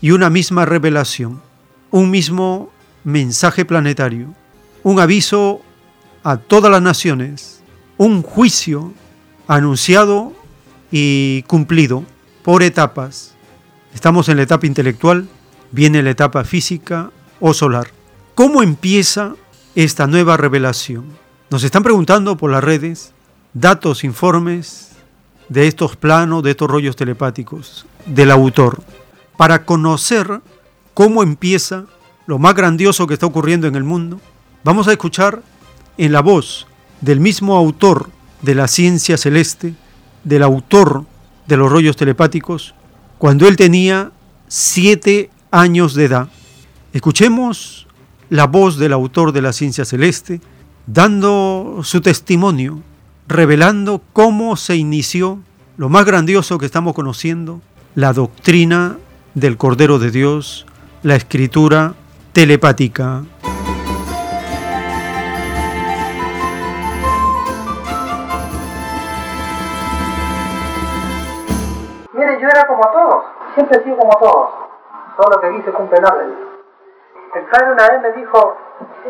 y 0.00 0.10
una 0.10 0.30
misma 0.30 0.64
revelación, 0.64 1.42
un 1.90 2.10
mismo 2.10 2.70
mensaje 3.04 3.64
planetario, 3.64 4.34
un 4.82 5.00
aviso 5.00 5.62
a 6.22 6.36
todas 6.36 6.70
las 6.70 6.82
naciones, 6.82 7.62
un 7.96 8.22
juicio 8.22 8.92
anunciado 9.46 10.34
y 10.90 11.42
cumplido 11.42 12.04
por 12.42 12.62
etapas. 12.62 13.34
Estamos 13.94 14.28
en 14.28 14.36
la 14.36 14.44
etapa 14.44 14.66
intelectual, 14.66 15.28
viene 15.70 16.02
la 16.02 16.10
etapa 16.10 16.44
física 16.44 17.10
o 17.40 17.54
solar. 17.54 17.88
¿Cómo 18.34 18.62
empieza 18.62 19.34
esta 19.74 20.06
nueva 20.06 20.36
revelación? 20.36 21.06
Nos 21.50 21.64
están 21.64 21.82
preguntando 21.82 22.36
por 22.36 22.50
las 22.50 22.62
redes 22.62 23.12
datos, 23.54 24.04
informes 24.04 24.90
de 25.48 25.66
estos 25.66 25.96
planos, 25.96 26.42
de 26.42 26.50
estos 26.50 26.70
rollos 26.70 26.96
telepáticos 26.96 27.86
del 28.06 28.30
autor 28.30 28.82
para 29.38 29.64
conocer 29.64 30.40
cómo 30.94 31.22
empieza 31.22 31.84
lo 32.26 32.38
más 32.40 32.54
grandioso 32.54 33.06
que 33.06 33.14
está 33.14 33.24
ocurriendo 33.24 33.68
en 33.68 33.76
el 33.76 33.84
mundo, 33.84 34.20
vamos 34.64 34.88
a 34.88 34.92
escuchar 34.92 35.42
en 35.96 36.12
la 36.12 36.20
voz 36.20 36.66
del 37.00 37.20
mismo 37.20 37.56
autor 37.56 38.10
de 38.42 38.56
la 38.56 38.66
ciencia 38.66 39.16
celeste, 39.16 39.74
del 40.24 40.42
autor 40.42 41.04
de 41.46 41.56
los 41.56 41.70
rollos 41.70 41.96
telepáticos, 41.96 42.74
cuando 43.18 43.48
él 43.48 43.56
tenía 43.56 44.12
siete 44.48 45.30
años 45.50 45.94
de 45.94 46.04
edad. 46.04 46.28
Escuchemos 46.92 47.86
la 48.30 48.46
voz 48.46 48.78
del 48.78 48.92
autor 48.92 49.32
de 49.32 49.42
la 49.42 49.52
ciencia 49.52 49.84
celeste, 49.84 50.40
dando 50.86 51.80
su 51.82 52.00
testimonio 52.00 52.82
revelando 53.28 54.02
cómo 54.12 54.56
se 54.56 54.76
inició 54.76 55.38
lo 55.76 55.88
más 55.88 56.06
grandioso 56.06 56.58
que 56.58 56.66
estamos 56.66 56.94
conociendo, 56.94 57.60
la 57.94 58.12
doctrina 58.12 58.96
del 59.34 59.56
Cordero 59.56 59.98
de 59.98 60.10
Dios, 60.10 60.66
la 61.02 61.14
escritura 61.14 61.94
telepática. 62.32 63.24
Como 72.78 72.92
todos, 72.92 73.24
siempre 73.54 73.78
he 73.78 73.82
sido 73.82 73.96
como 73.96 74.16
todos, 74.18 74.50
solo 75.16 75.40
que 75.40 75.52
hice 75.52 75.72
cumple 75.72 75.98
orden. 75.98 76.48
El 77.34 77.44
padre 77.46 77.72
una 77.72 77.88
vez 77.88 78.02
me 78.02 78.12
dijo, 78.12 78.56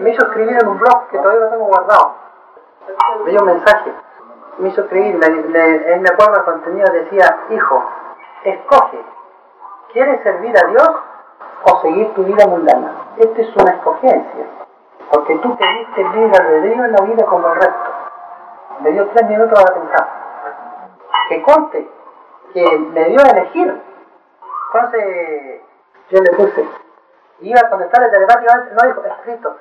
me 0.00 0.10
hizo 0.10 0.26
escribir 0.26 0.56
en 0.60 0.68
un 0.68 0.78
blog 0.78 1.08
que 1.08 1.18
todavía 1.18 1.44
lo 1.44 1.50
tengo 1.50 1.64
guardado. 1.66 2.14
Me 3.24 3.30
dio 3.30 3.40
un 3.40 3.46
mensaje, 3.46 3.92
me 4.58 4.68
hizo 4.70 4.80
escribir, 4.80 5.16
me, 5.16 5.28
me, 5.28 5.92
él 5.92 6.00
me 6.00 6.08
acuerdo 6.08 6.38
el 6.38 6.44
contenido, 6.44 6.86
decía, 6.92 7.40
hijo, 7.50 7.84
escoge, 8.44 9.04
¿quieres 9.92 10.22
servir 10.22 10.56
a 10.56 10.66
Dios 10.68 10.90
o 11.64 11.80
seguir 11.82 12.14
tu 12.14 12.24
vida 12.24 12.46
mundana? 12.46 12.92
Esta 13.18 13.40
es 13.42 13.54
una 13.54 13.72
escogencia, 13.72 14.46
porque 15.12 15.36
tú 15.36 15.56
pediste 15.56 16.04
libre 16.04 16.38
albedrío 16.38 16.84
en 16.86 16.92
la 16.92 17.04
vida 17.04 17.26
como 17.26 17.48
el 17.48 17.54
resto. 17.56 17.90
Me 18.80 18.90
dio 18.92 19.06
tres 19.08 19.28
minutos 19.28 19.62
para 19.62 19.78
pensar. 19.78 20.08
Que 21.28 21.42
conste 21.42 21.97
que 22.66 22.78
me 22.78 23.04
dio 23.10 23.20
a 23.20 23.30
elegir. 23.30 23.82
Entonces 24.72 25.60
yo 26.10 26.20
le 26.20 26.30
puse, 26.32 26.68
iba 27.40 27.60
a 27.60 27.70
contestarle 27.70 28.10
telepáticamente, 28.10 28.74
no 28.74 28.88
dijo, 28.88 29.04
escrito, 29.04 29.56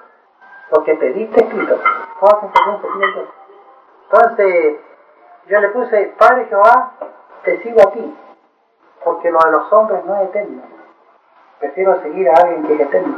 lo 0.71 0.83
que 0.83 0.95
pediste 0.95 1.43
escrito. 1.43 1.79
Entonces 4.11 4.75
yo 5.47 5.59
le 5.59 5.69
puse, 5.69 6.13
Padre 6.17 6.45
Jehová, 6.45 6.93
te 7.43 7.61
sigo 7.61 7.79
a 7.81 7.91
ti, 7.91 8.17
porque 9.03 9.31
lo 9.31 9.39
de 9.39 9.51
los 9.51 9.71
hombres 9.71 10.03
no 10.05 10.15
es 10.17 10.29
eterno. 10.29 10.61
Prefiero 11.59 12.01
seguir 12.01 12.29
a 12.29 12.33
alguien 12.33 12.67
que 12.67 12.73
es 12.73 12.79
eterno. 12.81 13.15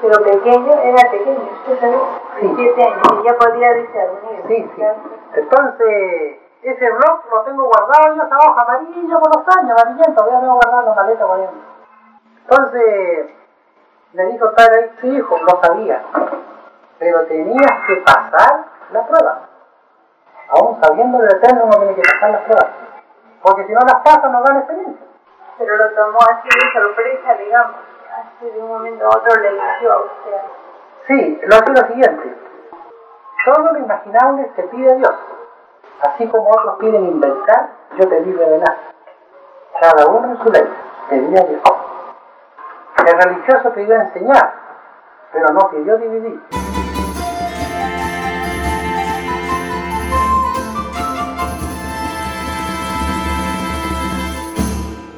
Pero 0.00 0.22
pequeño, 0.22 0.72
era 0.72 1.10
pequeño, 1.10 1.48
usted 1.70 1.94
Sí. 2.40 2.52
siete 2.54 2.82
años, 2.82 3.02
y 3.18 3.26
ya 3.26 3.38
podía 3.38 3.72
discernir. 3.72 4.42
Sí, 4.46 4.70
sí. 4.76 4.82
Entonces, 5.34 6.36
ese 6.62 6.90
blog 6.90 7.20
lo 7.30 7.42
tengo 7.42 7.64
guardado 7.64 8.12
en 8.12 8.20
esa 8.20 8.38
hoja 8.38 8.62
amarilla 8.62 9.18
por 9.18 9.36
los 9.36 9.56
años, 9.56 9.82
amarillento, 9.82 10.14
todavía 10.14 10.40
tengo 10.40 10.54
guardado 10.54 10.80
en 10.80 10.86
la 10.88 10.94
maleta 10.94 11.24
ahí. 11.24 11.48
Entonces, 12.42 13.30
le 14.12 14.26
dijo 14.26 14.46
ahí, 14.56 14.90
sí 15.00 15.08
hijo, 15.08 15.38
lo 15.38 15.60
sabía, 15.62 16.02
pero 16.98 17.26
tenías 17.26 17.86
que 17.86 17.96
pasar 17.96 18.64
la 18.92 19.06
prueba. 19.06 19.40
Aún 20.48 20.80
sabiendo 20.80 21.22
el 21.22 21.30
eterno 21.30 21.64
uno 21.64 21.78
tiene 21.78 21.94
que 21.94 22.02
pasar 22.02 22.30
las 22.30 22.42
pruebas. 22.42 22.70
Porque 23.42 23.66
si 23.66 23.72
no 23.72 23.80
las 23.80 24.02
pasa 24.02 24.28
no 24.28 24.42
gana 24.42 24.60
experiencia. 24.60 25.06
Pero 25.58 25.76
lo 25.76 25.90
tomó 25.90 26.18
así 26.30 26.48
de 26.48 26.72
sorpresa, 26.72 27.34
digamos. 27.34 27.76
Así 28.16 28.50
de 28.50 28.58
un 28.60 28.68
momento 28.68 29.04
a 29.04 29.08
otro 29.08 29.40
le 29.40 29.48
eligió 29.48 29.92
a 29.92 29.98
usted. 29.98 30.40
Sí, 31.06 31.40
lo 31.42 31.54
hace 31.54 31.70
lo 31.70 31.88
siguiente. 31.88 32.36
Todo 33.44 33.72
lo 33.72 33.78
imaginable 33.78 34.50
te 34.56 34.62
pide 34.64 34.96
Dios. 34.96 35.14
Así 36.02 36.26
como 36.28 36.50
otros 36.50 36.76
piden 36.78 37.06
inventar, 37.06 37.70
yo 37.98 38.08
te 38.08 38.20
di 38.22 38.32
revelar. 38.32 38.76
Cada 39.80 40.06
uno 40.06 40.30
en 40.30 40.42
su 40.42 40.50
ley, 40.50 40.64
pedía 41.08 41.42
Dios. 41.44 41.62
El 43.06 43.18
religioso 43.22 43.72
pidió 43.72 43.94
enseñar, 43.94 44.52
pero 45.32 45.46
no 45.54 45.70
pidió 45.70 45.96
dividir. 45.96 46.40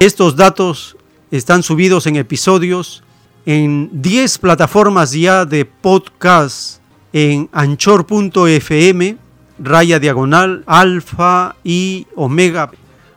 Estos 0.01 0.37
datos 0.37 0.97
están 1.33 1.64
subidos 1.64 2.07
en 2.07 2.16
episodios 2.16 3.03
en 3.47 3.89
10 4.01 4.39
plataformas 4.39 5.12
ya 5.12 5.45
de 5.45 5.64
podcast 5.64 6.81
en 7.12 7.49
anchor.fm, 7.51 9.18
raya 9.59 9.98
diagonal, 9.98 10.62
alfa 10.66 11.56
y 11.64 12.06
omega. 12.14 12.70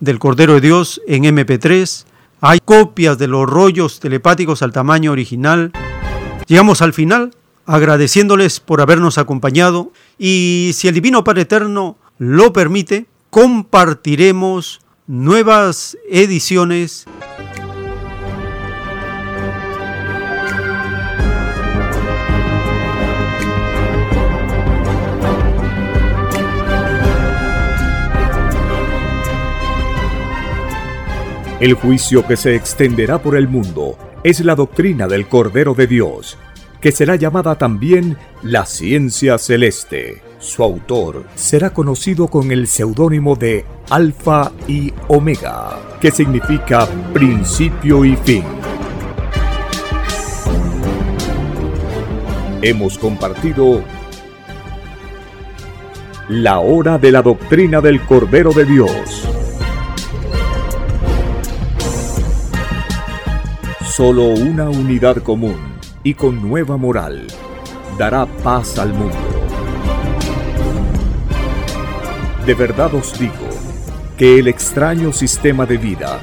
del 0.00 0.18
Cordero 0.18 0.54
de 0.54 0.60
Dios 0.60 1.00
en 1.06 1.24
MP3. 1.24 2.04
Hay 2.40 2.60
copias 2.64 3.18
de 3.18 3.26
los 3.26 3.48
rollos 3.48 4.00
telepáticos 4.00 4.62
al 4.62 4.72
tamaño 4.72 5.12
original. 5.12 5.72
Llegamos 6.46 6.82
al 6.82 6.92
final 6.92 7.32
agradeciéndoles 7.66 8.60
por 8.60 8.80
habernos 8.80 9.18
acompañado 9.18 9.92
y 10.18 10.70
si 10.74 10.88
el 10.88 10.94
Divino 10.94 11.22
Padre 11.22 11.42
Eterno 11.42 11.98
lo 12.16 12.52
permite, 12.52 13.06
compartiremos 13.30 14.80
nuevas 15.06 15.98
ediciones 16.08 17.06
El 31.60 31.74
juicio 31.74 32.24
que 32.24 32.36
se 32.36 32.54
extenderá 32.54 33.20
por 33.20 33.36
el 33.36 33.48
mundo 33.48 33.98
es 34.22 34.38
la 34.44 34.54
doctrina 34.54 35.08
del 35.08 35.26
Cordero 35.26 35.74
de 35.74 35.88
Dios, 35.88 36.38
que 36.80 36.92
será 36.92 37.16
llamada 37.16 37.56
también 37.56 38.16
la 38.44 38.64
ciencia 38.64 39.38
celeste. 39.38 40.22
Su 40.38 40.62
autor 40.62 41.24
será 41.34 41.70
conocido 41.70 42.28
con 42.28 42.52
el 42.52 42.68
seudónimo 42.68 43.34
de 43.34 43.64
Alfa 43.90 44.52
y 44.68 44.92
Omega, 45.08 45.80
que 46.00 46.12
significa 46.12 46.86
principio 47.12 48.04
y 48.04 48.14
fin. 48.14 48.44
Hemos 52.62 52.98
compartido 52.98 53.82
la 56.28 56.60
hora 56.60 56.98
de 56.98 57.10
la 57.10 57.22
doctrina 57.22 57.80
del 57.80 58.00
Cordero 58.02 58.52
de 58.52 58.64
Dios. 58.64 59.28
Solo 63.98 64.26
una 64.26 64.70
unidad 64.70 65.16
común 65.24 65.56
y 66.04 66.14
con 66.14 66.40
nueva 66.40 66.76
moral 66.76 67.26
dará 67.98 68.26
paz 68.26 68.78
al 68.78 68.94
mundo. 68.94 69.16
De 72.46 72.54
verdad 72.54 72.94
os 72.94 73.18
digo 73.18 73.48
que 74.16 74.38
el 74.38 74.46
extraño 74.46 75.12
sistema 75.12 75.66
de 75.66 75.78
vida 75.78 76.20